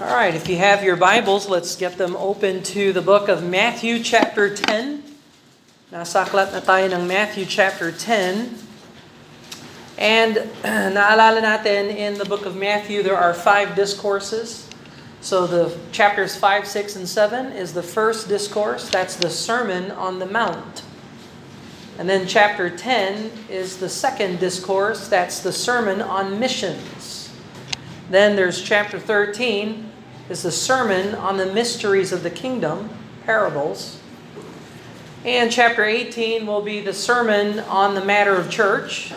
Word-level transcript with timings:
All 0.00 0.06
right, 0.06 0.34
if 0.34 0.48
you 0.48 0.56
have 0.56 0.82
your 0.82 0.96
Bibles, 0.96 1.48
let's 1.48 1.76
get 1.76 1.98
them 1.98 2.16
open 2.16 2.64
to 2.64 2.92
the 2.92 3.00
book 3.00 3.28
of 3.28 3.44
Matthew 3.44 4.02
chapter 4.02 4.50
10. 4.50 5.04
Nasa 5.92 6.26
aklat 6.26 6.50
na 6.50 6.58
tayo 6.58 6.90
ng 6.90 7.06
Matthew 7.06 7.46
chapter 7.46 7.94
10. 7.94 8.58
And 9.94 10.34
naalala 10.66 11.38
natin 11.38 11.94
in 11.94 12.18
the 12.18 12.26
book 12.26 12.42
of 12.42 12.58
Matthew 12.58 13.06
there 13.06 13.14
are 13.14 13.30
five 13.30 13.78
discourses. 13.78 14.66
So 15.22 15.46
the 15.46 15.70
chapters 15.94 16.34
5, 16.34 16.66
6, 16.66 16.96
and 16.98 17.06
7 17.06 17.54
is 17.54 17.70
the 17.70 17.86
first 17.86 18.26
discourse. 18.26 18.90
That's 18.90 19.14
the 19.14 19.30
Sermon 19.30 19.94
on 19.94 20.18
the 20.18 20.26
Mount. 20.26 20.82
And 22.02 22.10
then 22.10 22.26
chapter 22.26 22.66
10 22.66 23.46
is 23.46 23.78
the 23.78 23.88
second 23.88 24.42
discourse. 24.42 25.06
That's 25.06 25.38
the 25.38 25.54
Sermon 25.54 26.02
on 26.02 26.42
Missions. 26.42 27.03
Then 28.10 28.36
there's 28.36 28.62
chapter 28.62 28.98
13 28.98 29.90
is 30.28 30.42
the 30.42 30.52
sermon 30.52 31.14
on 31.14 31.38
the 31.38 31.46
mysteries 31.46 32.12
of 32.12 32.22
the 32.22 32.30
kingdom, 32.30 32.90
parables. 33.24 34.00
And 35.24 35.50
chapter 35.50 35.84
18 35.84 36.46
will 36.46 36.60
be 36.60 36.80
the 36.80 36.92
sermon 36.92 37.60
on 37.60 37.94
the 37.94 38.04
matter 38.04 38.34
of 38.34 38.50
church. 38.50 39.12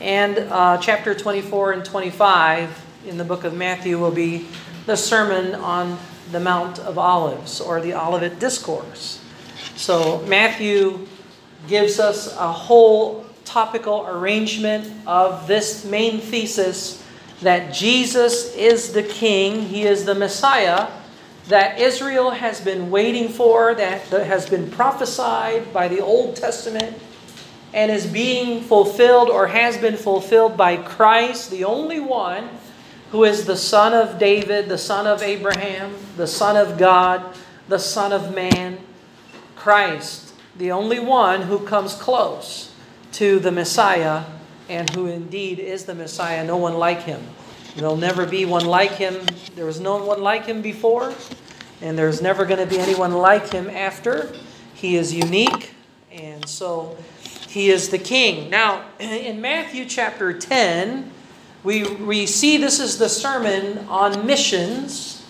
And 0.00 0.38
uh, 0.38 0.78
chapter 0.78 1.14
24 1.14 1.72
and 1.72 1.84
25 1.84 2.86
in 3.06 3.18
the 3.18 3.24
book 3.24 3.44
of 3.44 3.54
Matthew 3.54 3.98
will 3.98 4.10
be 4.10 4.48
the 4.86 4.96
sermon 4.96 5.54
on 5.54 5.96
the 6.32 6.40
Mount 6.40 6.80
of 6.80 6.98
Olives 6.98 7.60
or 7.60 7.80
the 7.80 7.94
Olivet 7.94 8.40
Discourse. 8.40 9.22
So 9.76 10.22
Matthew 10.26 11.06
gives 11.68 12.00
us 12.00 12.34
a 12.36 12.50
whole 12.50 13.24
topical 13.44 14.06
arrangement 14.08 14.92
of 15.06 15.46
this 15.46 15.84
main 15.84 16.18
thesis 16.18 17.04
that 17.42 17.72
Jesus 17.72 18.54
is 18.54 18.92
the 18.92 19.02
King, 19.02 19.62
He 19.62 19.82
is 19.82 20.04
the 20.04 20.14
Messiah 20.14 20.88
that 21.50 21.80
Israel 21.80 22.30
has 22.30 22.60
been 22.60 22.90
waiting 22.90 23.28
for, 23.28 23.74
that 23.74 24.02
has 24.08 24.48
been 24.48 24.70
prophesied 24.70 25.72
by 25.72 25.88
the 25.88 26.00
Old 26.00 26.36
Testament, 26.36 26.96
and 27.74 27.90
is 27.90 28.06
being 28.06 28.62
fulfilled 28.62 29.28
or 29.28 29.48
has 29.48 29.76
been 29.76 29.96
fulfilled 29.96 30.56
by 30.56 30.76
Christ, 30.76 31.50
the 31.50 31.64
only 31.64 32.00
one 32.00 32.48
who 33.10 33.24
is 33.24 33.44
the 33.44 33.56
son 33.56 33.92
of 33.92 34.18
David, 34.18 34.68
the 34.68 34.78
son 34.78 35.06
of 35.06 35.22
Abraham, 35.22 35.94
the 36.16 36.26
son 36.26 36.56
of 36.56 36.78
God, 36.78 37.36
the 37.68 37.78
son 37.78 38.12
of 38.12 38.34
man, 38.34 38.78
Christ, 39.56 40.32
the 40.56 40.70
only 40.70 41.00
one 41.00 41.42
who 41.42 41.66
comes 41.66 41.94
close 41.94 42.72
to 43.12 43.40
the 43.40 43.50
Messiah 43.52 44.24
and 44.70 44.88
who 44.90 45.08
indeed 45.08 45.58
is 45.58 45.84
the 45.84 45.94
Messiah, 45.94 46.44
no 46.44 46.56
one 46.56 46.74
like 46.74 47.02
him. 47.02 47.20
There'll 47.76 47.96
never 47.96 48.24
be 48.24 48.44
one 48.44 48.64
like 48.64 48.92
him. 48.92 49.26
There 49.56 49.66
was 49.66 49.80
no 49.80 50.02
one 50.02 50.22
like 50.22 50.46
him 50.46 50.62
before, 50.62 51.12
and 51.82 51.98
there's 51.98 52.22
never 52.22 52.46
going 52.46 52.60
to 52.60 52.66
be 52.66 52.78
anyone 52.78 53.12
like 53.12 53.50
him 53.50 53.68
after. 53.68 54.32
He 54.74 54.96
is 54.96 55.12
unique, 55.12 55.74
and 56.12 56.48
so 56.48 56.96
he 57.48 57.68
is 57.68 57.88
the 57.88 57.98
king. 57.98 58.48
Now, 58.48 58.84
in 59.00 59.40
Matthew 59.40 59.86
chapter 59.86 60.32
10, 60.32 61.10
we, 61.64 61.82
we 61.82 62.26
see 62.26 62.56
this 62.56 62.78
is 62.78 62.96
the 62.96 63.08
sermon 63.08 63.86
on 63.88 64.24
missions, 64.24 65.26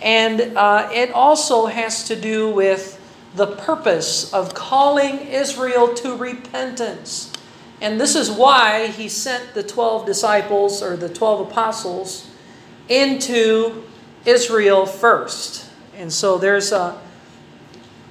and 0.00 0.56
uh, 0.56 0.88
it 0.92 1.10
also 1.10 1.66
has 1.66 2.04
to 2.04 2.16
do 2.16 2.48
with 2.48 3.00
the 3.34 3.48
purpose 3.48 4.32
of 4.32 4.54
calling 4.54 5.18
Israel 5.18 5.94
to 5.94 6.16
repentance. 6.16 7.32
And 7.82 8.00
this 8.00 8.14
is 8.14 8.30
why 8.30 8.86
he 8.86 9.08
sent 9.08 9.54
the 9.54 9.62
12 9.64 10.06
disciples 10.06 10.84
or 10.84 10.96
the 10.96 11.08
12 11.08 11.48
apostles 11.48 12.30
into 12.88 13.82
Israel 14.24 14.86
first. 14.86 15.68
And 15.96 16.12
so 16.12 16.38
there's 16.38 16.70
a 16.70 16.96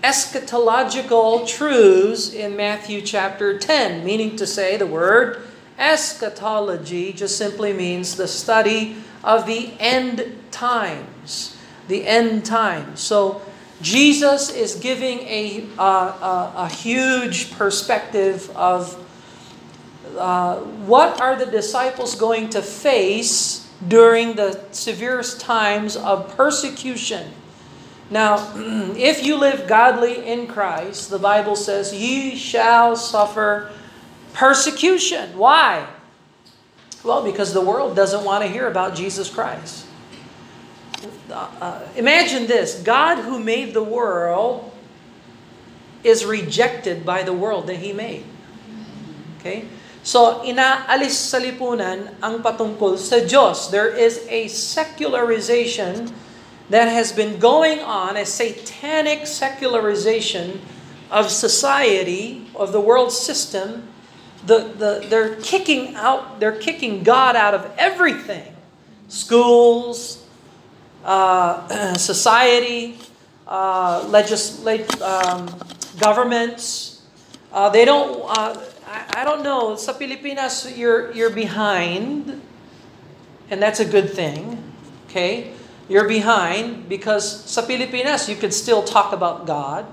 eschatological 0.03 1.47
truths 1.47 2.33
in 2.33 2.57
Matthew 2.57 2.99
chapter 2.99 3.57
10, 3.57 4.03
meaning 4.03 4.35
to 4.35 4.45
say 4.45 4.75
the 4.75 4.85
word 4.85 5.41
eschatology 5.79 7.13
just 7.13 7.37
simply 7.37 7.71
means 7.71 8.17
the 8.17 8.27
study 8.27 8.97
of 9.23 9.45
the 9.45 9.71
end 9.79 10.37
times. 10.51 11.57
The 11.87 12.05
end 12.05 12.45
times. 12.45 12.99
So 12.99 13.41
Jesus 13.81 14.53
is 14.53 14.75
giving 14.75 15.19
a, 15.19 15.65
uh, 15.79 15.83
a, 15.83 16.53
a 16.57 16.69
huge 16.69 17.51
perspective 17.53 18.49
of 18.53 18.97
uh, 20.17 20.57
what 20.85 21.19
are 21.21 21.35
the 21.35 21.45
disciples 21.45 22.15
going 22.15 22.49
to 22.49 22.61
face 22.61 23.67
during 23.87 24.35
the 24.35 24.59
severest 24.71 25.39
times 25.39 25.95
of 25.95 26.35
persecution? 26.35 27.31
Now, 28.09 28.53
if 28.95 29.23
you 29.23 29.37
live 29.37 29.67
godly 29.67 30.27
in 30.27 30.47
Christ, 30.47 31.09
the 31.09 31.19
Bible 31.19 31.55
says, 31.55 31.93
ye 31.93 32.35
shall 32.35 32.95
suffer 32.95 33.71
persecution. 34.33 35.37
Why? 35.37 35.87
Well, 37.03 37.23
because 37.23 37.53
the 37.53 37.61
world 37.61 37.95
doesn't 37.95 38.23
want 38.23 38.43
to 38.43 38.49
hear 38.49 38.67
about 38.67 38.95
Jesus 38.95 39.29
Christ. 39.29 39.87
Uh, 41.29 41.49
uh 41.59 41.87
imagine 41.95 42.45
this 42.45 42.79
God, 42.83 43.23
who 43.23 43.39
made 43.39 43.73
the 43.73 43.83
world, 43.83 44.71
is 46.03 46.25
rejected 46.25 47.05
by 47.05 47.23
the 47.23 47.33
world 47.33 47.67
that 47.67 47.77
He 47.77 47.93
made. 47.93 48.25
Okay? 49.39 49.65
So, 50.01 50.41
inaalis 50.41 51.13
sa 51.13 51.37
lipunan 51.37 52.17
ang 52.25 52.41
patungkol 52.41 52.97
sa 52.97 53.21
Diyos. 53.21 53.69
There 53.69 53.93
is 53.93 54.25
a 54.33 54.49
secularization 54.49 56.09
that 56.73 56.89
has 56.89 57.13
been 57.13 57.37
going 57.37 57.85
on, 57.85 58.17
a 58.17 58.25
satanic 58.25 59.29
secularization 59.29 60.57
of 61.13 61.29
society, 61.29 62.49
of 62.57 62.73
the 62.73 62.81
world 62.81 63.13
system. 63.13 63.85
The, 64.49 64.73
the, 64.73 65.05
they're 65.05 65.37
kicking 65.37 65.93
out, 65.93 66.39
they're 66.39 66.57
kicking 66.57 67.03
God 67.03 67.35
out 67.35 67.53
of 67.53 67.69
everything. 67.77 68.55
Schools, 69.05 70.25
uh, 71.05 71.93
society, 72.01 72.97
uh, 73.45 74.07
legislate, 74.09 74.89
um, 75.01 75.45
governments. 75.99 77.03
Uh, 77.53 77.69
they 77.69 77.85
don't, 77.85 78.25
uh, 78.25 78.57
I, 78.91 79.21
I 79.21 79.23
don't 79.23 79.41
know, 79.41 79.77
sa 79.77 79.93
Pilipinas, 79.93 80.77
you're, 80.77 81.13
you're 81.13 81.29
behind, 81.29 82.41
and 83.49 83.61
that's 83.61 83.79
a 83.79 83.85
good 83.85 84.11
thing, 84.11 84.61
okay? 85.07 85.53
You're 85.87 86.09
behind 86.09 86.89
because 86.89 87.49
sa 87.49 87.65
Pilipinas, 87.65 88.27
you 88.27 88.35
could 88.35 88.53
still 88.53 88.83
talk 88.83 89.13
about 89.13 89.47
God, 89.47 89.85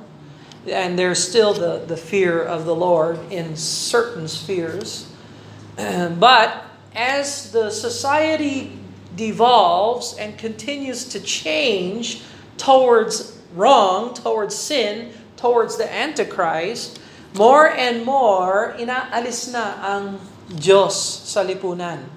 and 0.67 0.99
there's 0.99 1.23
still 1.23 1.55
the, 1.55 1.85
the 1.87 1.97
fear 1.97 2.43
of 2.43 2.65
the 2.65 2.75
Lord 2.75 3.21
in 3.31 3.57
certain 3.57 4.27
spheres. 4.27 5.07
But 6.19 6.65
as 6.93 7.53
the 7.53 7.71
society 7.71 8.77
devolves 9.15 10.19
and 10.19 10.37
continues 10.37 11.05
to 11.11 11.21
change 11.21 12.23
towards 12.57 13.39
wrong, 13.55 14.13
towards 14.13 14.57
sin, 14.57 15.13
towards 15.37 15.77
the 15.77 15.87
Antichrist, 15.87 16.99
more 17.35 17.69
and 17.69 18.05
more, 18.05 18.75
inaalis 18.79 19.53
na 19.53 19.77
ang 19.83 20.21
Diyos 20.49 20.97
sa 21.29 21.45
lipunan. 21.45 22.09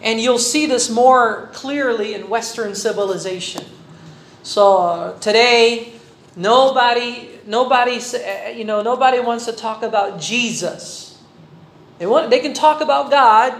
And 0.00 0.20
you'll 0.20 0.42
see 0.42 0.66
this 0.66 0.88
more 0.88 1.48
clearly 1.52 2.14
in 2.14 2.28
Western 2.28 2.74
civilization. 2.74 3.64
So 4.42 5.16
today, 5.20 5.92
nobody, 6.36 7.40
nobody, 7.46 8.00
eh, 8.20 8.50
you 8.52 8.64
know, 8.64 8.82
nobody 8.82 9.20
wants 9.20 9.46
to 9.46 9.52
talk 9.52 9.82
about 9.82 10.20
Jesus. 10.20 11.16
They 11.98 12.06
want, 12.06 12.28
they 12.28 12.40
can 12.40 12.52
talk 12.52 12.80
about 12.80 13.10
God. 13.10 13.56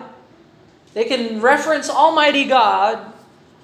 They 0.94 1.04
can 1.04 1.40
reference 1.40 1.90
Almighty 1.90 2.44
God, 2.44 3.12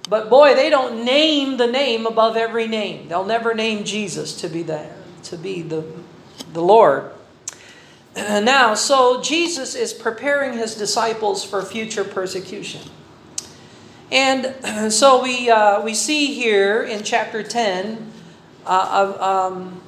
but 0.08 0.28
boy, 0.28 0.54
they 0.54 0.68
don't 0.68 1.04
name 1.04 1.58
the 1.58 1.68
name 1.68 2.04
above 2.04 2.36
every 2.36 2.66
name. 2.66 3.08
They'll 3.08 3.24
never 3.24 3.54
name 3.54 3.84
Jesus 3.84 4.34
to 4.40 4.48
be 4.48 4.64
there, 4.64 4.90
to 5.30 5.36
be 5.38 5.62
the, 5.62 5.86
the 6.52 6.60
Lord. 6.60 7.12
Now, 8.16 8.74
so 8.74 9.22
Jesus 9.22 9.74
is 9.74 9.92
preparing 9.92 10.58
his 10.58 10.74
disciples 10.74 11.44
for 11.44 11.62
future 11.62 12.04
persecution. 12.04 12.82
And 14.10 14.92
so 14.92 15.22
we, 15.22 15.50
uh, 15.50 15.82
we 15.82 15.94
see 15.94 16.34
here 16.34 16.82
in 16.82 17.02
chapter 17.04 17.42
10, 17.42 18.12
uh, 18.66 19.48
um, 19.52 19.80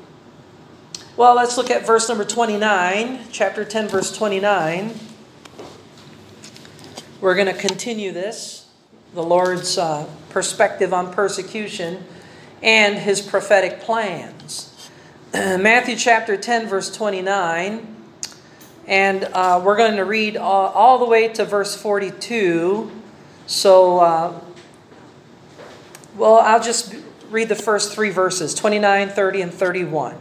well, 1.17 1.35
let's 1.35 1.57
look 1.57 1.71
at 1.71 1.87
verse 1.87 2.09
number 2.09 2.25
29, 2.25 3.27
chapter 3.31 3.65
10, 3.65 3.89
verse 3.89 4.17
29. 4.17 4.95
We're 7.21 7.35
going 7.35 7.47
to 7.47 7.61
continue 7.61 8.13
this, 8.13 8.67
the 9.15 9.23
Lord's 9.23 9.79
uh, 9.79 10.09
perspective 10.31 10.93
on 10.95 11.13
persecution 11.13 12.05
and 12.63 12.97
his 12.97 13.21
prophetic 13.21 13.81
plans. 13.81 14.91
Matthew 15.35 15.97
chapter 15.97 16.37
10, 16.37 16.69
verse 16.69 16.91
29. 16.95 17.92
And 18.87 19.25
uh, 19.25 19.61
we're 19.65 19.77
going 19.77 19.97
to 19.97 20.05
read 20.05 20.37
all, 20.37 20.69
all, 20.69 20.99
the 20.99 21.05
way 21.05 21.29
to 21.29 21.45
verse 21.45 21.77
42. 21.77 22.91
So 23.47 24.01
uh, 24.01 24.41
Well, 26.17 26.37
I'll 26.37 26.63
just 26.63 26.95
read 27.31 27.49
the 27.49 27.55
first 27.55 27.93
three 27.93 28.11
verses 28.11 28.55
29, 28.55 29.09
30, 29.09 29.43
and 29.43 29.55
31. 29.55 30.17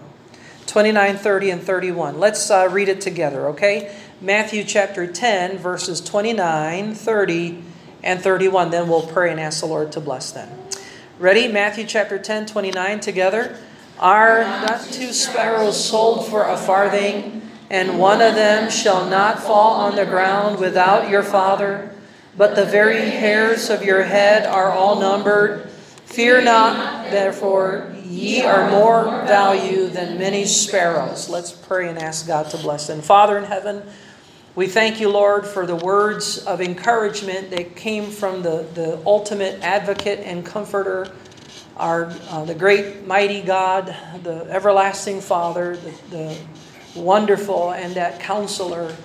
29, 0.68 1.18
30, 1.18 1.50
and 1.50 1.62
31. 1.62 2.20
Let's 2.20 2.50
uh, 2.50 2.70
read 2.72 2.88
it 2.88 3.02
together, 3.02 3.50
okay? 3.50 3.96
Matthew 4.22 4.64
chapter 4.64 5.08
10, 5.08 5.58
verses 5.58 6.00
29, 6.00 6.94
30, 6.94 7.64
and 8.04 8.22
31. 8.22 8.70
Then 8.70 8.88
we'll 8.88 9.06
pray 9.06 9.32
and 9.32 9.40
ask 9.40 9.60
the 9.62 9.66
Lord 9.66 9.92
to 9.94 10.00
bless 10.00 10.32
them. 10.32 10.50
Ready? 11.20 11.48
Matthew 11.48 11.86
chapter 11.86 12.18
10, 12.18 12.46
29 12.46 13.00
together. 13.00 13.58
Are 14.00 14.44
not 14.44 14.82
two 14.92 15.12
sparrows 15.14 15.84
sold 15.84 16.28
for 16.28 16.46
a 16.46 16.58
farthing, 16.58 17.41
and 17.72 17.98
one 17.98 18.22
of 18.22 18.36
them 18.36 18.70
shall 18.70 19.10
not 19.10 19.40
fall 19.40 19.76
on 19.76 19.96
the 19.96 20.06
ground 20.06 20.60
without 20.60 21.10
your 21.10 21.24
Father? 21.24 21.90
But 22.36 22.54
the 22.58 22.66
very 22.66 23.00
hairs 23.00 23.70
of 23.70 23.82
your 23.82 24.04
head 24.04 24.46
are 24.46 24.70
all 24.70 25.00
numbered. 25.00 25.70
Fear 26.04 26.42
not, 26.42 27.12
therefore, 27.12 27.96
ye 28.04 28.42
are 28.42 28.70
more 28.70 29.06
value 29.26 29.88
than 29.88 30.20
many 30.20 30.44
sparrows. 30.44 31.30
Let's 31.30 31.54
pray 31.54 31.88
and 31.88 31.98
ask 31.98 32.28
God 32.28 32.50
to 32.50 32.58
bless 32.58 32.88
them. 32.88 33.02
Father 33.02 33.38
in 33.38 33.46
heaven, 33.46 33.84
we 34.54 34.68
thank 34.68 35.00
you, 35.00 35.08
Lord, 35.08 35.46
for 35.46 35.66
the 35.66 35.78
words 35.78 36.40
of 36.40 36.60
encouragement 36.60 37.52
that 37.52 37.78
came 37.78 38.12
from 38.12 38.42
the, 38.42 38.68
the 38.74 39.02
ultimate 39.06 39.62
advocate 39.62 40.20
and 40.20 40.46
comforter, 40.46 41.10
our 41.78 42.14
uh, 42.28 42.44
the 42.44 42.54
great 42.54 43.08
mighty 43.08 43.42
God, 43.42 43.96
the 44.24 44.46
everlasting 44.50 45.22
Father, 45.22 45.78
the, 45.78 45.94
the 46.10 46.38
wonderful 46.96 47.72
and 47.72 47.96
that 47.96 48.20
counselor, 48.20 48.96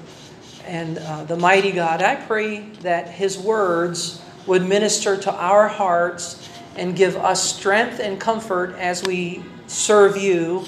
and 0.64 0.98
uh, 0.98 1.24
the 1.24 1.36
mighty 1.36 1.72
God. 1.72 2.02
I 2.02 2.16
pray 2.16 2.60
that 2.80 3.08
His 3.08 3.38
words 3.38 4.20
would 4.46 4.66
minister 4.66 5.16
to 5.16 5.32
our 5.32 5.68
hearts 5.68 6.48
and 6.76 6.94
give 6.94 7.16
us 7.16 7.42
strength 7.42 8.00
and 8.00 8.20
comfort 8.20 8.74
as 8.76 9.02
we 9.02 9.44
serve 9.66 10.16
you. 10.16 10.64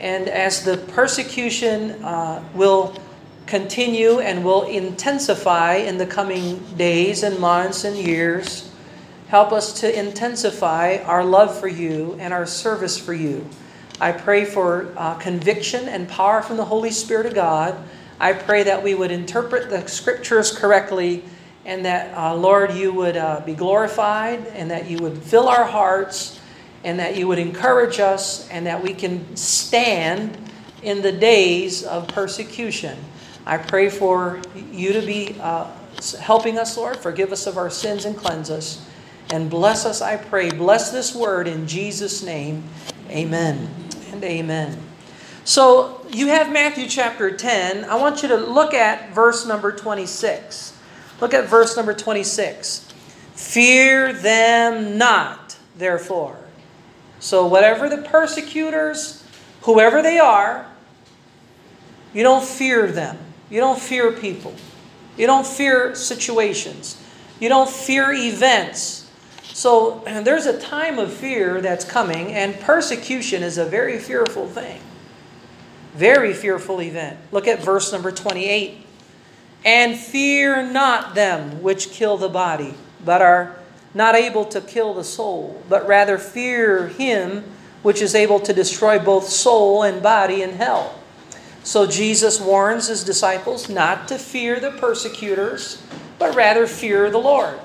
And 0.00 0.28
as 0.28 0.64
the 0.64 0.78
persecution 0.78 2.02
uh, 2.02 2.42
will 2.54 2.96
continue 3.46 4.20
and 4.20 4.44
will 4.44 4.62
intensify 4.62 5.74
in 5.74 5.98
the 5.98 6.06
coming 6.06 6.58
days 6.76 7.22
and 7.22 7.38
months 7.38 7.84
and 7.84 7.96
years, 7.96 8.70
help 9.28 9.52
us 9.52 9.80
to 9.80 9.98
intensify 9.98 10.98
our 11.04 11.24
love 11.24 11.58
for 11.58 11.68
you 11.68 12.16
and 12.18 12.32
our 12.32 12.46
service 12.46 12.98
for 12.98 13.14
you. 13.14 13.46
I 14.00 14.12
pray 14.12 14.44
for 14.44 14.92
uh, 14.96 15.14
conviction 15.14 15.88
and 15.88 16.08
power 16.08 16.42
from 16.42 16.56
the 16.56 16.64
Holy 16.64 16.90
Spirit 16.90 17.26
of 17.26 17.34
God. 17.34 17.76
I 18.18 18.32
pray 18.32 18.62
that 18.64 18.82
we 18.82 18.94
would 18.94 19.10
interpret 19.10 19.70
the 19.70 19.86
scriptures 19.88 20.56
correctly 20.56 21.24
and 21.64 21.84
that, 21.84 22.16
uh, 22.16 22.34
Lord, 22.34 22.72
you 22.72 22.92
would 22.92 23.16
uh, 23.16 23.40
be 23.44 23.54
glorified 23.54 24.46
and 24.48 24.70
that 24.70 24.90
you 24.90 24.98
would 24.98 25.18
fill 25.18 25.48
our 25.48 25.64
hearts 25.64 26.40
and 26.84 26.98
that 26.98 27.16
you 27.16 27.28
would 27.28 27.38
encourage 27.38 28.00
us 28.00 28.48
and 28.48 28.66
that 28.66 28.82
we 28.82 28.92
can 28.94 29.36
stand 29.36 30.36
in 30.82 31.02
the 31.02 31.12
days 31.12 31.84
of 31.84 32.08
persecution. 32.08 32.98
I 33.46 33.58
pray 33.58 33.88
for 33.88 34.40
you 34.72 34.92
to 34.92 35.00
be 35.00 35.36
uh, 35.40 35.70
helping 36.20 36.58
us, 36.58 36.76
Lord. 36.76 36.96
Forgive 36.96 37.32
us 37.32 37.46
of 37.46 37.56
our 37.56 37.70
sins 37.70 38.04
and 38.04 38.16
cleanse 38.16 38.50
us. 38.50 38.88
And 39.32 39.48
bless 39.48 39.86
us, 39.86 40.02
I 40.02 40.18
pray. 40.18 40.50
Bless 40.50 40.90
this 40.90 41.14
word 41.14 41.48
in 41.48 41.66
Jesus' 41.66 42.22
name. 42.22 42.64
Amen 43.08 43.66
and 44.12 44.22
amen. 44.22 44.78
So 45.44 46.06
you 46.12 46.26
have 46.26 46.52
Matthew 46.52 46.86
chapter 46.86 47.34
10. 47.34 47.86
I 47.86 47.94
want 47.94 48.22
you 48.22 48.28
to 48.28 48.36
look 48.36 48.74
at 48.74 49.14
verse 49.14 49.46
number 49.46 49.72
26. 49.72 50.76
Look 51.18 51.32
at 51.32 51.48
verse 51.48 51.74
number 51.78 51.94
26. 51.94 52.86
Fear 53.32 54.12
them 54.12 54.98
not, 54.98 55.56
therefore. 55.78 56.36
So, 57.18 57.46
whatever 57.46 57.88
the 57.88 58.02
persecutors, 58.02 59.26
whoever 59.62 60.02
they 60.02 60.18
are, 60.18 60.66
you 62.12 62.22
don't 62.22 62.44
fear 62.44 62.86
them. 62.86 63.16
You 63.48 63.60
don't 63.60 63.80
fear 63.80 64.12
people. 64.12 64.54
You 65.16 65.26
don't 65.26 65.46
fear 65.46 65.94
situations. 65.94 67.02
You 67.40 67.48
don't 67.48 67.70
fear 67.70 68.12
events. 68.12 69.01
So, 69.42 70.02
there's 70.06 70.46
a 70.46 70.58
time 70.58 70.98
of 70.98 71.12
fear 71.12 71.60
that's 71.60 71.84
coming, 71.84 72.32
and 72.32 72.58
persecution 72.60 73.42
is 73.42 73.58
a 73.58 73.64
very 73.64 73.98
fearful 73.98 74.48
thing. 74.48 74.80
Very 75.94 76.32
fearful 76.32 76.80
event. 76.80 77.18
Look 77.32 77.46
at 77.46 77.62
verse 77.62 77.92
number 77.92 78.10
28. 78.10 78.78
And 79.64 79.96
fear 79.96 80.62
not 80.62 81.14
them 81.14 81.62
which 81.62 81.90
kill 81.90 82.16
the 82.16 82.28
body, 82.28 82.74
but 83.04 83.20
are 83.20 83.56
not 83.94 84.14
able 84.14 84.44
to 84.46 84.60
kill 84.60 84.94
the 84.94 85.04
soul, 85.04 85.62
but 85.68 85.86
rather 85.86 86.18
fear 86.18 86.88
him 86.88 87.44
which 87.82 88.00
is 88.00 88.14
able 88.14 88.40
to 88.40 88.52
destroy 88.52 88.98
both 88.98 89.28
soul 89.28 89.82
and 89.82 90.02
body 90.02 90.42
in 90.42 90.52
hell. 90.52 90.98
So 91.62 91.86
Jesus 91.86 92.40
warns 92.40 92.88
his 92.88 93.04
disciples 93.04 93.68
not 93.68 94.08
to 94.08 94.18
fear 94.18 94.58
the 94.58 94.70
persecutors, 94.70 95.82
but 96.18 96.34
rather 96.34 96.66
fear 96.66 97.10
the 97.10 97.18
Lord. 97.18 97.58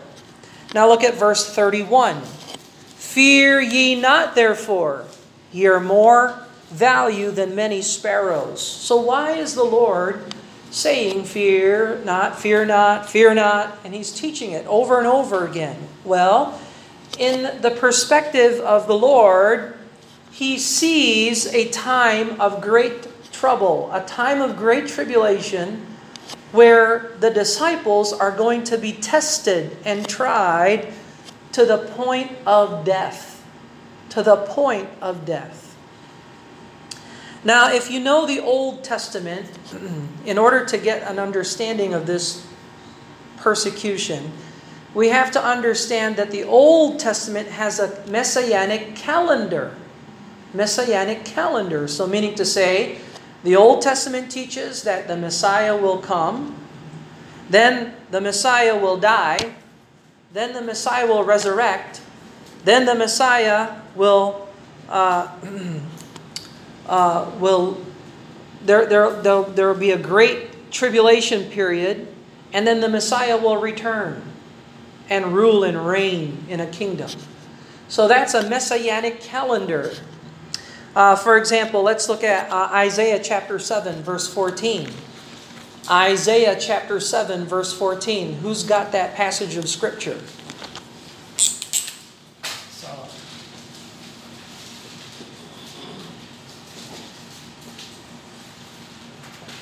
Now 0.73 0.87
look 0.87 1.03
at 1.03 1.15
verse 1.15 1.53
31. 1.53 2.21
Fear 2.21 3.61
ye 3.61 3.99
not, 3.99 4.35
therefore, 4.35 5.05
ye 5.51 5.65
are 5.67 5.79
more 5.79 6.43
value 6.69 7.31
than 7.31 7.55
many 7.55 7.81
sparrows. 7.81 8.61
So 8.61 8.97
why 8.97 9.31
is 9.31 9.55
the 9.55 9.63
Lord 9.63 10.33
saying, 10.71 11.23
Fear 11.23 12.01
not, 12.03 12.37
fear 12.37 12.65
not, 12.65 13.09
fear 13.09 13.33
not, 13.33 13.79
and 13.83 13.93
he's 13.93 14.11
teaching 14.11 14.51
it 14.51 14.65
over 14.67 14.97
and 14.97 15.07
over 15.07 15.47
again. 15.47 15.87
Well, 16.03 16.59
in 17.17 17.61
the 17.61 17.71
perspective 17.71 18.59
of 18.59 18.87
the 18.87 18.97
Lord, 18.97 19.75
he 20.31 20.59
sees 20.59 21.47
a 21.53 21.69
time 21.69 22.39
of 22.39 22.61
great 22.61 23.07
trouble, 23.31 23.89
a 23.91 24.05
time 24.05 24.41
of 24.41 24.57
great 24.57 24.87
tribulation, 24.87 25.85
where 26.57 27.11
the 27.19 27.29
disciples 27.29 28.11
are 28.11 28.31
going 28.31 28.63
to 28.63 28.79
be 28.79 28.91
tested 28.91 29.77
and 29.85 30.09
tried 30.09 30.91
to 31.51 31.63
the 31.63 31.77
point 31.77 32.31
of 32.47 32.83
death. 32.83 33.45
To 34.09 34.23
the 34.23 34.37
point 34.37 34.89
of 34.99 35.23
death. 35.23 35.77
Now, 37.43 37.71
if 37.71 37.91
you 37.91 37.99
know 37.99 38.25
the 38.25 38.39
Old 38.39 38.83
Testament, 38.83 39.45
in 40.25 40.39
order 40.39 40.65
to 40.65 40.79
get 40.79 41.03
an 41.03 41.19
understanding 41.19 41.93
of 41.93 42.07
this 42.07 42.43
persecution, 43.37 44.31
we 44.95 45.09
have 45.09 45.29
to 45.33 45.43
understand 45.43 46.15
that 46.15 46.31
the 46.31 46.43
Old 46.43 46.99
Testament 46.99 47.49
has 47.49 47.77
a 47.77 48.03
messianic 48.07 48.95
calendar. 48.95 49.75
Messianic 50.55 51.23
calendar. 51.23 51.87
So, 51.87 52.07
meaning 52.07 52.33
to 52.33 52.45
say, 52.45 52.97
the 53.47 53.55
Old 53.55 53.81
Testament 53.81 54.29
teaches 54.29 54.83
that 54.83 55.07
the 55.07 55.15
Messiah 55.15 55.75
will 55.75 55.99
come, 55.99 56.57
then 57.49 57.93
the 58.11 58.19
Messiah 58.19 58.77
will 58.77 58.97
die, 58.97 59.55
then 60.33 60.51
the 60.51 60.61
Messiah 60.61 61.07
will 61.07 61.23
resurrect, 61.23 62.01
then 62.65 62.85
the 62.85 62.93
Messiah 62.93 63.79
will 63.95 64.49
uh, 64.89 65.33
uh, 66.87 67.31
will 67.39 67.81
there, 68.65 68.85
there, 68.85 69.43
there 69.43 69.67
will 69.69 69.79
be 69.79 69.91
a 69.91 69.97
great 69.97 70.69
tribulation 70.69 71.49
period, 71.49 72.05
and 72.51 72.67
then 72.67 72.81
the 72.81 72.89
Messiah 72.89 73.37
will 73.37 73.61
return 73.61 74.21
and 75.09 75.33
rule 75.33 75.63
and 75.63 75.87
reign 75.87 76.45
in 76.49 76.59
a 76.59 76.67
kingdom. 76.67 77.09
So 77.87 78.09
that's 78.09 78.33
a 78.33 78.49
messianic 78.49 79.21
calendar. 79.21 79.93
Uh, 80.97 81.15
for 81.15 81.37
example, 81.37 81.83
let's 81.83 82.09
look 82.09 82.23
at 82.23 82.49
uh, 82.51 82.69
Isaiah 82.71 83.21
chapter 83.23 83.59
7, 83.59 84.01
verse 84.01 84.27
14. 84.33 84.89
Isaiah 85.91 86.57
chapter 86.59 86.99
7, 86.99 87.45
verse 87.45 87.71
14. 87.71 88.37
Who's 88.37 88.63
got 88.63 88.91
that 88.93 89.13
passage 89.13 89.57
of 89.57 89.69
Scripture? 89.69 90.19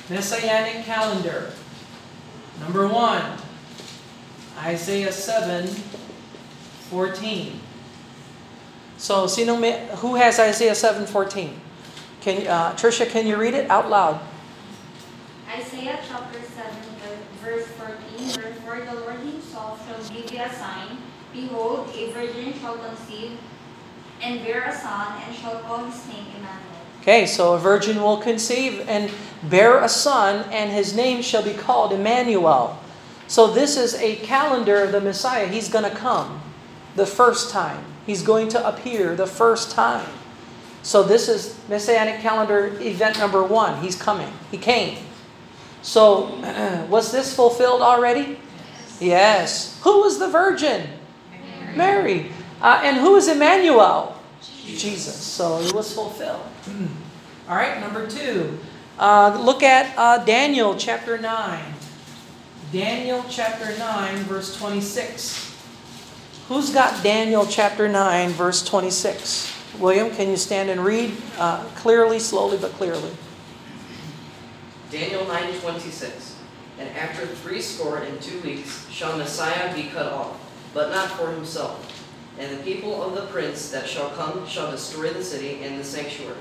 Messianic 0.08 0.86
calendar. 0.86 1.52
Number 2.60 2.88
one, 2.88 3.36
Isaiah 4.60 5.12
7, 5.12 5.66
14. 6.88 7.60
So, 8.98 9.26
may, 9.56 9.88
who 9.96 10.14
has 10.14 10.38
Isaiah 10.38 10.74
7, 10.74 11.06
14? 11.06 11.60
Can, 12.20 12.46
uh, 12.46 12.72
Tricia, 12.72 13.08
can 13.08 13.26
you 13.26 13.36
read 13.36 13.54
it 13.54 13.70
out 13.70 13.90
loud? 13.90 14.20
Isaiah 15.48 16.00
chapter 16.08 16.40
7, 16.42 16.76
verse 17.42 17.66
14, 17.66 18.42
Wherefore 18.42 18.84
the 18.84 19.00
Lord 19.00 19.20
himself 19.20 19.86
shall 19.86 20.16
give 20.16 20.32
you 20.32 20.40
a 20.40 20.52
sign. 20.52 20.98
Behold, 21.32 21.90
a 21.94 22.10
virgin 22.12 22.54
shall 22.58 22.78
conceive 22.78 23.38
and 24.22 24.42
bear 24.42 24.64
a 24.64 24.74
son, 24.74 25.22
and 25.22 25.36
shall 25.36 25.60
call 25.60 25.84
his 25.84 26.08
name 26.08 26.26
Emmanuel. 26.36 26.76
Okay, 27.02 27.26
so 27.26 27.52
a 27.52 27.58
virgin 27.58 28.02
will 28.02 28.16
conceive 28.16 28.88
and 28.88 29.10
bear 29.44 29.82
a 29.84 29.88
son, 29.88 30.44
and 30.50 30.72
his 30.72 30.96
name 30.96 31.22
shall 31.22 31.42
be 31.42 31.52
called 31.52 31.92
Emmanuel. 31.92 32.78
So 33.28 33.52
this 33.52 33.76
is 33.76 33.94
a 33.94 34.16
calendar 34.16 34.82
of 34.82 34.92
the 34.92 35.00
Messiah. 35.00 35.46
He's 35.46 35.68
going 35.68 35.88
to 35.88 35.96
come. 35.96 36.40
the 36.96 37.06
first 37.06 37.50
time. 37.50 37.84
He's 38.06 38.22
going 38.22 38.48
to 38.50 38.66
appear 38.66 39.16
the 39.16 39.26
first 39.26 39.72
time. 39.72 40.08
So 40.82 41.02
this 41.02 41.28
is 41.28 41.58
Messianic 41.68 42.20
calendar 42.20 42.66
event 42.80 43.18
number 43.18 43.42
one. 43.42 43.82
He's 43.82 44.00
coming. 44.00 44.32
He 44.52 44.58
came. 44.58 44.98
So 45.82 46.86
was 46.88 47.10
this 47.10 47.34
fulfilled 47.34 47.82
already? 47.82 48.38
Yes. 49.00 49.78
Who 49.82 50.02
was 50.02 50.18
the 50.18 50.28
virgin? 50.28 50.88
Mary. 51.74 52.30
Uh, 52.62 52.80
and 52.84 52.96
who 52.96 53.16
is 53.16 53.28
Emmanuel? 53.28 54.16
Jesus. 54.40 55.16
So 55.16 55.60
it 55.60 55.74
was 55.74 55.92
fulfilled. 55.92 56.46
All 57.48 57.56
right, 57.56 57.80
number 57.80 58.06
two. 58.06 58.58
Uh, 58.98 59.38
look 59.44 59.62
at 59.62 59.92
uh, 59.98 60.24
Daniel 60.24 60.74
chapter 60.76 61.18
9. 61.18 61.74
Daniel 62.72 63.24
chapter 63.28 63.76
9, 63.78 64.16
verse 64.24 64.56
26. 64.56 65.45
Who's 66.48 66.70
got 66.70 67.02
Daniel 67.02 67.44
chapter 67.44 67.88
9, 67.88 68.30
verse 68.30 68.64
26? 68.64 69.52
William, 69.80 70.14
can 70.14 70.28
you 70.28 70.36
stand 70.36 70.70
and 70.70 70.84
read 70.84 71.12
uh, 71.38 71.64
clearly, 71.74 72.20
slowly, 72.20 72.56
but 72.56 72.70
clearly? 72.74 73.10
Daniel 74.88 75.22
9:26 75.22 76.34
And 76.78 76.88
after 76.96 77.26
three 77.26 77.60
score 77.60 77.98
and 77.98 78.22
two 78.22 78.40
weeks 78.42 78.88
shall 78.90 79.18
Messiah 79.18 79.74
be 79.74 79.88
cut 79.88 80.12
off, 80.12 80.38
but 80.72 80.90
not 80.90 81.10
for 81.10 81.32
himself. 81.32 81.92
And 82.38 82.56
the 82.56 82.62
people 82.62 83.02
of 83.02 83.16
the 83.16 83.26
prince 83.32 83.70
that 83.70 83.88
shall 83.88 84.10
come 84.10 84.46
shall 84.46 84.70
destroy 84.70 85.10
the 85.10 85.24
city 85.24 85.64
and 85.64 85.80
the 85.80 85.84
sanctuary. 85.84 86.36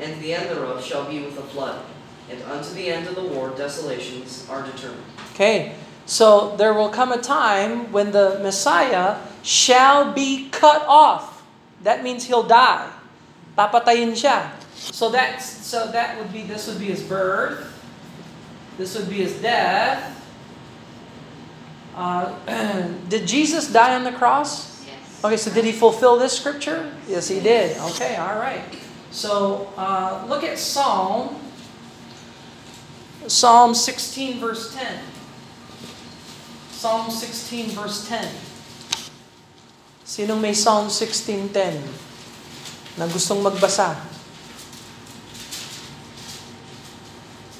And 0.00 0.20
the 0.20 0.34
end 0.34 0.50
thereof 0.50 0.82
shall 0.84 1.08
be 1.08 1.20
with 1.20 1.38
a 1.38 1.42
flood. 1.42 1.80
And 2.28 2.42
unto 2.42 2.74
the 2.74 2.88
end 2.88 3.06
of 3.06 3.14
the 3.14 3.22
war 3.22 3.50
desolations 3.50 4.44
are 4.50 4.66
determined. 4.66 5.04
Okay, 5.34 5.76
so 6.04 6.56
there 6.56 6.74
will 6.74 6.88
come 6.88 7.12
a 7.12 7.18
time 7.18 7.92
when 7.92 8.10
the 8.10 8.40
Messiah 8.42 9.18
shall 9.46 10.12
be 10.12 10.50
cut 10.50 10.84
off. 10.88 11.46
That 11.84 12.02
means 12.02 12.26
he'll 12.26 12.42
die. 12.42 12.90
Papatayin 13.56 14.12
siya. 14.18 14.50
So 14.74 15.08
that's 15.08 15.46
so 15.46 15.86
that 15.92 16.18
would 16.18 16.32
be 16.32 16.42
this 16.42 16.66
would 16.66 16.82
be 16.82 16.86
his 16.90 17.02
birth. 17.02 17.72
This 18.76 18.98
would 18.98 19.08
be 19.08 19.22
his 19.22 19.40
death. 19.40 20.12
Uh, 21.94 22.34
did 23.08 23.26
Jesus 23.26 23.72
die 23.72 23.94
on 23.94 24.04
the 24.04 24.12
cross? 24.12 24.84
Yes. 24.84 25.24
Okay, 25.24 25.36
so 25.38 25.50
did 25.54 25.64
he 25.64 25.72
fulfill 25.72 26.18
this 26.18 26.36
scripture? 26.36 26.92
Yes, 27.08 27.28
he 27.28 27.40
did. 27.40 27.78
Okay, 27.94 28.16
all 28.16 28.36
right. 28.36 28.64
So 29.12 29.72
uh, 29.78 30.26
look 30.28 30.44
at 30.44 30.58
Psalm, 30.58 31.40
Psalm 33.28 33.74
16, 33.74 34.40
verse 34.40 34.74
10. 34.74 35.00
Psalm 36.70 37.10
16, 37.10 37.70
verse 37.70 38.06
10. 38.08 38.28
Sinong 40.06 40.38
may 40.38 40.54
Psalm 40.54 40.86
16.10 40.86 41.50
na 42.94 43.10
gustong 43.10 43.42
magbasa? 43.42 43.98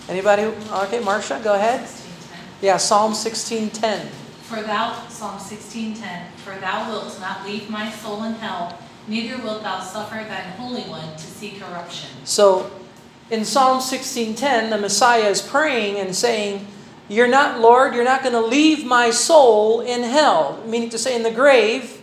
Anybody? 0.07 0.55
Okay, 0.87 1.03
Marcia, 1.03 1.43
go 1.43 1.59
ahead. 1.59 1.83
16:10. 1.83 2.62
Yeah, 2.62 2.79
Psalm 2.79 3.19
16.10. 3.19 4.07
For 4.47 4.62
thou, 4.62 4.95
Psalm 5.11 5.43
16:10, 5.43 6.31
for 6.47 6.55
thou 6.62 6.87
wilt 6.87 7.19
not 7.19 7.43
leave 7.43 7.67
my 7.67 7.91
soul 7.91 8.23
in 8.23 8.38
hell, 8.38 8.79
neither 9.11 9.43
wilt 9.43 9.67
thou 9.67 9.83
suffer 9.83 10.23
thine 10.23 10.55
Holy 10.55 10.87
One 10.87 11.19
to 11.19 11.26
see 11.26 11.59
corruption. 11.59 12.15
So, 12.23 12.71
in 13.26 13.43
Psalm 13.43 13.83
16:10, 13.83 14.71
the 14.71 14.79
Messiah 14.79 15.26
is 15.26 15.43
praying 15.43 15.99
and 15.99 16.15
saying, 16.15 16.71
"You're 17.11 17.26
not, 17.26 17.59
Lord, 17.59 17.99
you're 17.99 18.07
not 18.07 18.23
going 18.23 18.38
to 18.38 18.47
leave 18.47 18.87
my 18.87 19.11
soul 19.11 19.83
in 19.83 20.07
hell," 20.07 20.62
meaning 20.62 20.95
to 20.95 20.99
say 21.03 21.19
in 21.19 21.26
the 21.26 21.35
grave. 21.35 21.96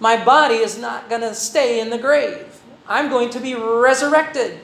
My 0.00 0.22
body 0.22 0.56
is 0.56 0.78
not 0.78 1.08
going 1.08 1.22
to 1.22 1.34
stay 1.34 1.80
in 1.80 1.90
the 1.90 1.98
grave. 1.98 2.60
I'm 2.86 3.08
going 3.08 3.30
to 3.30 3.40
be 3.40 3.54
resurrected. 3.54 4.60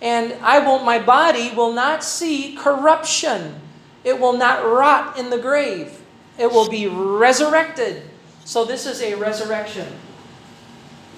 And 0.00 0.32
I 0.42 0.58
won't 0.58 0.84
my 0.84 0.98
body 0.98 1.52
will 1.54 1.72
not 1.72 2.02
see 2.02 2.56
corruption. 2.56 3.60
It 4.02 4.18
will 4.18 4.32
not 4.32 4.64
rot 4.64 5.18
in 5.18 5.30
the 5.30 5.38
grave. 5.38 6.00
It 6.38 6.50
will 6.50 6.68
be 6.68 6.88
resurrected. 6.88 8.02
So 8.44 8.64
this 8.64 8.86
is 8.86 9.00
a 9.00 9.14
resurrection. 9.14 9.86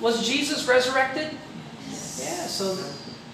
Was 0.01 0.27
Jesus 0.27 0.69
resurrected? 0.69 1.31
Yeah, 2.19 2.47
so 2.47 2.77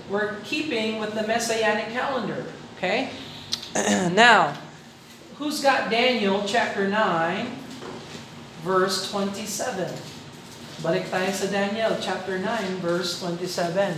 we're 0.09 0.37
keeping 0.45 1.01
with 1.01 1.15
the 1.15 1.27
messianic 1.27 1.89
calendar, 1.93 2.45
okay? 2.77 3.11
now, 3.75 4.57
who's 5.37 5.61
got 5.61 5.91
Daniel 5.91 6.45
chapter 6.47 6.87
9 6.87 7.57
verse 8.63 9.11
27? 9.11 9.89
Balik 10.81 11.13
tayo 11.13 11.29
sa 11.33 11.47
Daniel 11.53 11.97
chapter 12.01 12.41
9 12.41 12.81
verse 12.81 13.21
27. 13.21 13.97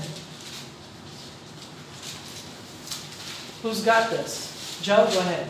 Who's 3.63 3.87
got 3.87 4.11
this? 4.11 4.51
Joe, 4.83 5.07
go 5.07 5.23
ahead. 5.23 5.47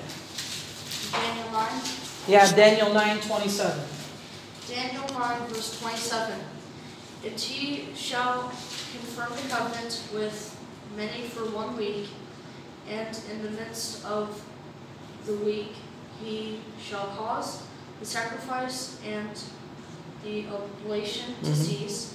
Daniel 1.13 1.49
9. 1.49 2.29
Yeah, 2.29 2.47
Daniel 2.53 2.91
9:27. 2.93 3.81
Daniel 4.69 5.09
9, 5.09 5.49
verse 5.49 5.81
27. 5.81 6.39
And 7.25 7.41
he 7.41 7.89
shall 7.97 8.53
confirm 8.93 9.33
the 9.33 9.49
covenant 9.49 10.03
with 10.13 10.55
many 10.97 11.25
for 11.33 11.49
one 11.51 11.77
week, 11.77 12.09
and 12.89 13.19
in 13.33 13.43
the 13.43 13.51
midst 13.51 14.05
of 14.05 14.45
the 15.25 15.35
week 15.41 15.73
he 16.23 16.61
shall 16.77 17.07
cause 17.17 17.63
the 18.03 18.09
sacrifice 18.09 18.97
and 19.07 19.31
the 20.25 20.45
oblation 20.49 21.37
to 21.45 21.51
Mhm. 21.51 21.55
cease, 21.55 22.15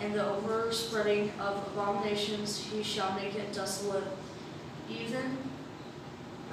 and 0.00 0.14
the 0.14 0.24
overspreading 0.24 1.32
of 1.40 1.56
abominations 1.66 2.58
he 2.70 2.80
shall 2.80 3.12
make 3.14 3.34
it 3.34 3.52
desolate, 3.52 4.06
even 4.88 5.36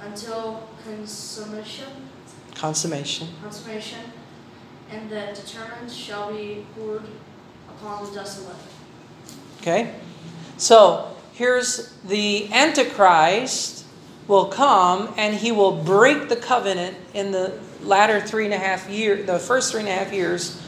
until 0.02 0.64
consummation 0.84 2.10
Consummation. 2.56 3.28
consummation, 3.40 4.12
and 4.90 5.08
that 5.10 5.36
determined 5.36 5.92
shall 5.92 6.32
be 6.32 6.66
poured 6.76 7.04
upon 7.68 8.04
the 8.06 8.10
desolate. 8.10 8.56
Okay? 9.60 9.94
So, 10.56 11.14
here's 11.32 11.90
the 12.04 12.52
Antichrist 12.52 13.79
will 14.30 14.46
come 14.46 15.12
and 15.18 15.34
he 15.34 15.50
will 15.50 15.74
break 15.74 16.28
the 16.30 16.36
covenant 16.36 16.96
in 17.12 17.32
the 17.32 17.58
latter 17.82 18.20
three 18.20 18.44
and 18.44 18.54
a 18.54 18.58
half 18.58 18.88
year, 18.88 19.18
the 19.26 19.40
first 19.40 19.72
three 19.72 19.80
and 19.80 19.88
a 19.88 19.92
half 19.92 20.12
years. 20.12 20.62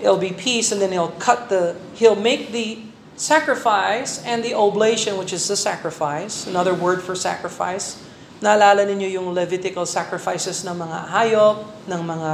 It'll 0.00 0.18
be 0.18 0.32
peace, 0.32 0.70
and 0.70 0.80
then 0.80 0.92
he'll 0.92 1.14
cut 1.18 1.48
the, 1.48 1.76
he'll 1.94 2.16
make 2.16 2.52
the 2.52 2.78
sacrifice 3.16 4.22
and 4.24 4.42
the 4.42 4.54
oblation, 4.54 5.18
which 5.18 5.32
is 5.32 5.46
the 5.48 5.56
sacrifice, 5.56 6.46
another 6.46 6.74
word 6.74 7.02
for 7.02 7.14
sacrifice. 7.14 7.98
Naalala 8.40 8.86
ninyo 8.86 9.10
yung 9.10 9.34
Levitical 9.34 9.86
sacrifices 9.86 10.62
ng 10.62 10.74
mga 10.74 11.06
hayop, 11.10 11.66
ng 11.86 12.02
mga 12.02 12.30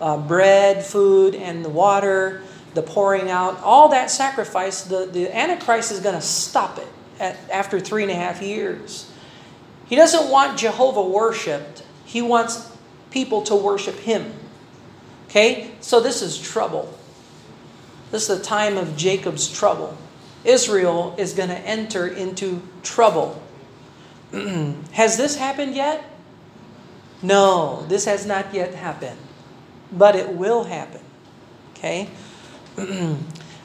uh, 0.00 0.16
bread, 0.16 0.84
food, 0.84 1.34
and 1.34 1.64
the 1.64 1.68
water, 1.68 2.40
the 2.72 2.82
pouring 2.82 3.28
out, 3.28 3.60
all 3.60 3.88
that 3.88 4.10
sacrifice, 4.10 4.84
the, 4.84 5.04
the 5.04 5.28
Antichrist 5.28 5.92
is 5.92 6.00
going 6.00 6.16
to 6.16 6.24
stop 6.24 6.78
it 6.78 6.88
at, 7.20 7.36
after 7.52 7.80
three 7.80 8.02
and 8.02 8.12
a 8.12 8.16
half 8.16 8.40
years. 8.40 9.11
He 9.92 9.96
doesn't 9.96 10.30
want 10.30 10.56
Jehovah 10.58 11.02
worshipped. 11.02 11.82
He 12.06 12.22
wants 12.22 12.72
people 13.10 13.42
to 13.42 13.54
worship 13.54 13.96
him. 13.96 14.32
Okay? 15.28 15.70
So 15.82 16.00
this 16.00 16.22
is 16.22 16.40
trouble. 16.40 16.88
This 18.10 18.30
is 18.30 18.38
the 18.38 18.42
time 18.42 18.78
of 18.78 18.96
Jacob's 18.96 19.52
trouble. 19.52 19.94
Israel 20.44 21.14
is 21.18 21.34
going 21.34 21.50
to 21.50 21.58
enter 21.58 22.06
into 22.06 22.62
trouble. 22.82 23.42
has 24.92 25.18
this 25.18 25.36
happened 25.36 25.74
yet? 25.76 26.02
No, 27.20 27.84
this 27.86 28.06
has 28.06 28.24
not 28.24 28.54
yet 28.54 28.72
happened. 28.72 29.18
But 29.92 30.16
it 30.16 30.30
will 30.30 30.64
happen. 30.64 31.02
Okay? 31.76 32.08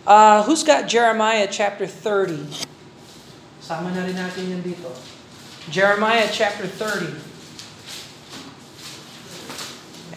uh, 0.06 0.44
who's 0.44 0.66
got 0.66 0.90
Jeremiah 0.90 1.48
chapter 1.50 1.88
30? 1.88 2.68
Sama 3.62 3.96
na 3.96 4.04
rin 4.04 4.20
natin 4.20 4.52
yan 4.52 4.60
dito. 4.60 4.92
Jeremiah 5.70 6.30
chapter 6.32 6.66
30. 6.68 7.14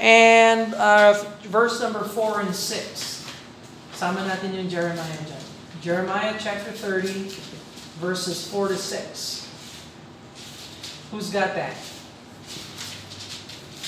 And 0.00 0.75
uh, 0.75 1.25
verse 1.42 1.80
number 1.80 2.04
4 2.04 2.40
and 2.42 2.54
6. 2.54 3.26
Sama 3.92 4.25
natin 4.25 4.54
yung 4.57 4.69
Jeremiah 4.71 5.21
dyan. 5.28 5.45
Jeremiah 5.85 6.37
chapter 6.38 6.73
30, 6.73 7.28
verses 8.00 8.49
4 8.49 8.69
to 8.69 8.78
6. 8.78 9.49
Who's 11.11 11.28
got 11.28 11.52
that? 11.59 11.76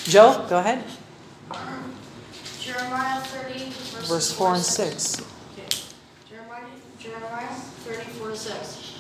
Joe, 0.05 0.45
go 0.51 0.59
ahead. 0.59 0.85
Jeremiah 2.59 3.21
30, 3.23 3.71
Verse 4.07 4.33
4 4.35 4.55
and 4.55 4.63
6. 4.63 5.23
Okay. 5.55 5.69
Jeremiah, 6.29 6.67
Jeremiah 6.99 7.55
30, 7.87 8.03
4 8.19 8.29
to 8.29 8.37
6. 8.37 8.92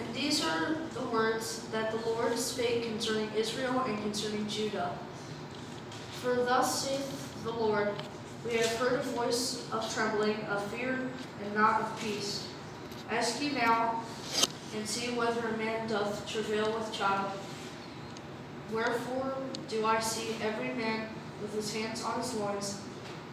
And 0.00 0.14
these 0.14 0.44
are 0.44 0.76
the 0.94 1.04
words 1.12 1.66
that 1.72 1.90
the 1.90 2.08
Lord 2.10 2.38
spake 2.38 2.84
concerning 2.84 3.30
Israel 3.36 3.80
and 3.86 4.00
concerning 4.02 4.48
Judah. 4.48 4.92
For 6.22 6.36
thus 6.36 6.84
saith 6.84 7.44
the 7.44 7.52
Lord, 7.52 7.92
We 8.44 8.56
have 8.56 8.74
heard 8.76 9.00
a 9.00 9.02
voice 9.02 9.68
of 9.70 9.92
trembling, 9.94 10.36
of 10.48 10.64
fear, 10.68 10.98
and 11.44 11.54
not 11.54 11.82
of 11.82 12.00
peace. 12.00 12.46
Ask 13.10 13.42
ye 13.42 13.52
now, 13.52 14.02
and 14.74 14.88
see 14.88 15.14
whether 15.14 15.46
a 15.48 15.56
man 15.58 15.88
doth 15.88 16.26
travail 16.26 16.72
with 16.78 16.92
child. 16.92 17.32
Wherefore 18.72 19.34
do 19.68 19.84
I 19.84 20.00
see 20.00 20.36
every 20.42 20.72
man 20.74 21.08
with 21.42 21.54
his 21.54 21.74
hands 21.74 22.02
on 22.02 22.18
his 22.18 22.34
loins, 22.34 22.80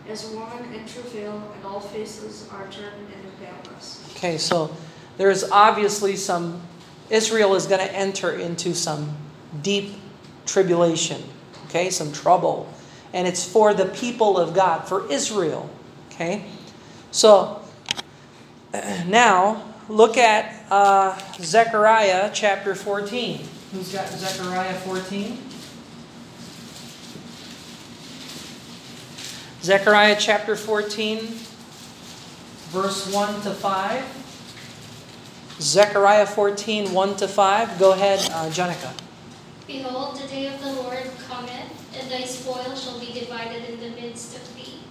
as 0.10 0.32
a 0.32 0.36
woman 0.36 0.74
in 0.74 0.86
travail, 0.86 1.42
and 1.56 1.66
all 1.66 1.80
faces 1.80 2.48
are 2.52 2.68
turned 2.68 3.08
into 3.14 3.30
paleness. 3.40 4.04
Okay, 4.16 4.38
so 4.38 4.76
there's 5.18 5.44
obviously 5.52 6.16
some, 6.16 6.62
Israel 7.10 7.56
is 7.56 7.66
going 7.66 7.86
to 7.86 7.92
enter 7.94 8.32
into 8.32 8.74
some 8.74 9.16
deep 9.62 9.94
tribulation, 10.46 11.22
okay, 11.66 11.90
some 11.90 12.12
trouble. 12.12 12.72
And 13.14 13.28
it's 13.28 13.46
for 13.46 13.74
the 13.74 13.86
people 13.86 14.38
of 14.38 14.54
God, 14.54 14.88
for 14.88 15.12
Israel, 15.12 15.70
okay? 16.12 16.46
So 17.12 17.62
now 18.74 19.64
look 19.90 20.18
at 20.18 20.72
uh, 20.72 21.18
Zechariah 21.40 22.32
chapter 22.34 22.76
14. 22.76 23.42
Who's 23.72 23.92
got 23.92 24.08
Zechariah 24.10 24.74
14? 24.74 25.38
Zechariah 29.62 30.16
chapter 30.18 30.56
14, 30.56 31.20
verse 32.70 33.12
1 33.12 33.42
to 33.42 33.52
5. 33.52 34.17
Zechariah 35.60 36.28
14, 36.28 36.94
1 36.94 37.16
to 37.18 37.28
5. 37.28 37.80
Go 37.80 37.94
ahead, 37.94 38.20
uh, 38.32 38.46
Janica. 38.50 38.94
Behold, 39.66 40.16
the 40.18 40.28
day 40.28 40.54
of 40.54 40.62
the 40.62 40.72
Lord 40.74 41.10
cometh, 41.28 41.98
and 41.98 42.12
thy 42.12 42.26
spoil 42.26 42.76
shall 42.76 43.00
be 43.00 43.12
divided 43.12 43.68
in 43.68 43.80
the 43.80 43.90
midst 44.00 44.36
of 44.36 44.56
thee. 44.56 44.82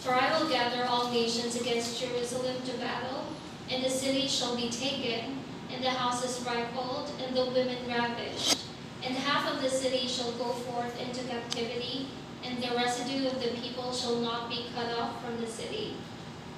For 0.00 0.12
I 0.12 0.36
will 0.36 0.48
gather 0.48 0.84
all 0.86 1.12
nations 1.12 1.60
against 1.60 2.00
Jerusalem 2.00 2.56
to 2.66 2.72
battle, 2.78 3.26
and 3.70 3.84
the 3.84 3.90
city 3.90 4.26
shall 4.26 4.56
be 4.56 4.70
taken, 4.70 5.38
and 5.72 5.84
the 5.84 5.90
houses 5.90 6.44
rifled, 6.44 7.12
and 7.24 7.36
the 7.36 7.44
women 7.44 7.78
ravished. 7.86 8.58
And 9.04 9.14
half 9.14 9.54
of 9.54 9.62
the 9.62 9.70
city 9.70 10.08
shall 10.08 10.32
go 10.32 10.46
forth 10.46 11.00
into 11.00 11.22
captivity, 11.28 12.08
and 12.42 12.60
the 12.60 12.74
residue 12.74 13.28
of 13.28 13.40
the 13.40 13.50
people 13.60 13.92
shall 13.92 14.16
not 14.16 14.50
be 14.50 14.66
cut 14.74 14.98
off 14.98 15.24
from 15.24 15.40
the 15.40 15.46
city. 15.46 15.94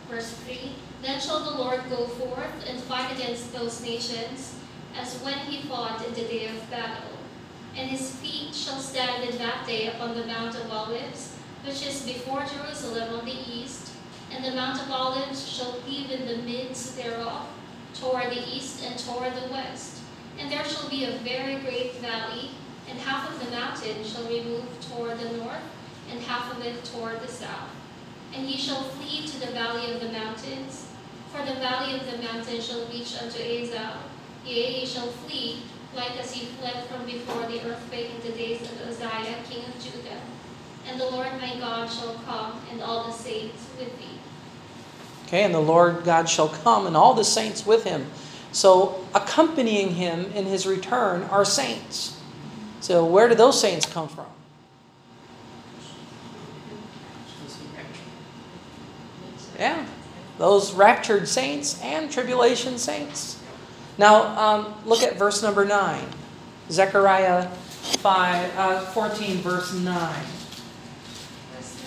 Verse 0.08 0.32
3 0.46 0.72
Then 1.02 1.18
shall 1.18 1.40
the 1.40 1.58
Lord 1.58 1.80
go 1.88 2.06
forth 2.06 2.68
and 2.68 2.78
fight 2.80 3.10
against 3.12 3.52
those 3.52 3.82
nations, 3.82 4.56
as 4.94 5.20
when 5.22 5.38
he 5.38 5.66
fought 5.66 6.04
in 6.06 6.12
the 6.12 6.22
day 6.22 6.46
of 6.46 6.70
battle. 6.70 7.16
And 7.74 7.88
his 7.88 8.14
feet 8.16 8.54
shall 8.54 8.78
stand 8.78 9.24
in 9.24 9.38
that 9.38 9.66
day 9.66 9.86
upon 9.86 10.14
the 10.14 10.26
Mount 10.26 10.56
of 10.56 10.70
Olives, 10.70 11.36
which 11.64 11.86
is 11.86 12.02
before 12.02 12.44
Jerusalem 12.44 13.14
on 13.14 13.24
the 13.24 13.32
east, 13.32 13.92
and 14.30 14.44
the 14.44 14.52
Mount 14.52 14.82
of 14.82 14.90
Olives 14.90 15.48
shall 15.48 15.72
cleave 15.72 16.10
in 16.10 16.26
the 16.26 16.42
midst 16.42 16.96
thereof, 16.96 17.46
toward 17.94 18.30
the 18.30 18.46
east 18.46 18.84
and 18.84 18.98
toward 18.98 19.34
the 19.34 19.52
west. 19.52 20.02
And 20.38 20.50
there 20.50 20.64
shall 20.64 20.88
be 20.90 21.04
a 21.04 21.18
very 21.18 21.56
great 21.56 21.94
valley, 21.96 22.50
and 22.88 22.98
half 22.98 23.30
of 23.30 23.44
the 23.44 23.50
mountain 23.50 24.04
shall 24.04 24.24
remove 24.24 24.64
toward 24.88 25.18
the 25.18 25.36
north, 25.38 25.62
and 26.10 26.20
half 26.20 26.54
of 26.54 26.64
it 26.64 26.84
toward 26.84 27.20
the 27.20 27.28
south. 27.28 27.70
And 28.34 28.46
ye 28.46 28.56
shall 28.56 28.82
flee 28.82 29.26
to 29.26 29.40
the 29.40 29.52
valley 29.52 29.92
of 29.92 30.00
the 30.00 30.12
mountains, 30.12 30.89
for 31.32 31.44
the 31.46 31.54
valley 31.60 31.94
of 31.94 32.10
the 32.10 32.18
mountains 32.18 32.66
shall 32.66 32.86
reach 32.86 33.16
unto 33.20 33.38
Azal. 33.38 33.96
Yea, 34.44 34.80
ye 34.80 34.86
shall 34.86 35.06
flee, 35.06 35.62
like 35.94 36.18
as 36.18 36.32
he 36.32 36.46
fled 36.46 36.84
from 36.84 37.04
before 37.06 37.46
the 37.46 37.62
earthquake 37.68 38.10
in 38.14 38.20
the 38.30 38.36
days 38.36 38.62
of 38.62 38.80
Uzziah, 38.88 39.36
king 39.48 39.64
of 39.64 39.82
Judah. 39.82 40.20
And 40.88 41.00
the 41.00 41.06
Lord 41.06 41.28
my 41.40 41.56
God 41.58 41.90
shall 41.90 42.14
come, 42.26 42.60
and 42.70 42.82
all 42.82 43.04
the 43.04 43.12
saints 43.12 43.66
with 43.78 43.96
thee. 43.98 44.18
Okay, 45.26 45.44
and 45.44 45.54
the 45.54 45.60
Lord 45.60 46.04
God 46.04 46.28
shall 46.28 46.48
come, 46.48 46.86
and 46.86 46.96
all 46.96 47.14
the 47.14 47.24
saints 47.24 47.64
with 47.64 47.84
him. 47.84 48.06
So, 48.52 49.06
accompanying 49.14 49.90
him 49.90 50.32
in 50.32 50.46
his 50.46 50.66
return 50.66 51.22
are 51.24 51.44
saints. 51.44 52.20
So, 52.80 53.04
where 53.04 53.28
do 53.28 53.36
those 53.36 53.60
saints 53.60 53.86
come 53.86 54.08
from? 54.08 54.26
Yeah, 59.56 59.84
those 60.40 60.72
raptured 60.72 61.28
saints 61.28 61.78
and 61.82 62.10
tribulation 62.10 62.78
saints. 62.78 63.38
Now, 63.98 64.24
um, 64.40 64.74
look 64.86 65.02
at 65.02 65.16
verse 65.16 65.42
number 65.42 65.66
9. 65.66 66.02
Zechariah 66.70 67.46
5, 67.46 68.56
uh, 68.56 68.80
14, 68.86 69.36
verse 69.42 69.74
9. 69.74 70.24
Verse 71.54 71.82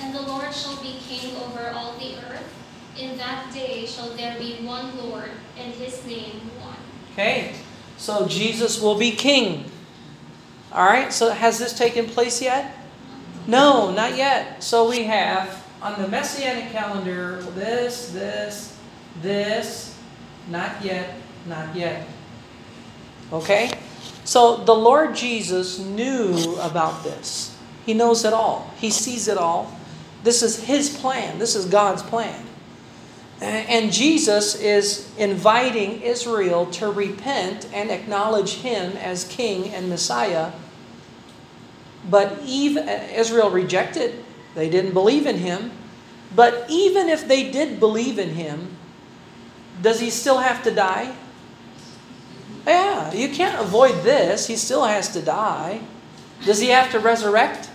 9 0.00 0.06
And 0.06 0.14
the 0.16 0.22
Lord 0.22 0.52
shall 0.52 0.82
be 0.82 0.96
king 0.98 1.36
over 1.36 1.70
all 1.70 1.96
the 1.96 2.16
earth. 2.16 2.42
In 2.98 3.16
that 3.18 3.54
day 3.54 3.86
shall 3.86 4.08
there 4.16 4.36
be 4.36 4.66
one 4.66 4.98
Lord, 4.98 5.30
and 5.56 5.72
his 5.74 6.04
name 6.04 6.40
one. 6.60 6.74
Okay, 7.12 7.54
so 7.98 8.26
Jesus 8.26 8.80
will 8.80 8.96
be 8.98 9.12
king. 9.12 9.70
All 10.72 10.86
right, 10.86 11.12
so 11.12 11.30
has 11.30 11.60
this 11.60 11.72
taken 11.72 12.06
place 12.06 12.42
yet? 12.42 12.74
No, 13.46 13.92
not 13.92 14.16
yet. 14.16 14.60
So 14.64 14.88
we 14.90 15.04
have 15.04 15.64
on 15.82 16.00
the 16.00 16.08
Messianic 16.08 16.72
calendar 16.72 17.42
this, 17.54 18.10
this, 18.12 18.78
this, 19.22 19.98
not 20.48 20.84
yet, 20.84 21.14
not 21.46 21.74
yet. 21.74 22.06
Okay? 23.32 23.70
So 24.24 24.56
the 24.56 24.74
Lord 24.74 25.14
Jesus 25.14 25.78
knew 25.78 26.56
about 26.60 27.02
this. 27.02 27.56
He 27.86 27.94
knows 27.94 28.24
it 28.24 28.32
all, 28.32 28.72
He 28.78 28.90
sees 28.90 29.28
it 29.28 29.38
all. 29.38 29.76
This 30.22 30.42
is 30.42 30.62
His 30.64 30.96
plan, 30.98 31.38
this 31.38 31.56
is 31.56 31.64
God's 31.66 32.02
plan. 32.02 32.46
And 33.40 33.90
Jesus 33.90 34.54
is 34.54 35.10
inviting 35.16 36.02
Israel 36.02 36.66
to 36.72 36.92
repent 36.92 37.66
and 37.72 37.90
acknowledge 37.90 38.56
Him 38.56 38.92
as 38.98 39.24
King 39.24 39.72
and 39.72 39.88
Messiah. 39.88 40.52
But 42.10 42.38
even 42.44 42.86
Israel 42.86 43.50
rejected, 43.50 44.22
they 44.54 44.68
didn't 44.68 44.92
believe 44.92 45.26
in 45.26 45.36
Him. 45.38 45.72
But 46.34 46.66
even 46.68 47.08
if 47.08 47.26
they 47.26 47.50
did 47.50 47.80
believe 47.80 48.18
in 48.18 48.30
Him, 48.30 48.76
does 49.82 50.00
He 50.00 50.10
still 50.10 50.38
have 50.38 50.62
to 50.64 50.70
die? 50.70 51.14
Yeah, 52.66 53.12
you 53.12 53.28
can't 53.30 53.60
avoid 53.60 54.04
this. 54.04 54.46
He 54.46 54.56
still 54.56 54.84
has 54.84 55.12
to 55.14 55.22
die. 55.22 55.80
Does 56.44 56.60
He 56.60 56.68
have 56.68 56.90
to 56.92 57.00
resurrect? 57.00 57.70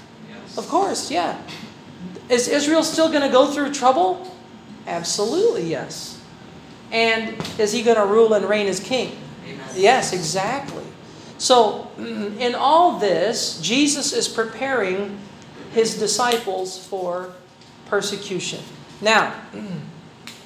Of 0.58 0.70
course, 0.70 1.12
yeah. 1.12 1.42
Is 2.30 2.48
Israel 2.48 2.84
still 2.84 3.10
going 3.10 3.22
to 3.22 3.30
go 3.30 3.52
through 3.52 3.74
trouble? 3.74 4.32
Absolutely, 4.88 5.70
yes. 5.70 6.22
And 6.92 7.36
is 7.60 7.72
he 7.72 7.84
going 7.84 7.98
to 7.98 8.06
rule 8.06 8.34
and 8.34 8.46
reign 8.46 8.68
as 8.68 8.80
king? 8.80 9.18
Amen. 9.46 9.68
Yes, 9.76 10.14
exactly. 10.14 10.84
So, 11.38 11.92
mm, 11.98 12.40
in 12.40 12.56
all 12.56 12.98
this, 13.00 13.60
Jesus 13.62 14.14
is 14.14 14.28
preparing 14.28 15.20
his 15.76 16.00
disciples 16.00 16.80
for 16.88 17.36
persecution. 17.86 18.64
Now, 19.02 19.36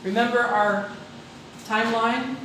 remember 0.03 0.39
our 0.39 0.89
timeline? 1.65 2.35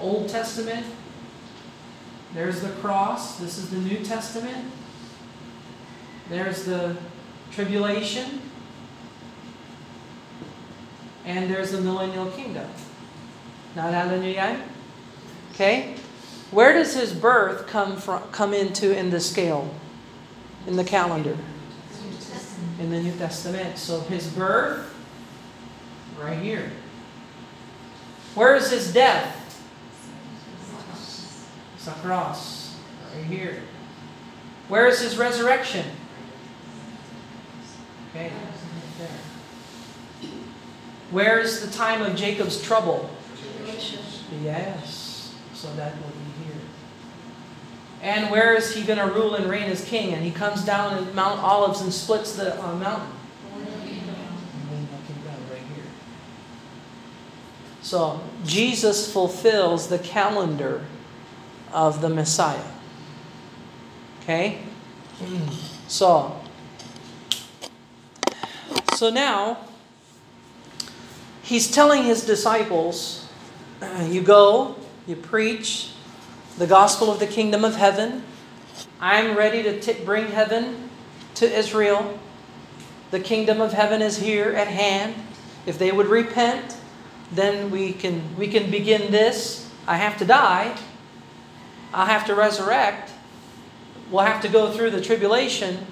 Old 0.00 0.28
Testament, 0.28 0.86
there's 2.32 2.62
the 2.62 2.70
cross. 2.78 3.40
This 3.40 3.58
is 3.58 3.70
the 3.70 3.78
New 3.78 4.04
Testament. 4.04 4.70
There's 6.30 6.64
the 6.64 6.96
tribulation. 7.50 8.40
And 11.26 11.50
there's 11.50 11.72
the 11.72 11.80
millennial 11.80 12.30
kingdom. 12.30 12.70
Naalala 13.74 14.22
niyo 14.22 14.38
yan? 14.38 14.62
Okay? 15.50 15.98
Where 16.50 16.72
does 16.72 16.94
his 16.94 17.12
birth 17.12 17.66
come 17.66 17.96
from 17.96 18.22
come 18.30 18.54
into 18.54 18.96
in 18.96 19.10
the 19.10 19.20
scale? 19.20 19.74
In 20.66 20.76
the 20.76 20.84
calendar? 20.84 21.36
In 22.78 22.90
the 22.90 23.00
New 23.00 23.12
Testament. 23.12 23.76
So 23.78 24.00
his 24.00 24.28
birth 24.28 24.94
right 26.18 26.38
here. 26.38 26.70
Where 28.34 28.56
is 28.56 28.70
his 28.70 28.92
death? 28.92 29.34
Sa 31.78 31.92
cross. 31.94 32.76
Right 33.14 33.24
here. 33.24 33.62
Where 34.68 34.86
is 34.86 35.00
his 35.00 35.16
resurrection? 35.16 35.84
Okay, 38.10 38.24
right 38.24 38.98
there. 38.98 40.30
Where 41.10 41.40
is 41.40 41.60
the 41.64 41.70
time 41.76 42.02
of 42.02 42.14
Jacob's 42.16 42.60
trouble? 42.60 43.10
Yes. 44.42 45.34
So 45.54 45.74
that 45.74 45.94
will 45.96 46.10
be 46.10 46.17
here. 46.17 46.17
And 48.02 48.30
where 48.30 48.54
is 48.54 48.74
he 48.74 48.82
going 48.82 48.98
to 48.98 49.12
rule 49.12 49.34
and 49.34 49.50
reign 49.50 49.70
as 49.70 49.84
king? 49.84 50.14
And 50.14 50.24
he 50.24 50.30
comes 50.30 50.64
down 50.64 50.98
in 50.98 51.14
Mount 51.14 51.40
Olives 51.40 51.80
and 51.80 51.92
splits 51.92 52.36
the 52.36 52.62
uh, 52.62 52.74
mountain. 52.76 53.12
So 57.82 58.20
Jesus 58.44 59.10
fulfills 59.10 59.88
the 59.88 59.98
calendar 59.98 60.84
of 61.72 62.02
the 62.02 62.10
Messiah. 62.10 62.70
Okay? 64.22 64.58
So, 65.86 66.38
so 68.94 69.08
now, 69.08 69.56
he's 71.42 71.70
telling 71.70 72.04
his 72.04 72.26
disciples, 72.26 73.26
you 74.02 74.20
go, 74.20 74.76
you 75.06 75.16
preach 75.16 75.92
the 76.58 76.66
gospel 76.66 77.10
of 77.10 77.20
the 77.20 77.26
kingdom 77.26 77.64
of 77.64 77.76
heaven. 77.76 78.24
I'm 79.00 79.36
ready 79.36 79.62
to 79.62 79.80
t- 79.80 80.04
bring 80.04 80.26
heaven 80.26 80.90
to 81.36 81.48
Israel. 81.48 82.18
The 83.12 83.20
kingdom 83.20 83.60
of 83.60 83.72
heaven 83.72 84.02
is 84.02 84.18
here 84.18 84.50
at 84.50 84.66
hand. 84.66 85.14
If 85.66 85.78
they 85.78 85.92
would 85.92 86.08
repent, 86.08 86.76
then 87.30 87.70
we 87.70 87.92
can 87.92 88.36
we 88.36 88.48
can 88.48 88.70
begin 88.70 89.12
this. 89.12 89.70
I 89.86 89.98
have 89.98 90.18
to 90.18 90.24
die. 90.24 90.76
I'll 91.94 92.06
have 92.06 92.26
to 92.26 92.34
resurrect. 92.34 93.12
We'll 94.10 94.24
have 94.24 94.42
to 94.42 94.48
go 94.48 94.72
through 94.72 94.90
the 94.90 95.00
tribulation, 95.00 95.86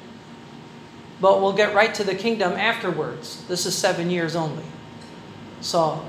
but 1.20 1.40
we'll 1.40 1.52
get 1.52 1.74
right 1.74 1.94
to 1.94 2.02
the 2.02 2.14
kingdom 2.14 2.52
afterwards. 2.55 3.44
This 3.46 3.66
is 3.66 3.74
seven 3.76 4.11
years 4.11 4.35
only. 4.35 4.64
So, 5.61 6.05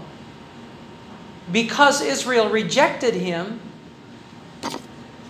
because 1.51 2.01
Israel 2.01 2.49
rejected 2.49 3.13
him, 3.13 3.59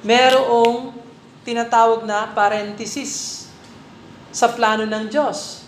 merong 0.07 0.95
tinatawag 1.43 2.07
na 2.07 2.31
parenthesis 2.31 3.43
sa 4.31 4.47
plano 4.47 4.87
ng 4.87 5.11
Diyos. 5.11 5.67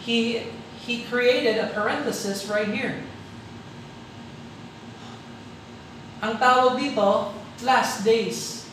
He, 0.00 0.48
he 0.80 1.04
created 1.04 1.60
a 1.60 1.68
parenthesis 1.68 2.48
right 2.48 2.68
here. 2.72 3.04
Ang 6.24 6.40
tawag 6.40 6.80
dito, 6.80 7.36
last 7.60 8.00
days. 8.00 8.64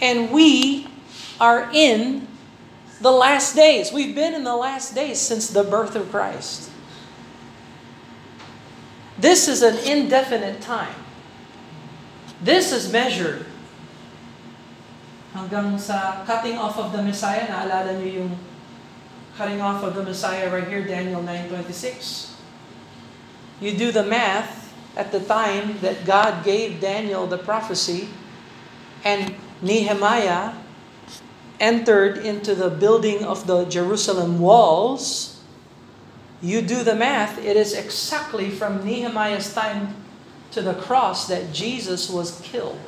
And 0.00 0.32
we 0.32 0.88
are 1.36 1.68
in 1.76 2.24
the 3.04 3.12
last 3.12 3.52
days. 3.52 3.92
We've 3.92 4.16
been 4.16 4.32
in 4.32 4.48
the 4.48 4.56
last 4.56 4.96
days 4.96 5.20
since 5.20 5.52
the 5.52 5.64
birth 5.64 5.92
of 5.92 6.08
Christ. 6.08 6.69
This 9.20 9.48
is 9.48 9.60
an 9.60 9.76
indefinite 9.84 10.64
time. 10.64 10.96
This 12.40 12.72
is 12.72 12.88
measured. 12.88 13.44
Hanggang 15.36 15.76
sa 15.76 16.24
cutting 16.24 16.56
off 16.56 16.80
of 16.80 16.96
the 16.96 17.04
Messiah, 17.04 17.44
naalala 17.44 18.00
niyo 18.00 18.24
yung 18.24 18.32
cutting 19.36 19.60
off 19.60 19.84
of 19.84 19.92
the 19.92 20.02
Messiah 20.02 20.48
right 20.48 20.66
here, 20.66 20.82
Daniel 20.82 21.20
9.26. 21.20 22.32
You 23.60 23.76
do 23.76 23.92
the 23.92 24.02
math 24.02 24.72
at 24.96 25.12
the 25.12 25.20
time 25.20 25.78
that 25.84 26.08
God 26.08 26.42
gave 26.42 26.80
Daniel 26.80 27.28
the 27.28 27.38
prophecy 27.38 28.08
and 29.04 29.36
Nehemiah 29.60 30.56
entered 31.60 32.16
into 32.24 32.56
the 32.56 32.72
building 32.72 33.22
of 33.22 33.46
the 33.46 33.68
Jerusalem 33.68 34.40
walls, 34.40 35.29
you 36.42 36.62
do 36.62 36.82
the 36.82 36.94
math, 36.94 37.38
it 37.38 37.56
is 37.56 37.74
exactly 37.74 38.50
from 38.50 38.84
Nehemiah's 38.84 39.52
time 39.52 39.94
to 40.52 40.62
the 40.62 40.74
cross 40.74 41.28
that 41.28 41.52
Jesus 41.52 42.08
was 42.08 42.40
killed. 42.40 42.80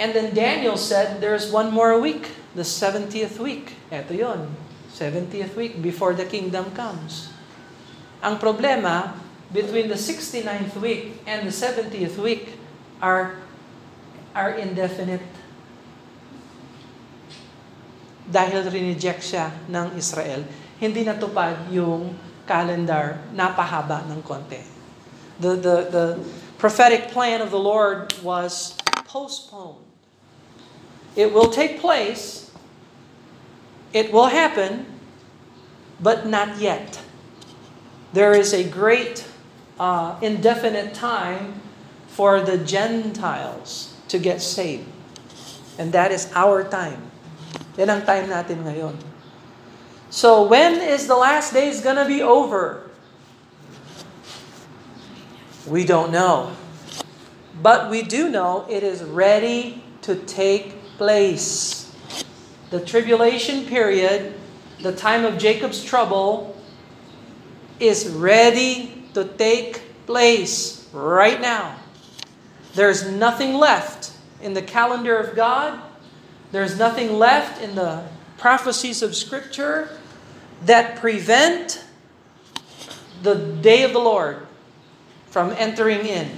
And 0.00 0.14
then 0.14 0.34
Daniel 0.34 0.78
said, 0.78 1.20
there's 1.20 1.52
one 1.52 1.70
more 1.70 2.00
week, 2.00 2.30
the 2.54 2.62
70th 2.62 3.38
week. 3.38 3.76
Eto 3.92 4.16
yon, 4.16 4.56
70th 4.88 5.54
week 5.56 5.82
before 5.82 6.14
the 6.14 6.24
kingdom 6.24 6.72
comes. 6.72 7.28
Ang 8.24 8.40
problema, 8.40 9.12
between 9.52 9.88
the 9.88 10.00
69th 10.00 10.80
week 10.80 11.20
and 11.26 11.46
the 11.46 11.52
70th 11.52 12.16
week 12.16 12.56
are, 13.02 13.36
are 14.34 14.56
indefinite. 14.56 15.20
Dahil 18.30 18.70
rineject 18.70 19.26
siya 19.26 19.50
ng 19.66 19.98
Israel, 19.98 20.46
hindi 20.78 21.02
natupad 21.02 21.66
yung 21.74 22.14
calendar, 22.46 23.18
napahaba 23.34 24.06
ng 24.06 24.22
konti. 24.22 24.62
The, 25.42 25.58
the, 25.58 25.76
the 25.90 26.06
prophetic 26.58 27.10
plan 27.10 27.42
of 27.42 27.50
the 27.50 27.58
Lord 27.58 28.14
was 28.22 28.78
postponed. 29.04 29.82
It 31.16 31.34
will 31.34 31.50
take 31.50 31.82
place, 31.82 32.50
it 33.92 34.12
will 34.12 34.30
happen, 34.30 34.86
but 35.98 36.26
not 36.26 36.58
yet. 36.58 37.02
There 38.12 38.32
is 38.32 38.54
a 38.54 38.62
great 38.62 39.26
uh, 39.78 40.18
indefinite 40.22 40.94
time 40.94 41.60
for 42.06 42.40
the 42.40 42.58
Gentiles 42.58 43.94
to 44.08 44.18
get 44.18 44.42
saved. 44.42 44.86
And 45.78 45.92
that 45.92 46.12
is 46.12 46.30
our 46.34 46.62
time. 46.62 47.09
Yan 47.78 47.90
ang 47.90 48.02
time 48.02 48.26
natin 48.26 48.66
ngayon. 48.66 48.96
So 50.10 50.42
when 50.42 50.82
is 50.82 51.06
the 51.06 51.14
last 51.14 51.54
days 51.54 51.78
gonna 51.78 52.06
be 52.06 52.22
over? 52.22 52.90
We 55.66 55.84
don't 55.86 56.10
know. 56.10 56.56
But 57.62 57.90
we 57.90 58.02
do 58.02 58.28
know 58.28 58.66
it 58.68 58.82
is 58.82 59.04
ready 59.04 59.84
to 60.02 60.16
take 60.16 60.96
place. 60.96 61.94
The 62.70 62.80
tribulation 62.80 63.66
period, 63.66 64.34
the 64.82 64.96
time 64.96 65.24
of 65.24 65.38
Jacob's 65.38 65.84
trouble, 65.84 66.56
is 67.78 68.08
ready 68.08 69.04
to 69.14 69.24
take 69.24 70.06
place 70.06 70.88
right 70.92 71.40
now. 71.40 71.76
There's 72.74 73.10
nothing 73.10 73.54
left 73.54 74.12
in 74.40 74.54
the 74.54 74.62
calendar 74.62 75.16
of 75.16 75.36
God. 75.36 75.78
There's 76.52 76.78
nothing 76.78 77.18
left 77.18 77.62
in 77.62 77.74
the 77.74 78.04
prophecies 78.38 79.02
of 79.02 79.14
Scripture 79.14 79.96
that 80.64 80.96
prevent 80.96 81.84
the 83.22 83.34
day 83.34 83.84
of 83.84 83.92
the 83.92 83.98
Lord 83.98 84.46
from 85.26 85.50
entering 85.52 86.06
in. 86.06 86.30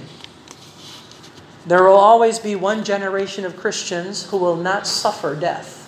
There 1.65 1.83
will 1.83 1.95
always 1.95 2.39
be 2.39 2.55
one 2.55 2.83
generation 2.83 3.45
of 3.45 3.57
Christians 3.57 4.29
who 4.29 4.37
will 4.37 4.57
not 4.57 4.85
suffer 4.85 5.35
death. 5.35 5.79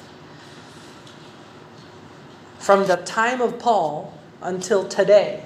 From 2.57 2.87
the 2.87 2.95
time 2.97 3.41
of 3.41 3.59
Paul 3.59 4.17
until 4.41 4.87
today, 4.87 5.43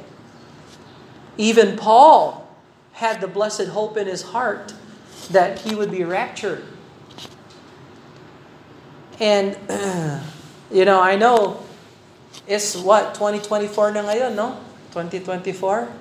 even 1.38 1.78
Paul 1.78 2.48
had 2.94 3.22
the 3.22 3.28
blessed 3.28 3.68
hope 3.68 3.98
in 3.98 4.08
his 4.08 4.22
heart 4.22 4.74
that 5.32 5.60
he 5.60 5.76
would 5.76 5.92
be 5.92 6.04
raptured. 6.04 6.64
And, 9.20 9.58
you 10.72 10.86
know, 10.86 11.02
I 11.02 11.16
know 11.16 11.64
it's 12.48 12.76
what, 12.76 13.14
2024 13.16 13.92
na 13.92 14.04
ngayon, 14.04 14.36
no? 14.36 14.58
2024? 14.92 15.92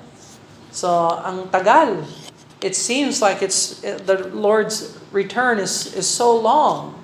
So, 0.70 0.88
ang 1.24 1.48
tagal. 1.48 2.06
It 2.60 2.74
seems 2.74 3.22
like 3.22 3.42
it's 3.42 3.80
the 3.80 4.30
Lord's 4.34 4.98
return 5.12 5.58
is, 5.58 5.94
is 5.94 6.06
so 6.06 6.34
long. 6.34 6.98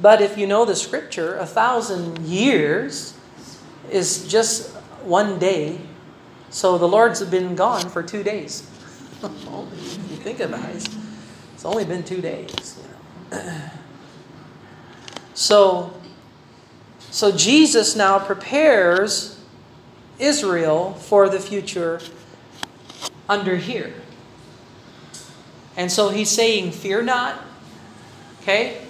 But 0.00 0.20
if 0.20 0.38
you 0.38 0.46
know 0.46 0.64
the 0.64 0.74
scripture, 0.74 1.36
a 1.36 1.46
thousand 1.46 2.18
years 2.26 3.14
is 3.90 4.26
just 4.26 4.74
one 5.04 5.38
day. 5.38 5.78
So 6.48 6.78
the 6.78 6.88
Lord's 6.88 7.22
been 7.22 7.54
gone 7.54 7.88
for 7.88 8.02
two 8.02 8.22
days. 8.22 8.68
you 9.22 10.18
think 10.24 10.40
about 10.40 10.68
it, 10.70 10.88
it's 11.54 11.64
only 11.64 11.84
been 11.84 12.02
two 12.02 12.20
days. 12.20 12.80
So, 15.34 15.94
so 17.10 17.32
Jesus 17.32 17.96
now 17.96 18.18
prepares 18.18 19.40
Israel 20.18 20.94
for 20.94 21.28
the 21.28 21.40
future 21.40 22.00
under 23.28 23.56
here. 23.56 23.94
And 25.76 25.90
so 25.90 26.10
he's 26.10 26.30
saying, 26.30 26.72
Fear 26.72 27.02
not. 27.02 27.42
Okay? 28.42 28.82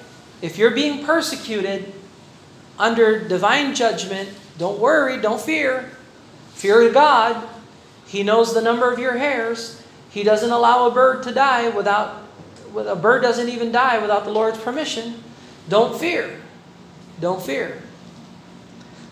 If 0.42 0.58
you're 0.58 0.70
being 0.70 1.04
persecuted 1.04 1.92
under 2.78 3.28
divine 3.28 3.74
judgment, 3.74 4.30
don't 4.58 4.78
worry, 4.78 5.20
don't 5.20 5.40
fear. 5.40 5.90
Fear 6.54 6.90
God. 6.92 7.48
He 8.06 8.22
knows 8.22 8.54
the 8.54 8.60
number 8.60 8.90
of 8.92 8.98
your 8.98 9.18
hairs. 9.18 9.82
He 10.10 10.24
doesn't 10.24 10.50
allow 10.50 10.86
a 10.86 10.90
bird 10.90 11.22
to 11.24 11.32
die 11.32 11.68
without, 11.68 12.22
a 12.76 12.96
bird 12.96 13.22
doesn't 13.22 13.48
even 13.48 13.70
die 13.70 13.98
without 13.98 14.24
the 14.24 14.30
Lord's 14.30 14.58
permission. 14.58 15.22
Don't 15.70 15.98
fear. 15.98 16.38
Don't 17.20 17.40
fear. 17.40 17.80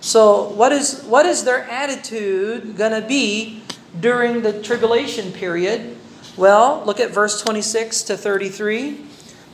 So, 0.00 0.50
what 0.50 0.72
is, 0.72 1.02
what 1.04 1.24
is 1.24 1.44
their 1.44 1.62
attitude 1.64 2.76
to 2.76 3.04
be 3.08 3.62
during 3.98 4.42
the 4.42 4.60
tribulation 4.62 5.32
period? 5.32 5.96
Well, 6.36 6.82
look 6.84 7.00
at 7.00 7.10
verse 7.10 7.40
26 7.40 8.02
to 8.02 8.16
33. 8.16 9.06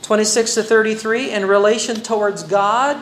26 0.03 0.55
to 0.55 0.62
33, 0.62 1.31
in 1.31 1.47
relation 1.47 1.97
towards 2.03 2.43
God, 2.43 2.97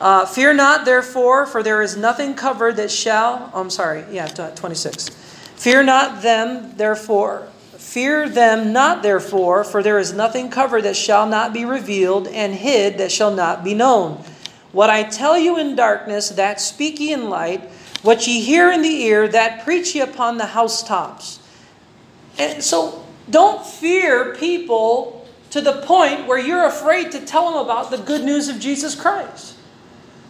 Uh, 0.00 0.24
Fear 0.24 0.54
not, 0.54 0.86
therefore, 0.86 1.44
for 1.44 1.62
there 1.62 1.82
is 1.82 1.94
nothing 1.94 2.34
covered 2.34 2.76
that 2.76 2.90
shall. 2.90 3.50
Oh, 3.52 3.60
I'm 3.60 3.68
sorry. 3.68 4.02
Yeah, 4.10 4.28
26. 4.28 5.10
Fear 5.56 5.82
not 5.82 6.22
them, 6.22 6.72
therefore. 6.76 7.48
Fear 7.90 8.28
them 8.28 8.70
not, 8.70 9.02
therefore, 9.02 9.66
for 9.66 9.82
there 9.82 9.98
is 9.98 10.14
nothing 10.14 10.46
covered 10.46 10.86
that 10.86 10.94
shall 10.94 11.26
not 11.26 11.50
be 11.50 11.66
revealed, 11.66 12.30
and 12.30 12.54
hid 12.54 13.02
that 13.02 13.10
shall 13.10 13.34
not 13.34 13.66
be 13.66 13.74
known. 13.74 14.22
What 14.70 14.86
I 14.86 15.02
tell 15.02 15.34
you 15.34 15.58
in 15.58 15.74
darkness, 15.74 16.30
that 16.38 16.60
speak 16.62 17.02
ye 17.02 17.10
in 17.10 17.26
light. 17.26 17.66
What 18.06 18.30
ye 18.30 18.46
hear 18.46 18.70
in 18.70 18.86
the 18.86 18.94
ear, 19.10 19.26
that 19.34 19.66
preach 19.66 19.98
ye 19.98 20.06
upon 20.06 20.38
the 20.38 20.54
housetops. 20.54 21.42
And 22.38 22.62
so 22.62 23.02
don't 23.28 23.66
fear 23.66 24.38
people 24.38 25.26
to 25.50 25.60
the 25.60 25.82
point 25.82 26.28
where 26.28 26.38
you're 26.38 26.70
afraid 26.70 27.10
to 27.10 27.18
tell 27.26 27.50
them 27.50 27.58
about 27.58 27.90
the 27.90 27.98
good 27.98 28.22
news 28.22 28.46
of 28.46 28.62
Jesus 28.62 28.94
Christ. 28.94 29.58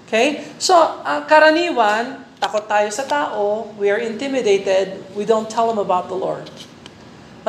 Okay? 0.09 0.49
So, 0.57 0.81
uh, 1.05 1.29
karaniwan, 1.29 2.25
takot 2.41 2.73
tayo 2.73 2.89
sa 2.89 3.05
tao, 3.05 3.69
we 3.77 3.93
are 3.93 4.01
intimidated, 4.01 5.05
we 5.13 5.29
don't 5.29 5.51
tell 5.53 5.69
them 5.69 5.77
about 5.77 6.09
the 6.09 6.17
Lord. 6.17 6.49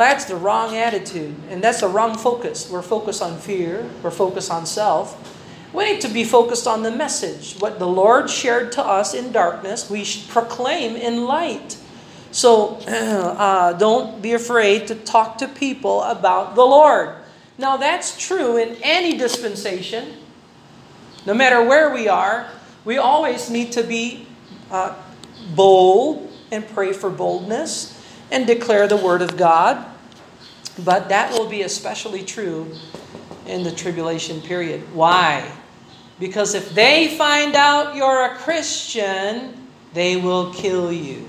That's 0.02 0.24
the 0.24 0.34
wrong 0.34 0.74
attitude, 0.74 1.36
and 1.48 1.62
that's 1.62 1.82
the 1.82 1.86
wrong 1.86 2.18
focus. 2.18 2.68
We're 2.68 2.82
focused 2.82 3.22
on 3.22 3.38
fear, 3.38 3.88
we're 4.02 4.10
focused 4.10 4.50
on 4.50 4.66
self. 4.66 5.38
We 5.72 5.84
need 5.84 6.00
to 6.00 6.08
be 6.08 6.24
focused 6.24 6.66
on 6.66 6.82
the 6.82 6.90
message. 6.90 7.54
What 7.60 7.78
the 7.78 7.86
Lord 7.86 8.28
shared 8.28 8.72
to 8.72 8.84
us 8.84 9.14
in 9.14 9.30
darkness, 9.30 9.88
we 9.88 10.02
should 10.02 10.28
proclaim 10.28 10.96
in 10.96 11.24
light. 11.26 11.78
So 12.32 12.78
uh, 12.88 13.74
don't 13.74 14.20
be 14.20 14.32
afraid 14.32 14.88
to 14.88 14.96
talk 14.96 15.38
to 15.38 15.46
people 15.46 16.02
about 16.02 16.56
the 16.56 16.64
Lord. 16.64 17.14
Now, 17.56 17.76
that's 17.76 18.18
true 18.18 18.56
in 18.56 18.76
any 18.82 19.16
dispensation. 19.16 20.14
No 21.26 21.32
matter 21.32 21.62
where 21.62 21.94
we 21.94 22.08
are, 22.08 22.48
we 22.84 22.98
always 22.98 23.50
need 23.50 23.70
to 23.70 23.84
be 23.84 24.26
uh, 24.68 24.96
bold 25.54 26.28
and 26.50 26.66
pray 26.66 26.92
for 26.92 27.08
boldness 27.08 28.04
and 28.32 28.48
declare 28.48 28.88
the 28.88 28.96
Word 28.96 29.22
of 29.22 29.36
God. 29.36 29.90
But 30.78 31.08
that 31.10 31.32
will 31.32 31.48
be 31.48 31.62
especially 31.62 32.22
true 32.22 32.70
in 33.46 33.62
the 33.62 33.72
tribulation 33.72 34.40
period. 34.40 34.82
Why? 34.94 35.50
Because 36.18 36.54
if 36.54 36.74
they 36.74 37.08
find 37.16 37.54
out 37.54 37.96
you're 37.96 38.24
a 38.26 38.36
Christian, 38.36 39.68
they 39.92 40.16
will 40.16 40.52
kill 40.54 40.92
you. 40.92 41.28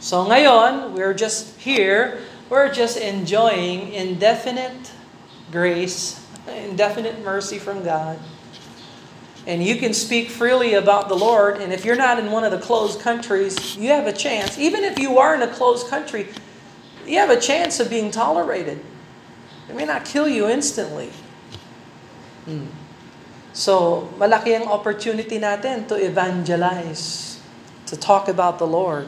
So 0.00 0.24
ngayon, 0.24 0.92
we're 0.92 1.14
just 1.14 1.58
here, 1.58 2.20
we're 2.48 2.72
just 2.72 2.96
enjoying 2.96 3.92
indefinite 3.92 4.92
grace, 5.50 6.24
indefinite 6.46 7.24
mercy 7.24 7.58
from 7.58 7.82
God. 7.82 8.18
And 9.46 9.62
you 9.62 9.76
can 9.76 9.92
speak 9.92 10.30
freely 10.30 10.74
about 10.74 11.08
the 11.08 11.14
Lord, 11.14 11.58
and 11.58 11.72
if 11.72 11.84
you're 11.84 11.96
not 11.96 12.18
in 12.18 12.30
one 12.30 12.44
of 12.44 12.50
the 12.50 12.58
closed 12.58 13.00
countries, 13.00 13.76
you 13.76 13.90
have 13.90 14.06
a 14.06 14.12
chance. 14.12 14.58
Even 14.58 14.84
if 14.84 14.98
you 14.98 15.18
are 15.18 15.34
in 15.34 15.42
a 15.42 15.48
closed 15.48 15.88
country, 15.88 16.28
you 17.06 17.18
have 17.18 17.30
a 17.30 17.40
chance 17.40 17.80
of 17.80 17.90
being 17.90 18.10
tolerated. 18.10 18.80
It 19.68 19.76
may 19.76 19.84
not 19.84 20.04
kill 20.04 20.28
you 20.28 20.48
instantly. 20.48 21.10
Hmm. 22.44 22.66
So, 23.54 24.10
malaki 24.18 24.50
ang 24.50 24.66
opportunity 24.66 25.38
natin 25.38 25.86
to 25.88 25.94
evangelize, 25.94 27.38
to 27.86 27.96
talk 27.96 28.26
about 28.28 28.58
the 28.58 28.66
Lord. 28.66 29.06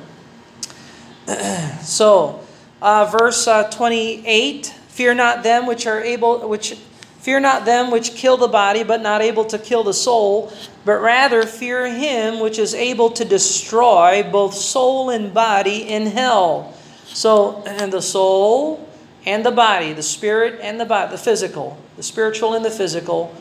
so, 1.83 2.47
uh, 2.81 3.11
verse 3.11 3.49
uh, 3.49 3.69
28, 3.69 4.67
fear 4.87 5.15
not 5.15 5.43
them 5.43 5.67
which 5.67 5.87
are 5.87 6.01
able, 6.01 6.49
which 6.49 6.79
fear 7.19 7.41
not 7.41 7.67
them 7.67 7.91
which 7.91 8.15
kill 8.15 8.37
the 8.37 8.47
body, 8.47 8.85
but 8.85 9.03
not 9.03 9.21
able 9.21 9.45
to 9.47 9.59
kill 9.59 9.83
the 9.83 9.93
soul, 9.93 10.53
but 10.85 11.03
rather 11.03 11.43
fear 11.43 11.91
him 11.91 12.39
which 12.39 12.57
is 12.57 12.73
able 12.73 13.11
to 13.11 13.25
destroy 13.25 14.23
both 14.23 14.55
soul 14.55 15.11
and 15.11 15.35
body 15.35 15.83
in 15.83 16.07
hell. 16.07 16.73
So, 17.07 17.63
and 17.67 17.93
the 17.93 18.03
soul 18.03 18.89
and 19.25 19.45
the 19.45 19.51
body, 19.51 19.93
the 19.93 20.03
spirit 20.03 20.61
and 20.63 20.79
the 20.79 20.85
body, 20.85 21.11
the 21.11 21.19
physical, 21.19 21.79
the 21.97 22.03
spiritual 22.03 22.55
and 22.55 22.65
the 22.65 22.71
physical, 22.71 23.35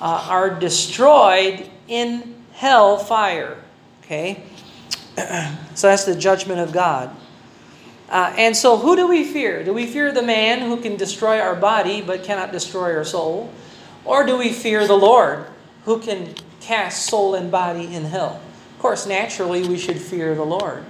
uh, 0.00 0.26
are 0.28 0.50
destroyed 0.50 1.70
in 1.88 2.34
hell 2.52 2.98
fire. 2.98 3.58
Okay? 4.02 4.42
so 5.74 5.88
that's 5.88 6.04
the 6.04 6.14
judgment 6.14 6.60
of 6.60 6.72
God. 6.72 7.14
Uh, 8.10 8.34
and 8.36 8.56
so, 8.56 8.76
who 8.76 8.96
do 8.96 9.06
we 9.06 9.24
fear? 9.24 9.62
Do 9.62 9.72
we 9.72 9.86
fear 9.86 10.10
the 10.10 10.22
man 10.22 10.60
who 10.60 10.80
can 10.80 10.96
destroy 10.96 11.38
our 11.38 11.54
body 11.54 12.02
but 12.02 12.24
cannot 12.24 12.50
destroy 12.50 12.96
our 12.96 13.04
soul? 13.04 13.52
Or 14.04 14.26
do 14.26 14.36
we 14.36 14.52
fear 14.52 14.86
the 14.86 14.96
Lord 14.96 15.46
who 15.84 16.00
can 16.00 16.34
cast 16.60 17.06
soul 17.06 17.36
and 17.36 17.52
body 17.52 17.94
in 17.94 18.06
hell? 18.06 18.40
Of 18.74 18.78
course, 18.80 19.06
naturally, 19.06 19.68
we 19.68 19.78
should 19.78 20.00
fear 20.00 20.34
the 20.34 20.44
Lord. 20.44 20.84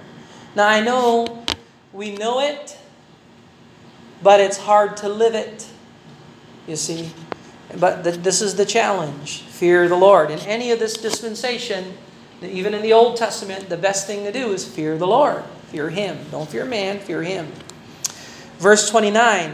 Now, 0.55 0.67
I 0.67 0.79
know 0.79 1.40
we 1.93 2.15
know 2.15 2.39
it, 2.39 2.77
but 4.23 4.39
it's 4.39 4.57
hard 4.57 4.97
to 4.97 5.09
live 5.09 5.35
it, 5.35 5.67
you 6.67 6.75
see. 6.75 7.11
But 7.77 8.03
th- 8.03 8.17
this 8.17 8.41
is 8.41 8.55
the 8.55 8.65
challenge 8.65 9.41
fear 9.41 9.87
the 9.87 9.95
Lord. 9.95 10.31
In 10.31 10.39
any 10.39 10.71
of 10.71 10.79
this 10.79 10.97
dispensation, 10.97 11.93
even 12.41 12.73
in 12.73 12.81
the 12.81 12.93
Old 12.93 13.17
Testament, 13.17 13.69
the 13.69 13.77
best 13.77 14.07
thing 14.07 14.23
to 14.23 14.31
do 14.31 14.51
is 14.51 14.67
fear 14.67 14.97
the 14.97 15.07
Lord. 15.07 15.43
Fear 15.67 15.89
Him. 15.91 16.17
Don't 16.31 16.49
fear 16.49 16.65
man, 16.65 16.99
fear 16.99 17.21
Him. 17.21 17.47
Verse 18.57 18.89
29 18.89 19.53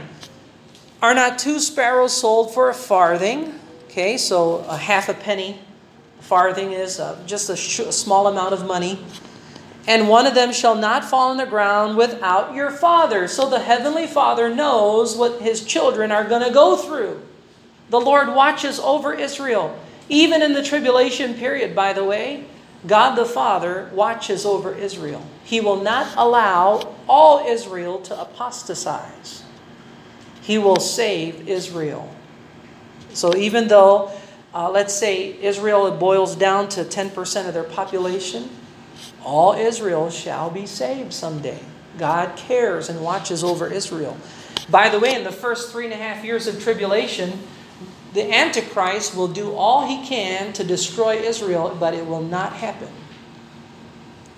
Are 1.02 1.14
not 1.14 1.38
two 1.38 1.60
sparrows 1.60 2.14
sold 2.14 2.54
for 2.54 2.70
a 2.70 2.74
farthing? 2.74 3.60
Okay, 3.86 4.18
so 4.18 4.58
a 4.68 4.78
half 4.78 5.10
a 5.10 5.14
penny. 5.14 5.60
A 6.20 6.24
farthing 6.24 6.72
is 6.72 7.00
uh, 7.00 7.22
just 7.26 7.50
a, 7.50 7.56
sh- 7.56 7.80
a 7.80 7.92
small 7.92 8.28
amount 8.28 8.54
of 8.54 8.66
money. 8.66 9.04
And 9.88 10.10
one 10.10 10.28
of 10.28 10.36
them 10.36 10.52
shall 10.52 10.76
not 10.76 11.06
fall 11.06 11.30
on 11.30 11.38
the 11.38 11.46
ground 11.46 11.96
without 11.96 12.54
your 12.54 12.70
Father. 12.70 13.26
So 13.28 13.50
the 13.50 13.60
Heavenly 13.60 14.06
Father 14.06 14.54
knows 14.54 15.16
what 15.16 15.42
His 15.42 15.64
children 15.64 16.12
are 16.12 16.26
going 16.26 16.44
to 16.44 16.54
go 16.54 16.76
through. 16.76 17.22
The 17.90 18.02
Lord 18.02 18.28
watches 18.28 18.80
over 18.80 19.14
Israel. 19.14 19.80
Even 20.10 20.42
in 20.42 20.54
the 20.54 20.64
tribulation 20.64 21.34
period, 21.34 21.74
by 21.74 21.94
the 21.94 22.04
way, 22.04 22.44
God 22.86 23.16
the 23.16 23.26
Father 23.26 23.90
watches 23.94 24.46
over 24.46 24.74
Israel. 24.74 25.24
He 25.44 25.62
will 25.62 25.82
not 25.82 26.14
allow 26.18 26.94
all 27.08 27.48
Israel 27.48 28.00
to 28.02 28.22
apostatize. 28.22 29.44
He 30.42 30.58
will 30.58 30.80
save 30.80 31.48
Israel. 31.48 32.14
So 33.14 33.36
even 33.36 33.68
though, 33.70 34.12
uh, 34.54 34.70
let's 34.70 34.94
say, 34.94 35.42
Israel 35.42 35.90
boils 35.92 36.36
down 36.36 36.70
to 36.70 36.84
10% 36.84 37.48
of 37.48 37.54
their 37.54 37.64
population, 37.64 38.50
all 39.28 39.52
Israel 39.52 40.10
shall 40.10 40.50
be 40.50 40.66
saved 40.66 41.12
someday. 41.12 41.60
God 41.98 42.38
cares 42.38 42.88
and 42.88 43.02
watches 43.02 43.44
over 43.44 43.68
Israel. 43.68 44.16
By 44.70 44.88
the 44.88 45.02
way, 45.02 45.16
in 45.16 45.26
the 45.26 45.34
first 45.34 45.70
three 45.70 45.84
and 45.84 45.94
a 45.94 45.98
half 45.98 46.24
years 46.24 46.48
of 46.48 46.64
tribulation, 46.64 47.38
the 48.14 48.34
Antichrist 48.34 49.18
will 49.18 49.28
do 49.28 49.54
all 49.54 49.86
he 49.86 50.08
can 50.08 50.54
to 50.54 50.64
destroy 50.64 51.18
Israel, 51.18 51.76
but 51.78 51.94
it 51.94 52.06
will 52.06 52.22
not 52.22 52.54
happen. 52.54 52.88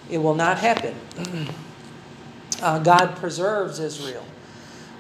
It 0.10 0.18
will 0.18 0.34
not 0.34 0.58
happen. 0.58 0.96
uh, 2.64 2.80
God 2.80 3.16
preserves 3.18 3.78
Israel. 3.78 4.26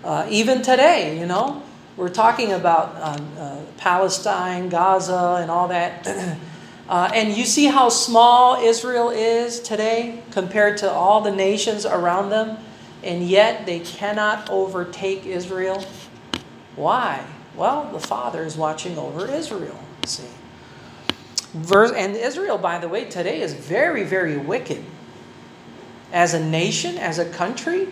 Uh, 0.04 0.28
even 0.30 0.62
today, 0.62 1.19
you 1.19 1.25
know, 1.25 1.63
we're 1.97 2.10
talking 2.10 2.52
about 2.52 2.95
uh, 2.95 3.41
uh 3.41 3.62
Palestine, 3.78 4.69
Gaza, 4.69 5.39
and 5.41 5.49
all 5.49 5.67
that. 5.69 6.38
Uh, 6.89 7.12
and 7.13 7.38
you 7.38 7.45
see 7.45 7.67
how 7.67 7.88
small 7.88 8.60
Israel 8.60 9.12
is 9.12 9.60
today 9.60 10.23
compared 10.32 10.75
to 10.75 10.89
all 10.89 11.21
the 11.21 11.32
nations 11.32 11.86
around 11.86 12.32
them, 12.32 12.58
and 13.04 13.30
yet 13.30 13.67
they 13.67 13.80
cannot 13.80 14.49
overtake 14.49 15.23
Israel. 15.23 15.86
Why? 16.75 17.23
Well, 17.56 17.91
the 17.91 17.99
Father 17.99 18.43
is 18.43 18.58
watching 18.58 18.97
over 18.97 19.28
Israel. 19.32 19.80
See, 20.06 20.23
Verse, 21.54 21.91
and 21.91 22.15
Israel, 22.15 22.58
by 22.58 22.80
the 22.80 22.88
way, 22.88 23.06
today 23.06 23.41
is 23.41 23.54
very, 23.54 24.04
very 24.04 24.38
wicked. 24.38 24.84
As 26.12 26.34
a 26.34 26.43
nation, 26.43 26.97
as 26.97 27.19
a 27.19 27.30
country, 27.30 27.88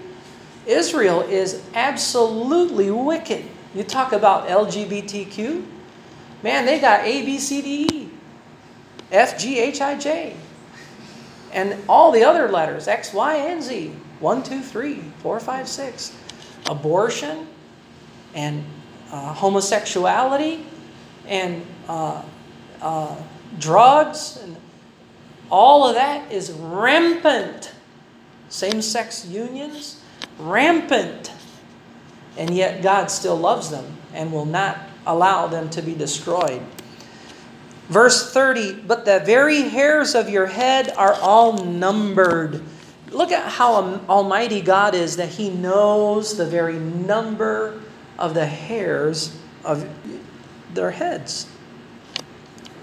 Israel 0.66 1.22
is 1.22 1.62
absolutely 1.76 2.90
wicked. 2.90 3.46
You 3.76 3.84
talk 3.84 4.12
about 4.12 4.48
LGBTQ, 4.48 5.64
man, 6.42 6.66
they 6.66 6.80
got 6.80 7.06
A, 7.06 7.24
B, 7.24 7.38
C, 7.38 7.62
D, 7.62 7.88
E, 7.92 8.10
F, 9.12 9.39
G, 9.39 9.60
H, 9.60 9.82
I, 9.82 9.98
J, 9.98 10.36
and 11.54 11.78
all 11.88 12.12
the 12.12 12.24
other 12.24 12.50
letters 12.50 12.88
X, 12.88 13.13
Y, 13.13 13.36
and 13.36 13.63
Z. 13.63 13.93
One, 14.20 14.43
two, 14.43 14.62
three, 14.62 15.02
four, 15.20 15.39
five, 15.39 15.67
six. 15.67 16.15
Abortion 16.65 17.48
and 18.34 18.63
uh, 19.12 19.34
homosexuality 19.34 20.65
and 21.28 21.65
uh, 21.88 22.22
uh, 22.82 23.15
drugs 23.60 24.39
and 24.43 24.58
all 25.50 25.88
of 25.88 25.96
that 25.96 26.32
is 26.32 26.52
rampant. 26.52 27.72
Same 28.50 28.82
sex 28.82 29.26
unions, 29.26 30.02
rampant. 30.39 31.32
And 32.38 32.52
yet 32.52 32.82
God 32.82 33.10
still 33.10 33.38
loves 33.38 33.70
them 33.70 33.98
and 34.13 34.32
will 34.32 34.46
not 34.46 34.78
allow 35.06 35.48
them 35.48 35.70
to 35.72 35.82
be 35.82 35.96
destroyed. 35.96 36.62
Verse 37.89 38.34
30, 38.34 38.82
but 38.82 39.06
the 39.06 39.21
very 39.26 39.62
hairs 39.62 40.13
of 40.13 40.30
your 40.30 40.47
head 40.47 40.93
are 40.97 41.13
all 41.13 41.63
numbered. 41.63 42.62
Look 43.12 43.32
at 43.32 43.50
how 43.50 44.02
almighty 44.10 44.62
God 44.62 44.93
is 44.93 45.15
that 45.17 45.30
He 45.30 45.50
knows 45.50 46.36
the 46.36 46.45
very 46.45 46.78
number 46.80 47.82
of 48.19 48.34
the 48.34 48.45
hairs 48.45 49.38
of 49.63 49.88
their 50.73 50.91
heads. 50.91 51.47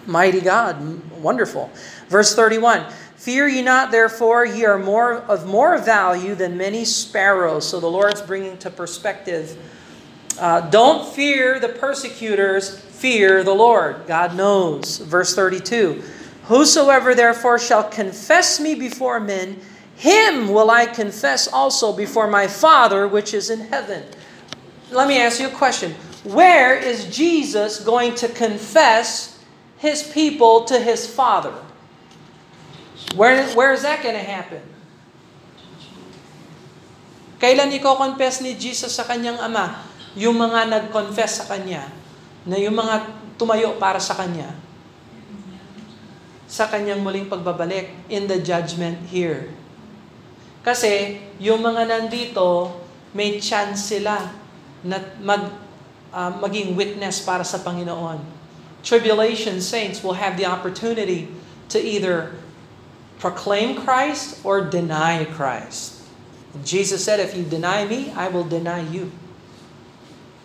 Mighty 0.06 0.40
God, 0.40 1.10
wonderful. 1.20 1.70
Verse 2.08 2.34
31 2.34 2.86
Fear 3.16 3.48
ye 3.48 3.62
not, 3.62 3.90
therefore, 3.90 4.44
ye 4.44 4.66
are 4.66 4.78
more 4.78 5.14
of 5.14 5.46
more 5.46 5.78
value 5.78 6.34
than 6.34 6.58
many 6.58 6.84
sparrows. 6.84 7.66
So 7.66 7.80
the 7.80 7.86
Lord's 7.86 8.20
bringing 8.20 8.58
to 8.58 8.70
perspective. 8.70 9.56
Uh, 10.38 10.68
don't 10.68 11.10
fear 11.14 11.58
the 11.58 11.70
persecutors, 11.70 12.84
fear 13.04 13.44
the 13.44 13.52
Lord. 13.52 14.08
God 14.08 14.32
knows. 14.32 14.96
Verse 14.96 15.36
32 15.36 16.00
Whosoever 16.48 17.12
therefore 17.12 17.60
shall 17.60 17.84
confess 17.84 18.56
me 18.56 18.72
before 18.72 19.20
men, 19.20 19.60
him 19.92 20.48
will 20.48 20.72
I 20.72 20.88
confess 20.88 21.44
also 21.44 21.92
before 21.92 22.32
my 22.32 22.48
Father 22.48 23.04
which 23.04 23.36
is 23.36 23.52
in 23.52 23.68
heaven. 23.68 24.08
Let 24.88 25.04
me 25.04 25.20
ask 25.20 25.36
you 25.36 25.52
a 25.52 25.60
question. 25.60 25.92
Where 26.24 26.72
is 26.72 27.04
Jesus 27.12 27.84
going 27.84 28.16
to 28.24 28.28
confess 28.32 29.36
his 29.76 30.00
people 30.00 30.64
to 30.72 30.80
his 30.80 31.04
Father? 31.04 31.52
Where, 33.20 33.44
where 33.52 33.76
is 33.76 33.84
that 33.84 34.00
going 34.00 34.16
to 34.16 34.24
happen? 34.24 34.64
Kailan 37.36 37.68
i-confess 37.68 38.40
ni 38.40 38.56
Jesus 38.56 38.96
sa 38.96 39.04
kanyang 39.04 39.36
ama? 39.44 39.76
Yung 40.16 40.40
mga 40.40 40.72
nag-confess 40.72 41.44
sa 41.44 41.52
kanya, 41.52 41.92
na 42.44 42.61
yung 42.61 42.76
mga 42.76 43.09
tumayo 43.40 43.76
para 43.80 43.98
sa 43.98 44.14
kanya, 44.14 44.52
sa 46.44 46.68
kanyang 46.68 47.00
muling 47.00 47.26
pagbabalik 47.26 47.90
in 48.12 48.28
the 48.28 48.38
judgment 48.38 49.00
here. 49.09 49.50
Kasi 50.64 51.20
yung 51.40 51.61
mga 51.61 51.88
nandito, 51.88 52.72
may 53.12 53.40
chance 53.40 53.92
sila 53.92 54.33
na 54.85 55.00
mag, 55.20 55.52
uh, 56.12 56.33
maging 56.40 56.76
witness 56.76 57.20
para 57.24 57.44
sa 57.44 57.61
Panginoon. 57.61 58.20
Tribulation 58.85 59.64
saints 59.64 60.04
will 60.04 60.16
have 60.16 60.37
the 60.37 60.44
opportunity 60.44 61.33
to 61.72 61.80
either 61.80 62.37
proclaim 63.16 63.80
Christ 63.80 64.44
or 64.44 64.68
deny 64.68 65.24
Christ. 65.24 66.04
Jesus 66.62 67.02
said, 67.02 67.18
If 67.18 67.33
you 67.33 67.42
deny 67.42 67.88
me, 67.88 68.12
I 68.12 68.28
will 68.28 68.44
deny 68.44 68.85
you. 68.85 69.11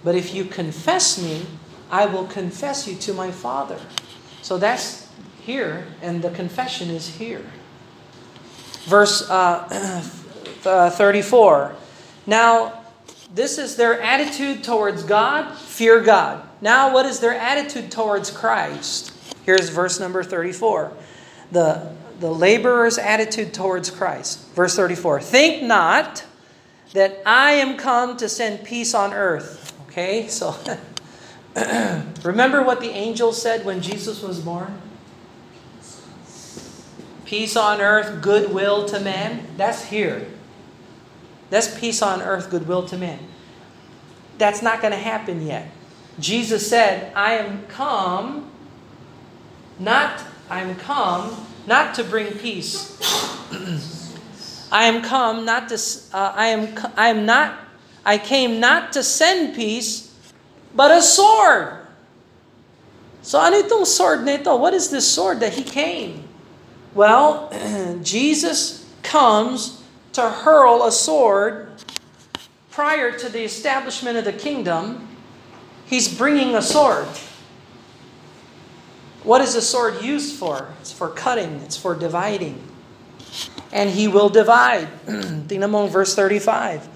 But 0.03 0.15
if 0.15 0.33
you 0.33 0.47
confess 0.47 1.19
me, 1.19 1.45
I 1.89 2.05
will 2.05 2.25
confess 2.25 2.87
you 2.87 2.95
to 2.95 3.13
my 3.13 3.31
Father. 3.31 3.79
So 4.41 4.57
that's 4.57 5.07
here, 5.41 5.87
and 6.01 6.21
the 6.21 6.31
confession 6.31 6.89
is 6.89 7.15
here. 7.15 7.45
Verse 8.85 9.29
uh, 9.29 10.03
uh, 10.65 10.89
34. 10.89 11.75
Now, 12.27 12.83
this 13.33 13.57
is 13.57 13.75
their 13.75 14.01
attitude 14.01 14.63
towards 14.63 15.03
God, 15.03 15.55
fear 15.57 16.01
God. 16.01 16.47
Now, 16.61 16.93
what 16.93 17.05
is 17.05 17.19
their 17.19 17.33
attitude 17.33 17.91
towards 17.91 18.31
Christ? 18.31 19.13
Here's 19.45 19.69
verse 19.69 19.99
number 19.99 20.23
34. 20.23 20.91
The, 21.51 21.91
the 22.19 22.31
laborer's 22.31 22.97
attitude 22.97 23.53
towards 23.53 23.89
Christ. 23.89 24.47
Verse 24.53 24.75
34. 24.75 25.21
Think 25.21 25.63
not 25.63 26.25
that 26.93 27.21
I 27.25 27.53
am 27.53 27.77
come 27.77 28.17
to 28.17 28.27
send 28.27 28.63
peace 28.63 28.93
on 28.93 29.13
earth. 29.13 29.73
Okay, 29.87 30.27
so 30.27 30.55
remember 32.23 32.61
what 32.61 32.81
the 32.81 32.89
angel 32.89 33.33
said 33.33 33.65
when 33.65 33.81
Jesus 33.81 34.21
was 34.21 34.39
born? 34.39 34.81
Peace 37.25 37.55
on 37.55 37.79
earth, 37.81 38.21
goodwill 38.21 38.85
to 38.87 38.99
man. 38.99 39.45
That's 39.57 39.85
here. 39.85 40.27
That's 41.49 41.79
peace 41.79 42.01
on 42.01 42.21
earth, 42.21 42.49
goodwill 42.49 42.87
to 42.87 42.97
man. 42.97 43.19
That's 44.37 44.61
not 44.61 44.81
going 44.81 44.93
to 44.93 44.99
happen 44.99 45.45
yet. 45.45 45.69
Jesus 46.19 46.67
said, 46.67 47.13
I 47.15 47.33
am 47.33 47.65
come, 47.67 48.49
not, 49.77 50.23
I'm 50.49 50.75
come, 50.75 51.45
not 51.67 51.95
to 51.95 52.03
bring 52.03 52.31
peace. 52.33 52.97
I 54.71 54.85
am 54.85 55.01
come 55.01 55.45
not 55.45 55.69
to, 55.69 55.75
uh, 56.13 56.33
I 56.35 56.47
am, 56.47 56.77
I 56.95 57.09
am 57.09 57.25
not, 57.25 57.59
I 58.05 58.17
came 58.17 58.59
not 58.59 58.93
to 58.93 59.03
send 59.03 59.55
peace, 59.55 60.08
but 60.75 60.91
a 60.91 61.01
sword. 61.01 61.79
So 63.21 63.39
ano 63.39 63.61
itong 63.61 63.85
sword 63.85 64.25
na 64.25 64.39
ito? 64.39 64.55
What 64.55 64.73
is 64.73 64.89
this 64.89 65.07
sword 65.07 65.39
that 65.41 65.53
he 65.53 65.63
came? 65.63 66.23
Well, 66.95 67.51
Jesus 68.01 68.87
comes 69.03 69.83
to 70.13 70.29
hurl 70.29 70.85
a 70.85 70.91
sword 70.91 71.69
prior 72.71 73.11
to 73.11 73.29
the 73.29 73.43
establishment 73.43 74.17
of 74.17 74.25
the 74.25 74.33
kingdom. 74.33 75.07
He's 75.85 76.07
bringing 76.07 76.55
a 76.55 76.61
sword. 76.61 77.07
What 79.23 79.41
is 79.41 79.55
a 79.55 79.61
sword 79.61 80.01
used 80.01 80.35
for? 80.35 80.69
It's 80.79 80.91
for 80.91 81.09
cutting, 81.09 81.59
it's 81.61 81.75
for 81.75 81.93
dividing. 81.93 82.61
And 83.71 83.89
he 83.89 84.07
will 84.07 84.29
divide. 84.29 84.87
Tingnan 85.05 85.69
mo 85.69 85.87
verse 85.87 86.15
35. 86.15 86.87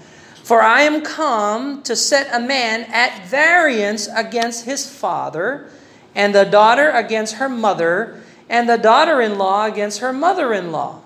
For 0.44 0.60
I 0.60 0.82
am 0.82 1.00
come 1.00 1.82
to 1.84 1.96
set 1.96 2.28
a 2.30 2.38
man 2.38 2.82
at 2.92 3.26
variance 3.28 4.08
against 4.14 4.66
his 4.66 4.86
father, 4.86 5.70
and 6.14 6.34
the 6.34 6.44
daughter 6.44 6.90
against 6.90 7.36
her 7.36 7.48
mother, 7.48 8.20
and 8.50 8.68
the 8.68 8.76
daughter 8.76 9.22
in 9.22 9.38
law 9.38 9.64
against 9.64 10.00
her 10.00 10.12
mother 10.12 10.52
in 10.52 10.70
law. 10.70 11.00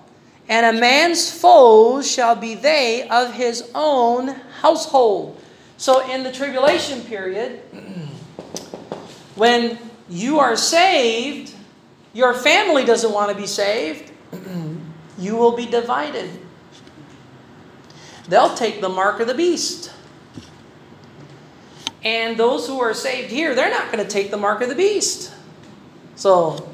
And 0.49 0.75
a 0.75 0.77
man's 0.77 1.31
foes 1.31 2.11
shall 2.11 2.35
be 2.35 2.53
they 2.55 3.07
of 3.07 3.33
his 3.33 3.71
own 3.73 4.27
household. 4.59 5.41
So, 5.77 6.11
in 6.11 6.23
the 6.23 6.33
tribulation 6.33 7.01
period, 7.03 7.59
when 9.35 9.79
you 10.09 10.39
are 10.39 10.57
saved, 10.57 11.53
your 12.11 12.33
family 12.33 12.83
doesn't 12.83 13.13
want 13.13 13.31
to 13.31 13.37
be 13.37 13.47
saved, 13.47 14.11
you 15.17 15.37
will 15.37 15.55
be 15.55 15.65
divided. 15.65 16.29
They'll 18.29 18.55
take 18.55 18.79
the 18.79 18.89
mark 18.89 19.19
of 19.19 19.27
the 19.27 19.33
beast. 19.33 19.91
And 22.03 22.37
those 22.37 22.67
who 22.67 22.79
are 22.79 22.93
saved 22.93 23.29
here, 23.29 23.53
they're 23.53 23.69
not 23.69 23.91
going 23.91 24.03
to 24.03 24.09
take 24.09 24.31
the 24.31 24.37
mark 24.37 24.61
of 24.61 24.69
the 24.69 24.75
beast. 24.75 25.33
So, 26.15 26.69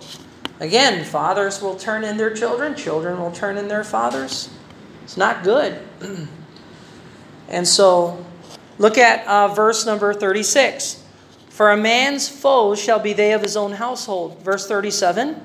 Again, 0.59 1.03
fathers 1.03 1.61
will 1.61 1.75
turn 1.75 2.03
in 2.03 2.15
their 2.15 2.33
children, 2.33 2.75
children 2.75 3.19
will 3.19 3.31
turn 3.31 3.57
in 3.57 3.67
their 3.67 3.83
fathers. 3.83 4.49
It's 5.03 5.17
not 5.17 5.43
good. 5.43 5.81
and 7.49 7.67
so, 7.67 8.25
look 8.77 8.97
at 8.97 9.27
uh, 9.27 9.49
verse 9.49 9.85
number 9.85 10.13
36. 10.13 11.03
For 11.49 11.71
a 11.71 11.77
man's 11.77 12.29
foes 12.29 12.81
shall 12.81 12.99
be 12.99 13.11
they 13.13 13.33
of 13.33 13.41
his 13.41 13.57
own 13.57 13.73
household. 13.73 14.41
Verse 14.43 14.67
37. 14.67 15.41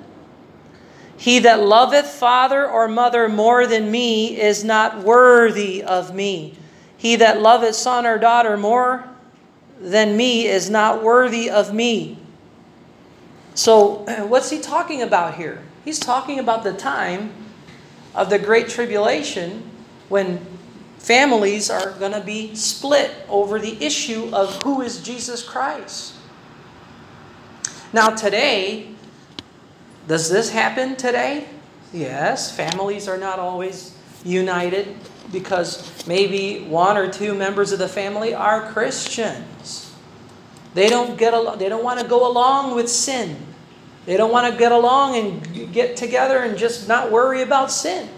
He 1.21 1.41
that 1.41 1.61
loveth 1.61 2.07
father 2.07 2.67
or 2.67 2.89
mother 2.89 3.29
more 3.29 3.67
than 3.67 3.91
me 3.91 4.41
is 4.41 4.65
not 4.65 5.01
worthy 5.01 5.83
of 5.83 6.15
me. 6.15 6.55
He 6.97 7.17
that 7.17 7.43
loveth 7.43 7.75
son 7.75 8.07
or 8.07 8.17
daughter 8.17 8.57
more 8.57 9.07
than 9.79 10.17
me 10.17 10.47
is 10.47 10.71
not 10.71 11.03
worthy 11.03 11.51
of 11.51 11.75
me. 11.75 12.17
So, 13.55 13.97
what's 14.29 14.49
he 14.49 14.61
talking 14.61 15.03
about 15.03 15.35
here? 15.35 15.63
He's 15.85 15.99
talking 15.99 16.39
about 16.39 16.65
the 16.65 16.73
time 16.73 17.35
of 18.15 18.31
the 18.31 18.39
Great 18.39 18.71
Tribulation 18.71 19.71
when 20.09 20.41
families 20.97 21.69
are 21.69 21.91
going 21.99 22.13
to 22.13 22.23
be 22.23 22.55
split 22.55 23.11
over 23.29 23.59
the 23.59 23.85
issue 23.85 24.31
of 24.33 24.63
who 24.63 24.81
is 24.81 25.03
Jesus 25.03 25.43
Christ. 25.43 26.15
Now, 27.93 28.09
today, 28.09 28.95
does 30.07 30.29
this 30.29 30.51
happen 30.51 30.97
today? 30.97 31.47
Yes, 31.93 32.55
families 32.55 33.09
are 33.09 33.19
not 33.19 33.39
always 33.39 33.97
united 34.25 34.97
because 35.33 36.07
maybe 36.07 36.65
one 36.65 36.97
or 36.97 37.11
two 37.11 37.35
members 37.35 37.73
of 37.73 37.79
the 37.79 37.89
family 37.89 38.35
are 38.35 38.71
Christians. 38.73 39.95
They 40.75 40.89
don't 40.89 41.19
get 41.19 41.35
along, 41.35 41.59
they 41.59 41.69
don't 41.69 41.85
want 41.85 42.01
to 42.01 42.07
go 42.07 42.31
along 42.31 42.75
with 42.75 42.89
sin. 42.89 43.37
They 44.07 44.17
don't 44.17 44.33
want 44.33 44.53
to 44.53 44.59
get 44.59 44.73
along 44.73 45.17
and 45.17 45.73
get 45.73 45.97
together 45.97 46.39
and 46.39 46.57
just 46.57 46.89
not 46.89 47.13
worry 47.13 47.43
about 47.43 47.71
sin. 47.71 48.09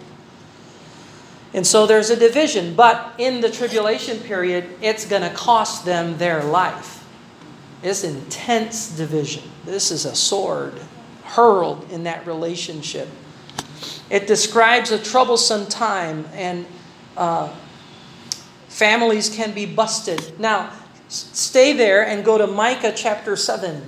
And 1.54 1.66
so 1.66 1.86
there's 1.86 2.08
a 2.08 2.16
division. 2.16 2.74
But 2.74 3.14
in 3.18 3.40
the 3.40 3.50
tribulation 3.50 4.18
period, 4.20 4.64
it's 4.80 5.04
going 5.04 5.22
to 5.22 5.30
cost 5.30 5.84
them 5.84 6.18
their 6.18 6.42
life. 6.42 7.06
It's 7.82 8.04
intense 8.04 8.96
division. 8.96 9.42
This 9.64 9.90
is 9.90 10.04
a 10.04 10.14
sword 10.14 10.80
hurled 11.32 11.88
in 11.90 12.04
that 12.04 12.26
relationship. 12.26 13.08
It 14.12 14.28
describes 14.28 14.92
a 14.92 15.00
troublesome 15.00 15.66
time, 15.66 16.28
and 16.36 16.68
uh, 17.16 17.48
families 18.68 19.32
can 19.32 19.56
be 19.56 19.64
busted. 19.64 20.36
Now, 20.36 20.76
stay 21.08 21.72
there 21.72 22.04
and 22.04 22.20
go 22.24 22.36
to 22.36 22.46
Micah 22.46 22.92
chapter 22.92 23.36
7. 23.36 23.80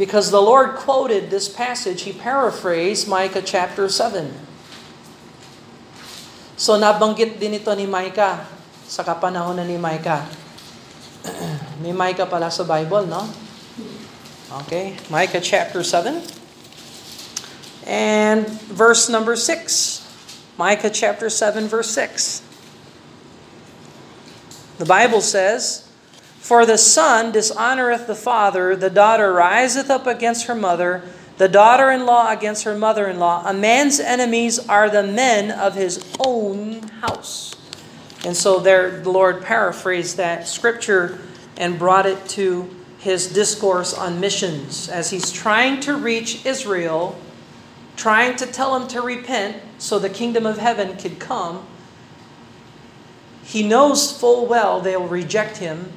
Because 0.00 0.32
the 0.32 0.40
Lord 0.40 0.80
quoted 0.80 1.28
this 1.28 1.44
passage, 1.44 2.08
He 2.08 2.16
paraphrased 2.16 3.04
Micah 3.04 3.44
chapter 3.44 3.84
7. 3.88 4.32
So 6.56 6.80
nabanggit 6.80 7.40
din 7.40 7.56
ito 7.56 7.72
ni 7.76 7.84
Micah 7.84 8.48
sa 8.88 9.04
kapanahon 9.04 9.60
na 9.60 9.64
ni 9.64 9.76
Micah. 9.76 10.24
May 11.84 11.92
Micah 11.92 12.28
pala 12.28 12.48
sa 12.48 12.64
Bible, 12.64 13.04
no? 13.08 13.28
Okay, 14.64 14.96
Micah 15.12 15.40
chapter 15.40 15.84
7 15.84 16.39
and 17.90 18.48
verse 18.48 19.08
number 19.08 19.34
6. 19.34 20.06
Micah 20.56 20.90
chapter 20.90 21.28
7, 21.28 21.66
verse 21.66 21.90
6. 21.90 22.40
The 24.78 24.84
Bible 24.84 25.20
says, 25.20 25.88
For 26.38 26.64
the 26.64 26.78
son 26.78 27.32
dishonoreth 27.32 28.06
the 28.06 28.14
father, 28.14 28.76
the 28.76 28.90
daughter 28.90 29.32
riseth 29.32 29.90
up 29.90 30.06
against 30.06 30.46
her 30.46 30.54
mother, 30.54 31.02
the 31.38 31.48
daughter 31.48 31.90
in 31.90 32.06
law 32.06 32.30
against 32.30 32.62
her 32.62 32.78
mother 32.78 33.08
in 33.08 33.18
law. 33.18 33.42
A 33.44 33.52
man's 33.52 33.98
enemies 33.98 34.60
are 34.68 34.88
the 34.88 35.02
men 35.02 35.50
of 35.50 35.74
his 35.74 36.04
own 36.20 36.82
house. 37.00 37.56
And 38.24 38.36
so 38.36 38.60
there 38.60 39.00
the 39.00 39.10
Lord 39.10 39.42
paraphrased 39.42 40.16
that 40.16 40.46
scripture 40.46 41.18
and 41.56 41.76
brought 41.76 42.06
it 42.06 42.28
to 42.30 42.70
his 42.98 43.32
discourse 43.32 43.92
on 43.92 44.20
missions 44.20 44.88
as 44.88 45.10
he's 45.10 45.32
trying 45.32 45.80
to 45.80 45.96
reach 45.96 46.46
Israel 46.46 47.18
trying 48.00 48.34
to 48.34 48.46
tell 48.46 48.74
him 48.74 48.88
to 48.88 49.02
repent 49.02 49.58
so 49.76 49.98
the 49.98 50.08
kingdom 50.08 50.46
of 50.46 50.56
heaven 50.56 50.96
could 50.96 51.18
come. 51.18 51.66
He 53.44 53.62
knows 53.62 54.10
full 54.18 54.46
well 54.46 54.80
they'll 54.80 55.06
reject 55.06 55.58
him, 55.58 55.92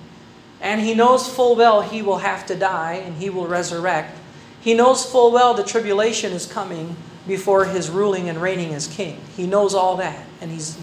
and 0.59 0.81
he 0.81 0.93
knows 0.93 1.33
full 1.33 1.55
well 1.55 1.81
he 1.81 2.01
will 2.01 2.17
have 2.17 2.45
to 2.47 2.55
die 2.55 2.95
and 2.95 3.15
he 3.15 3.29
will 3.29 3.47
resurrect. 3.47 4.19
He 4.59 4.73
knows 4.73 5.09
full 5.09 5.31
well 5.31 5.53
the 5.53 5.63
tribulation 5.63 6.33
is 6.33 6.45
coming 6.45 6.97
before 7.25 7.65
his 7.65 7.89
ruling 7.89 8.27
and 8.27 8.41
reigning 8.41 8.73
as 8.73 8.85
king. 8.87 9.21
He 9.37 9.47
knows 9.47 9.73
all 9.73 9.95
that, 9.97 10.25
and 10.41 10.51
he's 10.51 10.77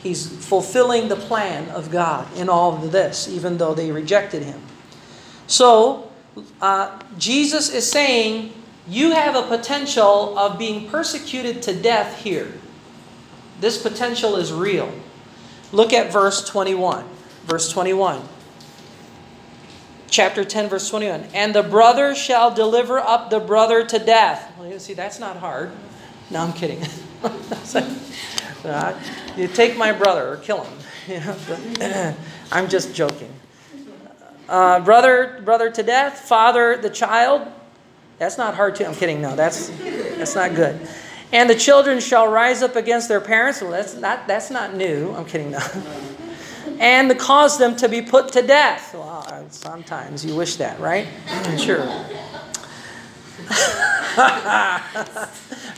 he's 0.00 0.28
fulfilling 0.46 1.08
the 1.08 1.16
plan 1.16 1.68
of 1.70 1.90
God 1.90 2.32
in 2.36 2.48
all 2.48 2.76
of 2.76 2.92
this, 2.92 3.26
even 3.26 3.58
though 3.58 3.74
they 3.74 3.90
rejected 3.90 4.44
him. 4.44 4.62
So 5.48 6.12
uh, 6.62 6.96
Jesus 7.18 7.74
is 7.74 7.90
saying 7.90 8.52
you 8.90 9.12
have 9.12 9.36
a 9.36 9.42
potential 9.42 10.36
of 10.36 10.58
being 10.58 10.90
persecuted 10.90 11.62
to 11.62 11.74
death 11.74 12.22
here. 12.22 12.52
This 13.60 13.80
potential 13.80 14.34
is 14.34 14.52
real. 14.52 14.92
Look 15.70 15.92
at 15.92 16.12
verse 16.12 16.44
21. 16.44 17.04
Verse 17.44 17.70
21. 17.70 18.20
Chapter 20.08 20.44
10, 20.44 20.68
verse 20.68 20.90
21. 20.90 21.28
And 21.32 21.54
the 21.54 21.62
brother 21.62 22.16
shall 22.16 22.52
deliver 22.52 22.98
up 22.98 23.30
the 23.30 23.38
brother 23.38 23.84
to 23.84 23.98
death. 24.00 24.52
Well, 24.58 24.68
you 24.68 24.80
see, 24.80 24.94
that's 24.94 25.20
not 25.20 25.36
hard. 25.36 25.70
No, 26.30 26.40
I'm 26.40 26.52
kidding. 26.52 26.82
Uh, 28.62 28.94
you 29.38 29.48
take 29.48 29.74
my 29.78 29.90
brother 29.90 30.32
or 30.32 30.36
kill 30.36 30.66
him. 31.06 32.14
I'm 32.52 32.68
just 32.68 32.94
joking. 32.94 33.32
Uh, 34.50 34.80
brother, 34.80 35.40
brother 35.42 35.70
to 35.70 35.82
death, 35.82 36.18
father 36.18 36.76
the 36.76 36.90
child, 36.90 37.50
that's 38.20 38.36
not 38.36 38.54
hard 38.54 38.74
to. 38.76 38.86
I'm 38.86 38.94
kidding. 38.94 39.22
No, 39.22 39.34
that's 39.34 39.70
that's 39.70 40.34
not 40.34 40.54
good. 40.54 40.78
And 41.32 41.48
the 41.48 41.54
children 41.54 42.00
shall 42.00 42.30
rise 42.30 42.62
up 42.62 42.76
against 42.76 43.08
their 43.08 43.20
parents. 43.20 43.62
Well, 43.62 43.70
that's 43.70 43.94
not 43.94 44.28
that's 44.28 44.50
not 44.50 44.74
new. 44.74 45.14
I'm 45.14 45.24
kidding. 45.24 45.52
No. 45.52 45.58
and 46.78 47.08
to 47.08 47.14
cause 47.14 47.56
them 47.56 47.76
to 47.76 47.88
be 47.88 48.02
put 48.02 48.32
to 48.32 48.42
death. 48.42 48.92
Well, 48.92 49.24
uh, 49.26 49.44
sometimes 49.48 50.22
you 50.22 50.36
wish 50.36 50.56
that, 50.56 50.78
right? 50.78 51.08
sure. 51.58 51.78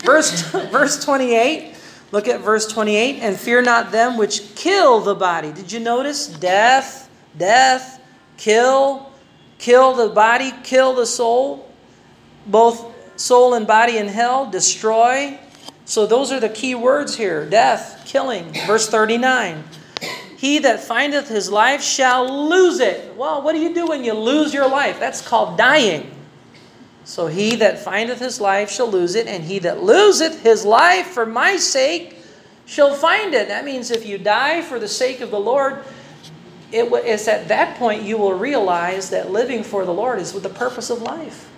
verse 0.04 0.42
verse 0.50 1.04
28. 1.04 1.76
Look 2.10 2.26
at 2.26 2.40
verse 2.40 2.66
28. 2.66 3.20
And 3.20 3.38
fear 3.38 3.62
not 3.62 3.92
them 3.92 4.16
which 4.16 4.56
kill 4.56 4.98
the 4.98 5.14
body. 5.14 5.52
Did 5.52 5.70
you 5.70 5.78
notice 5.78 6.26
death, 6.26 7.08
death, 7.38 8.00
kill, 8.36 9.12
kill 9.58 9.94
the 9.94 10.08
body, 10.08 10.52
kill 10.64 10.94
the 10.94 11.06
soul? 11.06 11.68
Both 12.46 12.92
soul 13.16 13.54
and 13.54 13.66
body 13.66 13.98
in 13.98 14.08
hell, 14.08 14.50
destroy. 14.50 15.38
So 15.84 16.06
those 16.06 16.32
are 16.32 16.40
the 16.40 16.48
key 16.48 16.74
words 16.74 17.16
here 17.16 17.48
death, 17.48 18.02
killing. 18.06 18.52
Verse 18.66 18.88
39. 18.88 19.64
He 20.36 20.58
that 20.58 20.80
findeth 20.80 21.28
his 21.28 21.52
life 21.52 21.82
shall 21.82 22.48
lose 22.48 22.80
it. 22.80 23.16
Well, 23.16 23.42
what 23.42 23.52
do 23.52 23.60
you 23.60 23.72
do 23.72 23.86
when 23.86 24.02
you 24.02 24.12
lose 24.12 24.52
your 24.52 24.68
life? 24.68 24.98
That's 24.98 25.26
called 25.26 25.56
dying. 25.56 26.10
So 27.04 27.28
he 27.28 27.56
that 27.56 27.78
findeth 27.78 28.18
his 28.18 28.40
life 28.40 28.70
shall 28.70 28.90
lose 28.90 29.14
it, 29.14 29.28
and 29.28 29.44
he 29.44 29.60
that 29.60 29.82
loseth 29.82 30.42
his 30.42 30.64
life 30.64 31.06
for 31.06 31.26
my 31.26 31.56
sake 31.56 32.16
shall 32.66 32.94
find 32.94 33.34
it. 33.34 33.48
That 33.48 33.64
means 33.64 33.90
if 33.90 34.04
you 34.04 34.18
die 34.18 34.62
for 34.62 34.80
the 34.80 34.88
sake 34.88 35.20
of 35.20 35.30
the 35.30 35.38
Lord, 35.38 35.84
it 36.72 36.92
is 37.04 37.28
at 37.28 37.48
that 37.48 37.76
point 37.76 38.02
you 38.02 38.18
will 38.18 38.34
realize 38.34 39.10
that 39.10 39.30
living 39.30 39.62
for 39.62 39.84
the 39.84 39.94
Lord 39.94 40.18
is 40.18 40.32
with 40.32 40.42
the 40.42 40.48
purpose 40.48 40.90
of 40.90 41.02
life 41.02 41.51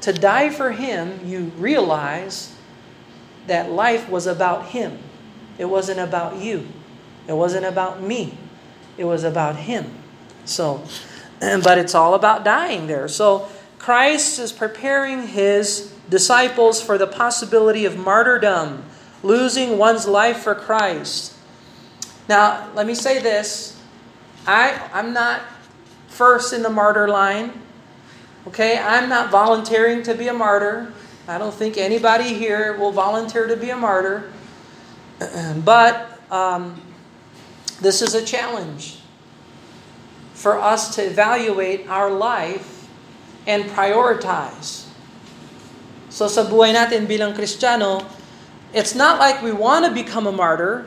to 0.00 0.12
die 0.12 0.50
for 0.50 0.72
Him, 0.72 1.20
you 1.24 1.52
realize 1.58 2.54
that 3.46 3.70
life 3.70 4.08
was 4.08 4.26
about 4.26 4.66
Him. 4.66 4.98
It 5.58 5.66
wasn't 5.66 6.00
about 6.00 6.36
you. 6.36 6.66
It 7.26 7.32
wasn't 7.32 7.66
about 7.66 8.02
me. 8.02 8.36
It 8.96 9.04
was 9.04 9.24
about 9.24 9.56
Him. 9.56 9.90
So, 10.44 10.84
but 11.40 11.78
it's 11.78 11.94
all 11.94 12.14
about 12.14 12.44
dying 12.44 12.86
there. 12.86 13.08
So, 13.08 13.48
Christ 13.78 14.38
is 14.38 14.52
preparing 14.52 15.28
His 15.28 15.92
disciples 16.08 16.80
for 16.80 16.98
the 16.98 17.06
possibility 17.06 17.84
of 17.84 17.96
martyrdom, 17.96 18.84
losing 19.22 19.78
one's 19.78 20.06
life 20.06 20.38
for 20.38 20.54
Christ. 20.54 21.34
Now, 22.28 22.70
let 22.74 22.86
me 22.86 22.94
say 22.94 23.20
this. 23.20 23.80
I, 24.46 24.88
I'm 24.92 25.12
not 25.12 25.42
first 26.08 26.52
in 26.52 26.62
the 26.62 26.70
martyr 26.70 27.08
line. 27.08 27.52
Okay, 28.46 28.78
I'm 28.78 29.08
not 29.08 29.30
volunteering 29.30 30.04
to 30.04 30.14
be 30.14 30.28
a 30.28 30.32
martyr. 30.32 30.92
I 31.26 31.36
don't 31.36 31.52
think 31.52 31.76
anybody 31.76 32.34
here 32.34 32.78
will 32.78 32.92
volunteer 32.92 33.48
to 33.48 33.56
be 33.56 33.70
a 33.70 33.76
martyr. 33.76 34.30
But 35.64 36.20
um, 36.30 36.80
this 37.80 38.02
is 38.02 38.14
a 38.14 38.22
challenge 38.22 39.00
for 40.34 40.60
us 40.60 40.94
to 40.94 41.02
evaluate 41.02 41.88
our 41.88 42.10
life 42.10 42.86
and 43.46 43.64
prioritize. 43.64 44.86
So 46.08 46.28
sa 46.28 46.46
buhay 46.46 46.70
natin 46.70 47.10
bilang 47.10 47.34
Kristiyano, 47.34 48.06
it's 48.72 48.94
not 48.94 49.18
like 49.18 49.42
we 49.42 49.50
want 49.50 49.84
to 49.84 49.92
become 49.92 50.26
a 50.26 50.32
martyr, 50.32 50.86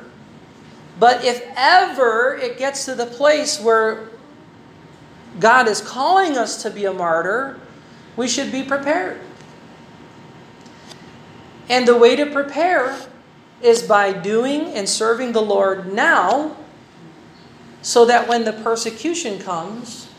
but 0.97 1.25
if 1.27 1.43
ever 1.55 2.39
it 2.39 2.57
gets 2.57 2.85
to 2.85 2.95
the 2.95 3.05
place 3.05 3.59
where 3.59 4.08
God 5.39 5.67
is 5.67 5.81
calling 5.81 6.37
us 6.37 6.61
to 6.63 6.69
be 6.69 6.85
a 6.85 6.93
martyr, 6.93 7.59
we 8.15 8.27
should 8.27 8.51
be 8.51 8.63
prepared. 8.63 9.19
And 11.69 11.87
the 11.87 11.97
way 11.97 12.15
to 12.15 12.25
prepare 12.25 12.97
is 13.61 13.83
by 13.83 14.11
doing 14.11 14.73
and 14.73 14.87
serving 14.87 15.31
the 15.31 15.41
Lord 15.41 15.93
now, 15.93 16.55
so 17.81 18.05
that 18.05 18.27
when 18.27 18.43
the 18.43 18.53
persecution 18.53 19.39
comes, 19.39 20.09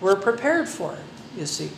we're 0.00 0.16
prepared 0.16 0.68
for 0.68 0.94
it, 0.94 1.38
you 1.38 1.46
see. 1.46 1.70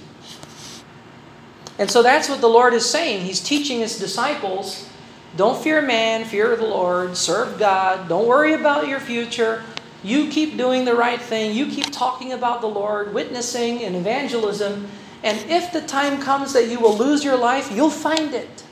And 1.79 1.91
so 1.91 2.03
that's 2.03 2.29
what 2.29 2.43
the 2.43 2.49
Lord 2.49 2.75
is 2.75 2.89
saying. 2.89 3.25
He's 3.25 3.41
teaching 3.41 3.79
his 3.79 3.99
disciples 3.99 4.91
don't 5.37 5.63
fear 5.63 5.81
man, 5.81 6.25
fear 6.25 6.57
the 6.57 6.67
Lord, 6.67 7.17
serve 7.17 7.59
God, 7.59 8.09
don't 8.09 8.27
worry 8.27 8.55
about 8.55 8.89
your 8.89 8.99
future. 8.99 9.63
You 10.03 10.29
keep 10.29 10.57
doing 10.57 10.85
the 10.85 10.95
right 10.95 11.21
thing. 11.21 11.55
You 11.55 11.67
keep 11.67 11.93
talking 11.93 12.33
about 12.33 12.61
the 12.61 12.67
Lord, 12.67 13.13
witnessing 13.13 13.83
and 13.85 13.95
evangelism. 13.95 14.89
And 15.23 15.39
if 15.51 15.73
the 15.73 15.83
time 15.83 16.21
comes 16.21 16.55
that 16.55 16.69
you 16.69 16.81
will 16.81 16.97
lose 16.97 17.23
your 17.23 17.37
life, 17.37 17.71
you'll 17.71 17.91
find 17.91 18.33
it. 18.33 18.65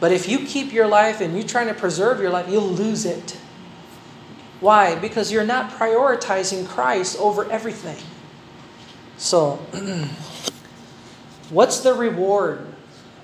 But 0.00 0.12
if 0.12 0.28
you 0.28 0.40
keep 0.40 0.72
your 0.72 0.86
life 0.86 1.20
and 1.20 1.34
you're 1.34 1.48
trying 1.48 1.68
to 1.68 1.74
preserve 1.74 2.20
your 2.20 2.30
life, 2.30 2.48
you'll 2.48 2.68
lose 2.68 3.06
it. 3.06 3.38
Why? 4.60 4.96
Because 4.96 5.32
you're 5.32 5.44
not 5.44 5.70
prioritizing 5.70 6.66
Christ 6.68 7.18
over 7.18 7.50
everything. 7.50 7.96
So, 9.16 9.56
what's 11.50 11.80
the 11.80 11.94
reward 11.94 12.66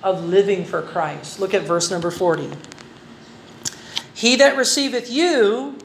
of 0.03 0.25
living 0.25 0.65
for 0.65 0.81
Christ? 0.81 1.39
Look 1.41 1.53
at 1.53 1.63
verse 1.63 1.91
number 1.91 2.11
40. 2.11 2.51
He 4.15 4.37
that 4.37 4.57
receiveth 4.57 5.11
you 5.11 5.79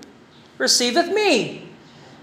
receiveth 0.57 1.13
me. 1.13 1.69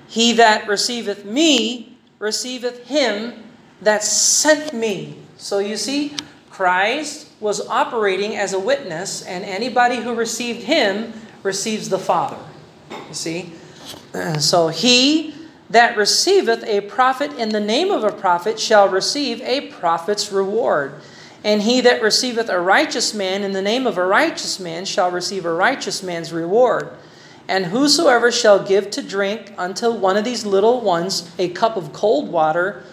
He 0.08 0.32
that 0.34 0.68
receiveth 0.68 1.24
me 1.24 1.96
receiveth 2.18 2.86
him 2.86 3.44
that 3.80 4.02
sent 4.02 4.72
me. 4.72 5.16
So 5.36 5.58
you 5.58 5.76
see, 5.76 6.14
Christ 6.50 7.28
was 7.40 7.66
operating 7.66 8.36
as 8.36 8.52
a 8.52 8.60
witness, 8.60 9.22
and 9.22 9.44
anybody 9.44 9.96
who 9.96 10.14
received 10.14 10.62
him 10.62 11.12
receives 11.42 11.88
the 11.88 11.98
Father. 11.98 12.38
You 12.90 13.14
see? 13.14 13.52
So 14.38 14.68
he 14.68 15.34
that 15.70 15.96
receiveth 15.96 16.62
a 16.64 16.82
prophet 16.82 17.32
in 17.38 17.48
the 17.48 17.60
name 17.60 17.90
of 17.90 18.04
a 18.04 18.12
prophet 18.12 18.60
shall 18.60 18.88
receive 18.88 19.40
a 19.40 19.68
prophet's 19.68 20.30
reward. 20.30 20.94
And 21.42 21.62
he 21.62 21.80
that 21.80 22.02
receiveth 22.02 22.50
a 22.50 22.60
righteous 22.60 23.14
man 23.14 23.42
in 23.42 23.52
the 23.52 23.62
name 23.62 23.86
of 23.86 23.96
a 23.96 24.04
righteous 24.04 24.60
man 24.60 24.84
shall 24.84 25.10
receive 25.10 25.46
a 25.46 25.52
righteous 25.52 26.02
man's 26.02 26.32
reward. 26.32 26.90
And 27.48 27.66
whosoever 27.66 28.30
shall 28.30 28.64
give 28.64 28.90
to 28.92 29.02
drink 29.02 29.52
unto 29.58 29.90
one 29.90 30.16
of 30.16 30.24
these 30.24 30.46
little 30.46 30.80
ones 30.80 31.30
a 31.38 31.48
cup 31.48 31.76
of 31.76 31.92
cold 31.92 32.30
water, 32.30 32.84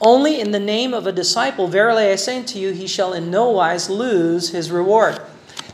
only 0.00 0.40
in 0.40 0.50
the 0.50 0.60
name 0.60 0.94
of 0.94 1.06
a 1.06 1.12
disciple, 1.12 1.68
verily 1.68 2.08
I 2.08 2.16
say 2.16 2.38
unto 2.38 2.58
you, 2.58 2.72
he 2.72 2.86
shall 2.86 3.12
in 3.12 3.30
no 3.30 3.50
wise 3.50 3.88
lose 3.88 4.50
his 4.50 4.70
reward. 4.70 5.20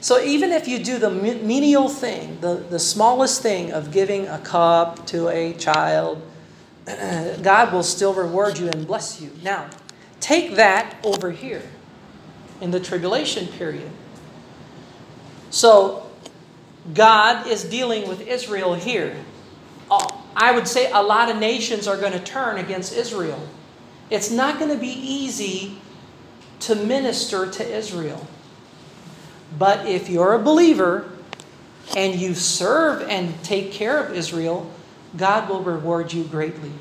So 0.00 0.22
even 0.22 0.50
if 0.50 0.66
you 0.66 0.78
do 0.82 0.98
the 0.98 1.10
menial 1.10 1.88
thing, 1.88 2.40
the, 2.40 2.54
the 2.54 2.78
smallest 2.78 3.42
thing 3.42 3.72
of 3.72 3.90
giving 3.90 4.26
a 4.28 4.38
cup 4.38 5.06
to 5.08 5.28
a 5.28 5.52
child, 5.54 6.22
God 6.86 7.72
will 7.72 7.82
still 7.82 8.14
reward 8.14 8.58
you 8.58 8.68
and 8.68 8.86
bless 8.86 9.20
you. 9.20 9.30
Now, 9.42 9.68
take 10.20 10.54
that 10.54 10.96
over 11.04 11.30
here 11.30 11.62
in 12.60 12.70
the 12.70 12.80
tribulation 12.80 13.46
period. 13.46 13.90
So, 15.50 16.09
God 16.94 17.46
is 17.46 17.64
dealing 17.64 18.08
with 18.08 18.26
Israel 18.26 18.74
here. 18.74 19.16
Uh, 19.90 20.06
I 20.34 20.52
would 20.52 20.68
say 20.68 20.90
a 20.90 21.02
lot 21.02 21.28
of 21.28 21.36
nations 21.36 21.86
are 21.86 21.96
going 21.96 22.12
to 22.12 22.22
turn 22.22 22.56
against 22.56 22.96
Israel. 22.96 23.40
It's 24.08 24.30
not 24.30 24.58
going 24.58 24.70
to 24.70 24.80
be 24.80 24.90
easy 24.90 25.78
to 26.60 26.74
minister 26.74 27.50
to 27.50 27.62
Israel. 27.64 28.26
But 29.58 29.86
if 29.86 30.08
you're 30.08 30.34
a 30.34 30.42
believer 30.42 31.10
and 31.96 32.14
you 32.14 32.34
serve 32.34 33.02
and 33.08 33.34
take 33.42 33.72
care 33.72 33.98
of 33.98 34.14
Israel, 34.14 34.70
God 35.16 35.48
will 35.48 35.62
reward 35.62 36.12
you 36.12 36.24
greatly. 36.24 36.72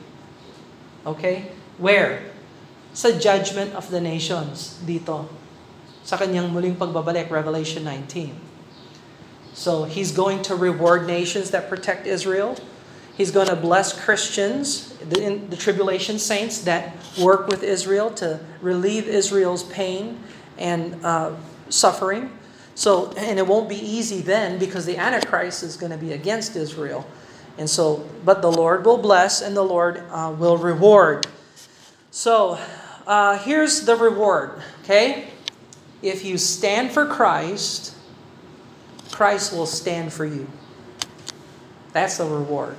Okay? 1.05 1.51
Where? 1.77 2.29
Sa 2.93 3.11
judgment 3.17 3.73
of 3.73 3.89
the 3.89 4.01
nations 4.01 4.77
dito. 4.85 5.29
Sa 6.03 6.17
kanyang 6.17 6.53
muling 6.53 6.77
pagbabalik, 6.77 7.29
Revelation 7.29 7.85
19. 7.85 8.48
So 9.53 9.83
he's 9.83 10.11
going 10.11 10.41
to 10.43 10.55
reward 10.55 11.07
nations 11.07 11.51
that 11.51 11.69
protect 11.69 12.07
Israel. 12.07 12.57
He's 13.17 13.31
going 13.31 13.47
to 13.47 13.55
bless 13.55 13.99
Christians, 13.99 14.93
the, 15.09 15.41
the 15.49 15.57
tribulation 15.57 16.19
saints 16.19 16.61
that 16.61 16.95
work 17.21 17.47
with 17.47 17.63
Israel 17.63 18.11
to 18.11 18.39
relieve 18.61 19.07
Israel's 19.07 19.63
pain 19.63 20.23
and 20.57 21.03
uh, 21.03 21.35
suffering. 21.69 22.31
So, 22.75 23.11
and 23.17 23.37
it 23.37 23.45
won't 23.45 23.67
be 23.67 23.75
easy 23.75 24.21
then 24.21 24.57
because 24.57 24.85
the 24.85 24.95
Antichrist 24.95 25.63
is 25.63 25.75
going 25.75 25.91
to 25.91 25.97
be 25.97 26.13
against 26.13 26.55
Israel. 26.55 27.05
And 27.57 27.69
so, 27.69 28.07
but 28.23 28.41
the 28.41 28.51
Lord 28.51 28.85
will 28.85 28.97
bless 28.97 29.41
and 29.41 29.55
the 29.55 29.63
Lord 29.63 30.01
uh, 30.11 30.33
will 30.37 30.57
reward. 30.57 31.27
So, 32.11 32.57
uh, 33.05 33.37
here's 33.39 33.81
the 33.81 33.97
reward, 33.97 34.61
okay? 34.83 35.31
If 36.01 36.23
you 36.23 36.37
stand 36.37 36.91
for 36.91 37.05
Christ, 37.05 37.95
Christ 39.20 39.51
will 39.51 39.65
stand 39.65 40.13
for 40.13 40.24
you. 40.24 40.47
That's 41.91 42.20
the 42.20 42.24
reward. 42.24 42.78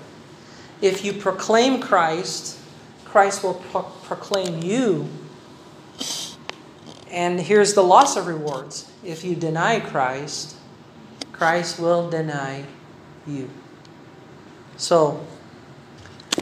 If 0.81 1.05
you 1.05 1.13
proclaim 1.13 1.83
Christ, 1.83 2.59
Christ 3.05 3.43
will 3.43 3.57
pro- 3.71 3.83
proclaim 3.83 4.63
you. 4.63 5.07
And 7.11 7.39
here's 7.39 7.75
the 7.75 7.83
loss 7.83 8.17
of 8.17 8.27
rewards 8.27 8.91
if 9.05 9.23
you 9.23 9.37
deny 9.37 9.81
Christ, 9.81 10.57
Christ 11.31 11.79
will 11.79 12.09
deny 12.09 12.65
you. 13.27 13.51
So, 14.79 15.27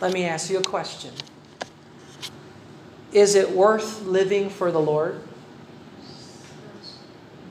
let 0.00 0.12
me 0.12 0.26
ask 0.26 0.48
you 0.48 0.58
a 0.58 0.62
question. 0.62 1.12
Is 3.12 3.34
it 3.34 3.50
worth 3.50 4.02
living 4.02 4.48
for 4.48 4.70
the 4.70 4.80
Lord? 4.80 5.20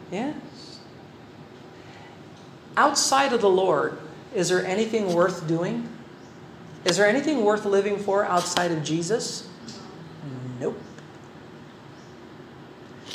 Yes. 0.09 0.46
Outside 2.77 3.33
of 3.33 3.41
the 3.41 3.49
Lord, 3.49 3.97
is 4.35 4.49
there 4.49 4.63
anything 4.63 5.13
worth 5.13 5.47
doing? 5.49 5.89
Is 6.85 6.95
there 6.95 7.09
anything 7.09 7.43
worth 7.43 7.65
living 7.65 7.97
for 7.97 8.23
outside 8.23 8.71
of 8.71 8.83
Jesus? 8.83 9.49
Nope. 10.61 10.77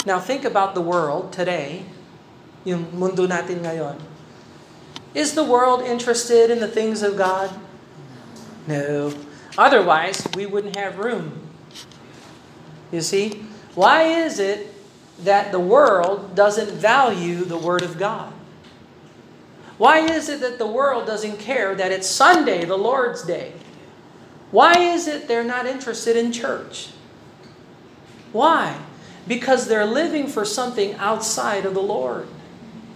Now 0.05 0.19
think 0.19 0.45
about 0.45 0.75
the 0.75 0.83
world 0.83 1.33
today, 1.33 1.87
yung 2.67 2.91
mundo 2.91 3.27
natin 3.27 3.63
ngayon. 3.63 4.03
Is 5.15 5.39
the 5.39 5.45
world 5.45 5.87
interested 5.87 6.51
in 6.51 6.59
the 6.59 6.67
things 6.67 7.03
of 7.03 7.17
God? 7.17 7.55
No. 8.67 9.15
Otherwise, 9.57 10.27
we 10.35 10.47
wouldn't 10.47 10.75
have 10.75 10.99
room. 10.99 11.39
You 12.91 13.01
see? 13.01 13.47
Why 13.75 14.05
is 14.05 14.39
it 14.39 14.75
that 15.23 15.53
the 15.53 15.61
world 15.61 16.35
doesn't 16.35 16.73
value 16.73 17.45
the 17.45 17.59
Word 17.59 17.83
of 17.83 17.99
God? 17.99 18.33
Why 19.83 19.99
is 19.99 20.29
it 20.29 20.41
that 20.43 20.59
the 20.59 20.67
world 20.67 21.07
doesn't 21.07 21.39
care 21.39 21.75
that 21.75 21.91
it's 21.91 22.07
Sunday, 22.07 22.65
the 22.65 22.79
Lord's 22.79 23.25
Day? 23.25 23.53
Why 24.53 24.79
is 24.79 25.09
it 25.09 25.27
they're 25.27 25.43
not 25.43 25.67
interested 25.67 26.17
in 26.17 26.31
church? 26.31 26.91
Why? 28.31 28.79
because 29.27 29.69
they're 29.69 29.87
living 29.87 30.27
for 30.27 30.45
something 30.45 30.95
outside 30.95 31.65
of 31.65 31.75
the 31.75 31.83
Lord. 31.83 32.27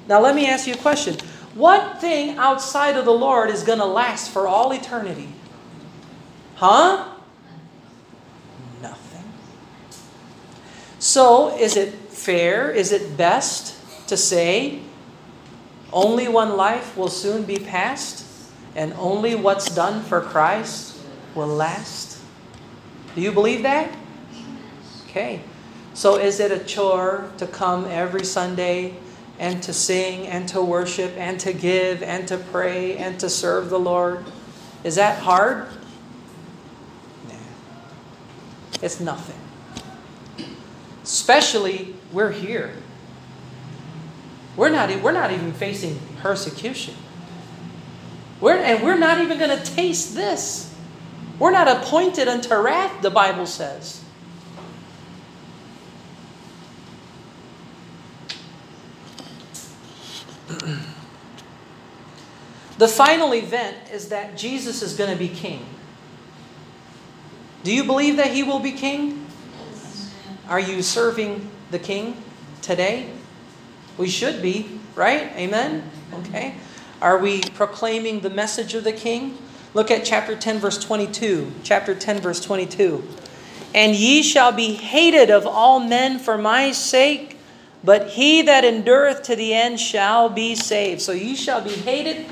Now, 0.08 0.20
let 0.20 0.34
me 0.34 0.46
ask 0.46 0.66
you 0.66 0.74
a 0.74 0.78
question. 0.78 1.16
What 1.54 2.00
thing 2.00 2.36
outside 2.36 2.96
of 2.96 3.04
the 3.04 3.12
Lord 3.12 3.50
is 3.50 3.62
going 3.62 3.78
to 3.78 3.86
last 3.86 4.30
for 4.30 4.46
all 4.46 4.72
eternity? 4.72 5.28
Huh? 6.56 7.08
Nothing. 8.82 9.24
So, 10.98 11.56
is 11.56 11.76
it 11.76 11.94
fair? 11.94 12.70
Is 12.70 12.92
it 12.92 13.16
best 13.16 13.74
to 14.08 14.16
say 14.16 14.80
only 15.92 16.28
one 16.28 16.56
life 16.56 16.96
will 16.96 17.08
soon 17.08 17.44
be 17.44 17.58
passed 17.58 18.24
and 18.74 18.92
only 18.94 19.34
what's 19.34 19.74
done 19.74 20.02
for 20.02 20.20
Christ 20.20 20.98
will 21.34 21.46
last? 21.46 22.20
Do 23.14 23.20
you 23.20 23.32
believe 23.32 23.62
that? 23.62 23.90
Okay. 25.04 25.40
So 25.94 26.16
is 26.16 26.40
it 26.40 26.52
a 26.52 26.58
chore 26.62 27.30
to 27.38 27.46
come 27.46 27.86
every 27.86 28.24
Sunday 28.24 28.96
and 29.38 29.62
to 29.62 29.72
sing 29.72 30.26
and 30.26 30.46
to 30.50 30.60
worship 30.60 31.16
and 31.16 31.40
to 31.40 31.54
give 31.54 32.02
and 32.02 32.28
to 32.28 32.36
pray 32.36 32.98
and 32.98 33.18
to 33.20 33.30
serve 33.30 33.70
the 33.70 33.78
Lord? 33.78 34.24
Is 34.84 34.96
that 34.96 35.20
hard? 35.20 35.68
Nah. 37.28 37.34
It's 38.82 39.00
nothing. 39.00 39.40
Especially 41.02 41.94
we're 42.12 42.32
here. 42.32 42.74
We're 44.56 44.70
not, 44.70 45.02
we're 45.02 45.12
not 45.12 45.30
even 45.30 45.52
facing 45.52 45.98
persecution. 46.22 46.94
We're, 48.40 48.56
and 48.56 48.82
we're 48.82 48.98
not 48.98 49.20
even 49.20 49.38
going 49.38 49.56
to 49.56 49.64
taste 49.64 50.14
this. 50.14 50.74
We're 51.38 51.50
not 51.50 51.68
appointed 51.68 52.26
unto 52.28 52.54
wrath, 52.54 53.02
the 53.02 53.10
Bible 53.10 53.44
says. 53.46 54.02
the 62.78 62.88
final 62.88 63.34
event 63.34 63.76
is 63.92 64.08
that 64.08 64.36
Jesus 64.36 64.80
is 64.80 64.94
going 64.94 65.10
to 65.10 65.16
be 65.16 65.28
king. 65.28 65.66
Do 67.62 67.74
you 67.74 67.84
believe 67.84 68.16
that 68.16 68.32
he 68.32 68.42
will 68.42 68.60
be 68.60 68.72
king? 68.72 69.26
Are 70.48 70.60
you 70.60 70.82
serving 70.82 71.50
the 71.70 71.78
king 71.78 72.22
today? 72.62 73.10
We 73.98 74.08
should 74.08 74.42
be, 74.42 74.78
right? 74.94 75.32
Amen? 75.36 75.90
Okay. 76.12 76.54
Are 77.00 77.18
we 77.18 77.42
proclaiming 77.42 78.20
the 78.20 78.30
message 78.30 78.74
of 78.74 78.84
the 78.84 78.92
king? 78.92 79.38
Look 79.74 79.90
at 79.90 80.04
chapter 80.04 80.36
10, 80.36 80.58
verse 80.58 80.78
22. 80.78 81.52
Chapter 81.62 81.94
10, 81.94 82.20
verse 82.20 82.40
22. 82.40 83.06
And 83.74 83.94
ye 83.94 84.22
shall 84.22 84.52
be 84.52 84.74
hated 84.74 85.30
of 85.30 85.46
all 85.46 85.80
men 85.80 86.18
for 86.18 86.38
my 86.38 86.72
sake, 86.72 87.38
but 87.84 88.10
he 88.10 88.42
that 88.42 88.64
endureth 88.64 89.22
to 89.24 89.36
the 89.36 89.52
end 89.52 89.78
shall 89.78 90.28
be 90.28 90.54
saved. 90.54 91.02
So 91.02 91.12
ye 91.12 91.34
shall 91.34 91.60
be 91.60 91.70
hated, 91.72 92.26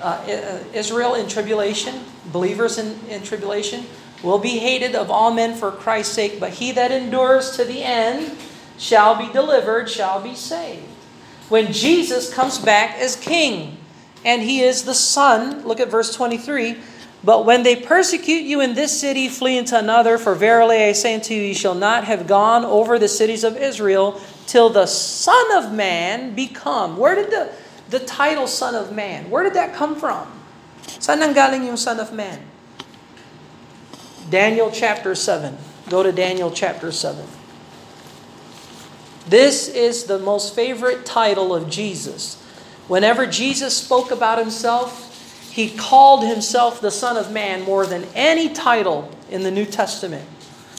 uh, 0.00 0.24
uh, 0.26 0.58
Israel 0.72 1.14
in 1.14 1.28
tribulation, 1.28 2.04
believers 2.32 2.78
in, 2.78 2.98
in 3.08 3.22
tribulation, 3.22 3.84
will 4.22 4.38
be 4.38 4.58
hated 4.58 4.94
of 4.94 5.10
all 5.10 5.32
men 5.32 5.54
for 5.54 5.70
Christ's 5.70 6.14
sake, 6.14 6.40
but 6.40 6.52
he 6.52 6.72
that 6.72 6.90
endures 6.90 7.50
to 7.56 7.64
the 7.64 7.82
end 7.82 8.36
shall 8.82 9.14
be 9.14 9.32
delivered, 9.32 9.88
shall 9.88 10.20
be 10.20 10.34
saved. 10.34 10.82
When 11.48 11.72
Jesus 11.72 12.34
comes 12.34 12.58
back 12.58 12.96
as 12.98 13.14
king, 13.14 13.76
and 14.24 14.42
he 14.42 14.60
is 14.60 14.82
the 14.82 14.94
son, 14.94 15.64
look 15.64 15.78
at 15.78 15.88
verse 15.88 16.12
23. 16.14 16.78
But 17.22 17.46
when 17.46 17.62
they 17.62 17.76
persecute 17.76 18.42
you 18.42 18.60
in 18.60 18.74
this 18.74 18.98
city, 18.98 19.28
flee 19.28 19.56
into 19.56 19.78
another, 19.78 20.18
for 20.18 20.34
verily 20.34 20.82
I 20.82 20.92
say 20.92 21.14
unto 21.14 21.32
you, 21.32 21.42
ye 21.42 21.54
shall 21.54 21.76
not 21.76 22.04
have 22.04 22.26
gone 22.26 22.64
over 22.64 22.98
the 22.98 23.06
cities 23.06 23.44
of 23.44 23.56
Israel 23.56 24.20
till 24.48 24.68
the 24.68 24.86
Son 24.86 25.52
of 25.52 25.72
Man 25.72 26.34
become. 26.34 26.96
Where 26.96 27.14
did 27.14 27.30
the, 27.30 27.52
the 27.90 28.00
title 28.00 28.48
Son 28.48 28.74
of 28.74 28.92
Man, 28.92 29.30
where 29.30 29.44
did 29.44 29.54
that 29.54 29.74
come 29.74 29.94
from? 29.94 30.26
Saan 30.82 31.22
nanggaling 31.22 31.64
yung 31.66 31.76
Son 31.76 32.00
of 32.00 32.12
Man? 32.12 32.42
Daniel 34.28 34.72
chapter 34.72 35.14
7. 35.14 35.56
Go 35.88 36.02
to 36.02 36.10
Daniel 36.10 36.50
chapter 36.50 36.90
7. 36.90 37.24
This 39.26 39.68
is 39.68 40.04
the 40.04 40.18
most 40.18 40.54
favorite 40.54 41.06
title 41.06 41.54
of 41.54 41.70
Jesus. 41.70 42.40
Whenever 42.88 43.26
Jesus 43.26 43.76
spoke 43.76 44.10
about 44.10 44.38
himself, 44.38 45.50
he 45.52 45.70
called 45.70 46.24
himself 46.24 46.80
the 46.80 46.90
Son 46.90 47.16
of 47.16 47.30
Man 47.30 47.62
more 47.62 47.86
than 47.86 48.04
any 48.14 48.48
title 48.48 49.10
in 49.30 49.42
the 49.42 49.50
New 49.50 49.64
Testament. 49.64 50.26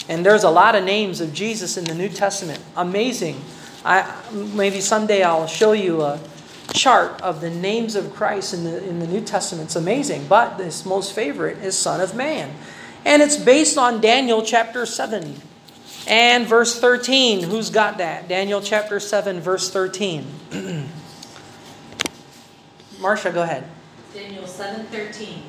And 0.10 0.26
there's 0.26 0.44
a 0.44 0.50
lot 0.50 0.76
of 0.76 0.84
names 0.84 1.22
of 1.22 1.34
Jesus 1.34 1.78
in 1.78 1.86
the 1.86 1.96
New 1.96 2.10
Testament. 2.10 2.60
Amazing. 2.76 3.40
I 3.86 4.14
maybe 4.32 4.82
someday 4.82 5.24
I'll 5.24 5.48
show 5.48 5.72
you 5.72 6.02
a 6.02 6.20
chart 6.74 7.22
of 7.22 7.40
the 7.40 7.50
names 7.50 7.96
of 7.96 8.14
Christ 8.14 8.54
in 8.54 8.64
the 8.64 8.84
in 8.84 9.00
the 9.00 9.08
New 9.08 9.22
Testament. 9.22 9.68
It's 9.68 9.76
amazing. 9.76 10.28
But 10.28 10.58
this 10.58 10.86
most 10.86 11.14
favorite 11.14 11.60
is 11.60 11.78
Son 11.78 12.02
of 12.02 12.16
Man. 12.16 12.54
And 13.06 13.22
it's 13.22 13.38
based 13.38 13.78
on 13.78 14.02
Daniel 14.02 14.42
chapter 14.42 14.86
7 14.86 15.36
and 16.08 16.46
verse 16.46 16.80
13. 16.80 17.44
Who's 17.44 17.70
got 17.70 17.98
that? 17.98 18.28
Daniel 18.28 18.62
chapter 18.62 19.00
7 19.00 19.40
verse 19.40 19.70
13. 19.70 20.26
Marcia, 23.04 23.32
go 23.32 23.44
ahead. 23.44 23.66
Daniel 24.14 24.48
seven 24.48 24.86
thirteen. 24.86 25.44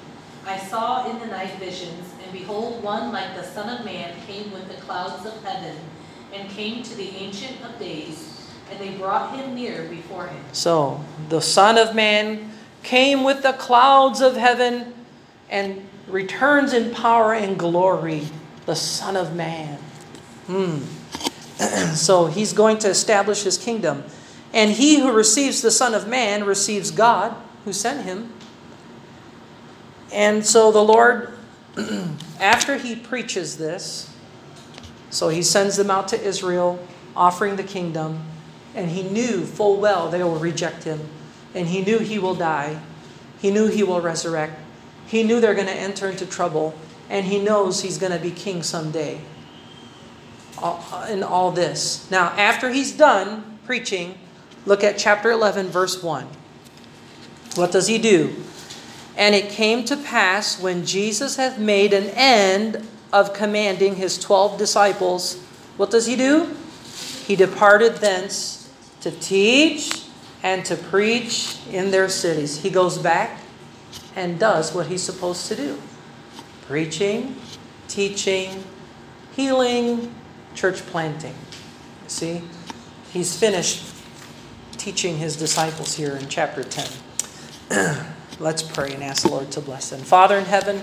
I 0.45 0.59
saw 0.59 1.09
in 1.09 1.21
the 1.21 1.27
night 1.27 1.53
visions, 1.61 2.13
and 2.23 2.33
behold, 2.33 2.83
one 2.83 3.13
like 3.13 3.37
the 3.37 3.45
Son 3.45 3.79
of 3.79 3.85
Man 3.85 4.13
came 4.27 4.51
with 4.51 4.67
the 4.69 4.81
clouds 4.83 5.25
of 5.25 5.41
heaven, 5.45 5.77
and 6.33 6.51
came 6.51 6.83
to 6.83 6.95
the 6.97 7.11
Ancient 7.11 7.63
of 7.63 7.79
Days, 7.79 8.51
and 8.71 8.81
they 8.81 8.97
brought 8.97 9.37
him 9.37 9.55
near 9.55 9.85
before 9.85 10.27
him. 10.27 10.43
So, 10.53 11.05
the 11.29 11.41
Son 11.41 11.79
of 11.79 11.95
Man 11.95 12.51
came 12.83 13.23
with 13.23 13.43
the 13.43 13.53
clouds 13.53 14.21
of 14.21 14.37
heaven 14.37 14.93
and 15.49 15.87
returns 16.09 16.73
in 16.73 16.93
power 16.93 17.35
and 17.35 17.57
glory. 17.57 18.27
The 18.67 18.75
Son 18.75 19.17
of 19.17 19.37
Man. 19.37 19.79
Hmm. 20.47 20.79
so, 21.95 22.27
he's 22.27 22.53
going 22.53 22.79
to 22.79 22.89
establish 22.89 23.43
his 23.43 23.59
kingdom. 23.59 24.05
And 24.53 24.71
he 24.71 25.01
who 25.01 25.13
receives 25.13 25.63
the 25.63 25.71
Son 25.71 25.95
of 25.95 26.07
Man 26.07 26.45
receives 26.45 26.91
God 26.91 27.37
who 27.65 27.73
sent 27.73 28.05
him. 28.05 28.33
And 30.13 30.47
so 30.47 30.71
the 30.71 30.83
Lord, 30.83 31.37
after 32.41 32.79
he 32.79 32.95
preaches 32.95 33.59
this, 33.59 34.15
so 35.11 35.29
he 35.29 35.43
sends 35.43 35.77
them 35.77 35.91
out 35.91 36.09
to 36.09 36.23
Israel, 36.23 36.85
offering 37.17 37.57
the 37.57 37.65
kingdom, 37.65 38.21
and 38.75 38.91
he 38.91 39.03
knew 39.03 39.45
full 39.45 39.81
well 39.81 40.09
they 40.09 40.23
will 40.23 40.37
reject 40.37 40.85
him. 40.85 41.01
And 41.55 41.69
he 41.69 41.83
knew 41.83 41.99
he 41.99 42.19
will 42.19 42.35
die. 42.35 42.81
He 43.41 43.51
knew 43.51 43.67
he 43.67 43.83
will 43.83 44.01
resurrect. 44.01 44.61
He 45.07 45.23
knew 45.23 45.41
they're 45.41 45.55
going 45.55 45.67
to 45.67 45.73
enter 45.73 46.11
into 46.11 46.27
trouble. 46.27 46.75
And 47.09 47.27
he 47.27 47.39
knows 47.39 47.83
he's 47.83 47.99
going 47.99 48.13
to 48.13 48.19
be 48.19 48.31
king 48.31 48.63
someday. 48.63 49.21
In 51.09 51.23
all 51.23 51.51
this. 51.51 52.11
Now, 52.11 52.29
after 52.31 52.71
he's 52.71 52.93
done 52.93 53.59
preaching, 53.67 54.19
look 54.67 54.85
at 54.85 54.99
chapter 54.99 55.31
11, 55.31 55.69
verse 55.69 56.03
1. 56.03 56.27
What 57.57 57.73
does 57.73 57.87
he 57.87 57.99
do? 57.99 58.35
And 59.17 59.35
it 59.35 59.51
came 59.51 59.85
to 59.85 59.97
pass 59.97 60.61
when 60.61 60.85
Jesus 60.85 61.37
had 61.37 61.61
made 61.61 61.93
an 61.93 62.11
end 62.11 62.87
of 63.13 63.33
commanding 63.33 63.95
his 63.95 64.19
twelve 64.19 64.59
disciples, 64.59 65.41
what 65.77 65.91
does 65.91 66.07
he 66.07 66.17
do? 66.17 66.57
He 67.27 67.37
departed 67.37 67.97
thence 67.97 68.73
to 69.03 69.13
teach 69.13 70.03
and 70.43 70.65
to 70.67 70.77
preach 70.77 71.59
in 71.71 71.93
their 71.93 72.09
cities. 72.09 72.61
He 72.61 72.71
goes 72.71 72.99
back 72.99 73.41
and 74.17 74.39
does 74.39 74.75
what 74.75 74.89
he's 74.89 75.03
supposed 75.03 75.47
to 75.49 75.57
do 75.57 75.81
preaching, 76.67 77.37
teaching, 77.89 78.65
healing, 79.37 80.15
church 80.55 80.79
planting. 80.87 81.35
See? 82.07 82.43
He's 83.13 83.39
finished 83.39 83.95
teaching 84.73 85.19
his 85.19 85.37
disciples 85.37 85.95
here 85.95 86.17
in 86.17 86.29
chapter 86.29 86.65
10. 86.65 88.07
Let's 88.41 88.63
pray 88.63 88.93
and 88.93 89.03
ask 89.03 89.23
the 89.23 89.31
Lord 89.31 89.51
to 89.53 89.61
bless 89.61 89.91
them. 89.91 90.01
Father 90.01 90.37
in 90.37 90.45
heaven, 90.45 90.83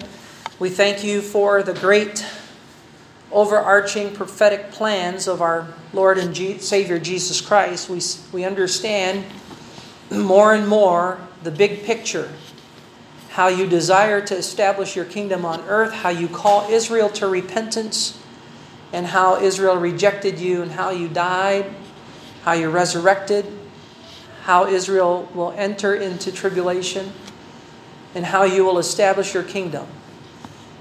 we 0.60 0.70
thank 0.70 1.04
you 1.04 1.22
for 1.22 1.62
the 1.64 1.74
great 1.74 2.26
overarching 3.32 4.14
prophetic 4.14 4.72
plans 4.72 5.28
of 5.28 5.42
our 5.42 5.68
Lord 5.94 6.18
and 6.18 6.36
Savior 6.62 7.00
Jesus 7.00 7.42
Christ. 7.42 7.90
We, 7.90 8.02
we 8.32 8.46
understand 8.46 9.26
more 10.10 10.54
and 10.54 10.68
more 10.68 11.20
the 11.44 11.52
big 11.52 11.84
picture 11.84 12.32
how 13.30 13.48
you 13.48 13.66
desire 13.66 14.20
to 14.20 14.36
establish 14.36 14.96
your 14.96 15.06
kingdom 15.06 15.46
on 15.46 15.62
earth, 15.62 15.94
how 15.94 16.10
you 16.10 16.28
call 16.28 16.70
Israel 16.70 17.10
to 17.10 17.28
repentance, 17.28 18.21
and 18.94 19.08
how 19.08 19.38
Israel 19.42 19.76
rejected 19.76 20.40
you, 20.40 20.62
and 20.62 20.72
how 20.72 20.90
you 20.90 21.08
died, 21.08 21.74
how 22.44 22.54
you 22.54 22.70
resurrected, 22.70 23.46
how 24.44 24.66
Israel 24.66 25.30
will 25.34 25.52
enter 25.52 25.96
into 25.96 26.32
tribulation, 26.32 27.12
and 28.14 28.26
how 28.26 28.44
you 28.44 28.66
will 28.66 28.78
establish 28.78 29.34
your 29.34 29.44
kingdom. 29.44 29.88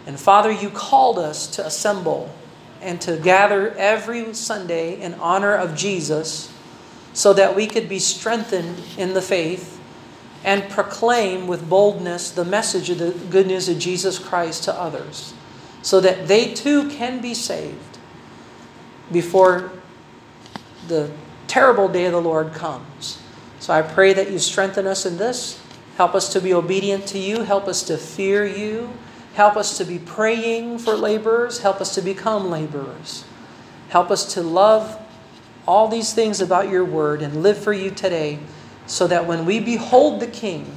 And 0.07 0.19
Father, 0.19 0.51
you 0.51 0.71
called 0.71 1.19
us 1.19 1.47
to 1.49 1.65
assemble 1.65 2.35
and 2.81 3.01
to 3.03 3.17
gather 3.17 3.73
every 3.75 4.33
Sunday 4.35 5.01
in 5.01 5.15
honor 5.15 5.55
of 5.55 5.77
Jesus 5.77 6.53
so 7.13 7.33
that 7.35 7.55
we 7.55 7.67
could 7.67 7.89
be 7.89 7.99
strengthened 7.99 8.81
in 8.97 9.13
the 9.15 9.23
faith 9.23 9.79
and 10.43 10.69
proclaim 10.71 11.47
with 11.47 11.69
boldness 11.69 12.31
the 12.31 12.45
message 12.45 12.89
of 12.89 12.99
the 12.99 13.11
good 13.31 13.47
news 13.47 13.69
of 13.69 13.79
Jesus 13.79 14.19
Christ 14.19 14.65
to 14.65 14.75
others 14.75 15.35
so 15.83 16.01
that 16.01 16.29
they 16.29 16.55
too 16.55 16.89
can 16.89 17.21
be 17.21 17.35
saved 17.35 17.90
before 19.13 19.73
the 20.89 21.11
terrible 21.47 21.89
day 21.89 22.07
of 22.07 22.13
the 22.13 22.21
Lord 22.21 22.53
comes. 22.53 23.21
So 23.59 23.73
I 23.73 23.83
pray 23.83 24.13
that 24.13 24.31
you 24.31 24.39
strengthen 24.39 24.87
us 24.87 25.05
in 25.05 25.19
this. 25.19 25.61
Help 25.97 26.15
us 26.15 26.33
to 26.33 26.41
be 26.41 26.55
obedient 26.55 27.07
to 27.09 27.19
you. 27.19 27.43
Help 27.43 27.69
us 27.69 27.83
to 27.85 27.99
fear 27.99 28.45
you. 28.45 28.91
Help 29.35 29.57
us 29.57 29.77
to 29.79 29.85
be 29.85 29.99
praying 29.99 30.79
for 30.79 30.95
laborers. 30.95 31.61
Help 31.61 31.81
us 31.81 31.95
to 31.95 32.01
become 32.01 32.51
laborers. 32.51 33.25
Help 33.91 34.11
us 34.11 34.35
to 34.35 34.43
love 34.43 35.01
all 35.67 35.89
these 35.89 36.13
things 36.13 36.41
about 36.41 36.69
your 36.69 36.85
word 36.85 37.23
and 37.23 37.43
live 37.43 37.59
for 37.59 37.73
you 37.73 37.91
today 37.91 38.39
so 38.87 39.07
that 39.07 39.27
when 39.27 39.45
we 39.45 39.61
behold 39.61 40.21
the 40.21 40.27
King, 40.27 40.77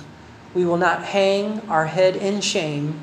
we 0.54 0.66
will 0.66 0.78
not 0.78 1.04
hang 1.04 1.62
our 1.70 1.88
head 1.88 2.16
in 2.16 2.42
shame 2.42 3.02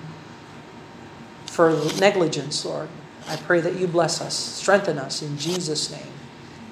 for 1.46 1.70
negligence, 1.98 2.64
Lord. 2.64 2.88
I 3.30 3.36
pray 3.36 3.60
that 3.60 3.76
you 3.76 3.86
bless 3.86 4.20
us, 4.20 4.34
strengthen 4.34 4.98
us 4.98 5.22
in 5.22 5.38
Jesus' 5.38 5.92
name. 5.92 6.12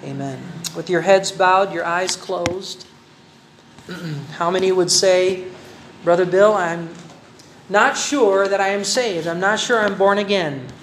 Amen. 0.03 0.43
With 0.75 0.91
your 0.91 1.03
heads 1.03 1.31
bowed, 1.31 1.73
your 1.73 1.85
eyes 1.85 2.17
closed. 2.17 2.85
How 4.33 4.51
many 4.51 4.73
would 4.73 4.91
say, 4.91 5.45
Brother 6.03 6.27
Bill, 6.27 6.55
I'm 6.55 6.89
not 7.69 7.97
sure 7.97 8.49
that 8.49 8.61
I 8.61 8.69
am 8.71 8.83
saved. 8.83 9.29
I'm 9.29 9.39
not 9.39 9.61
sure 9.61 9.79
I'm 9.79 9.97
born 9.97 10.19
again. 10.19 10.69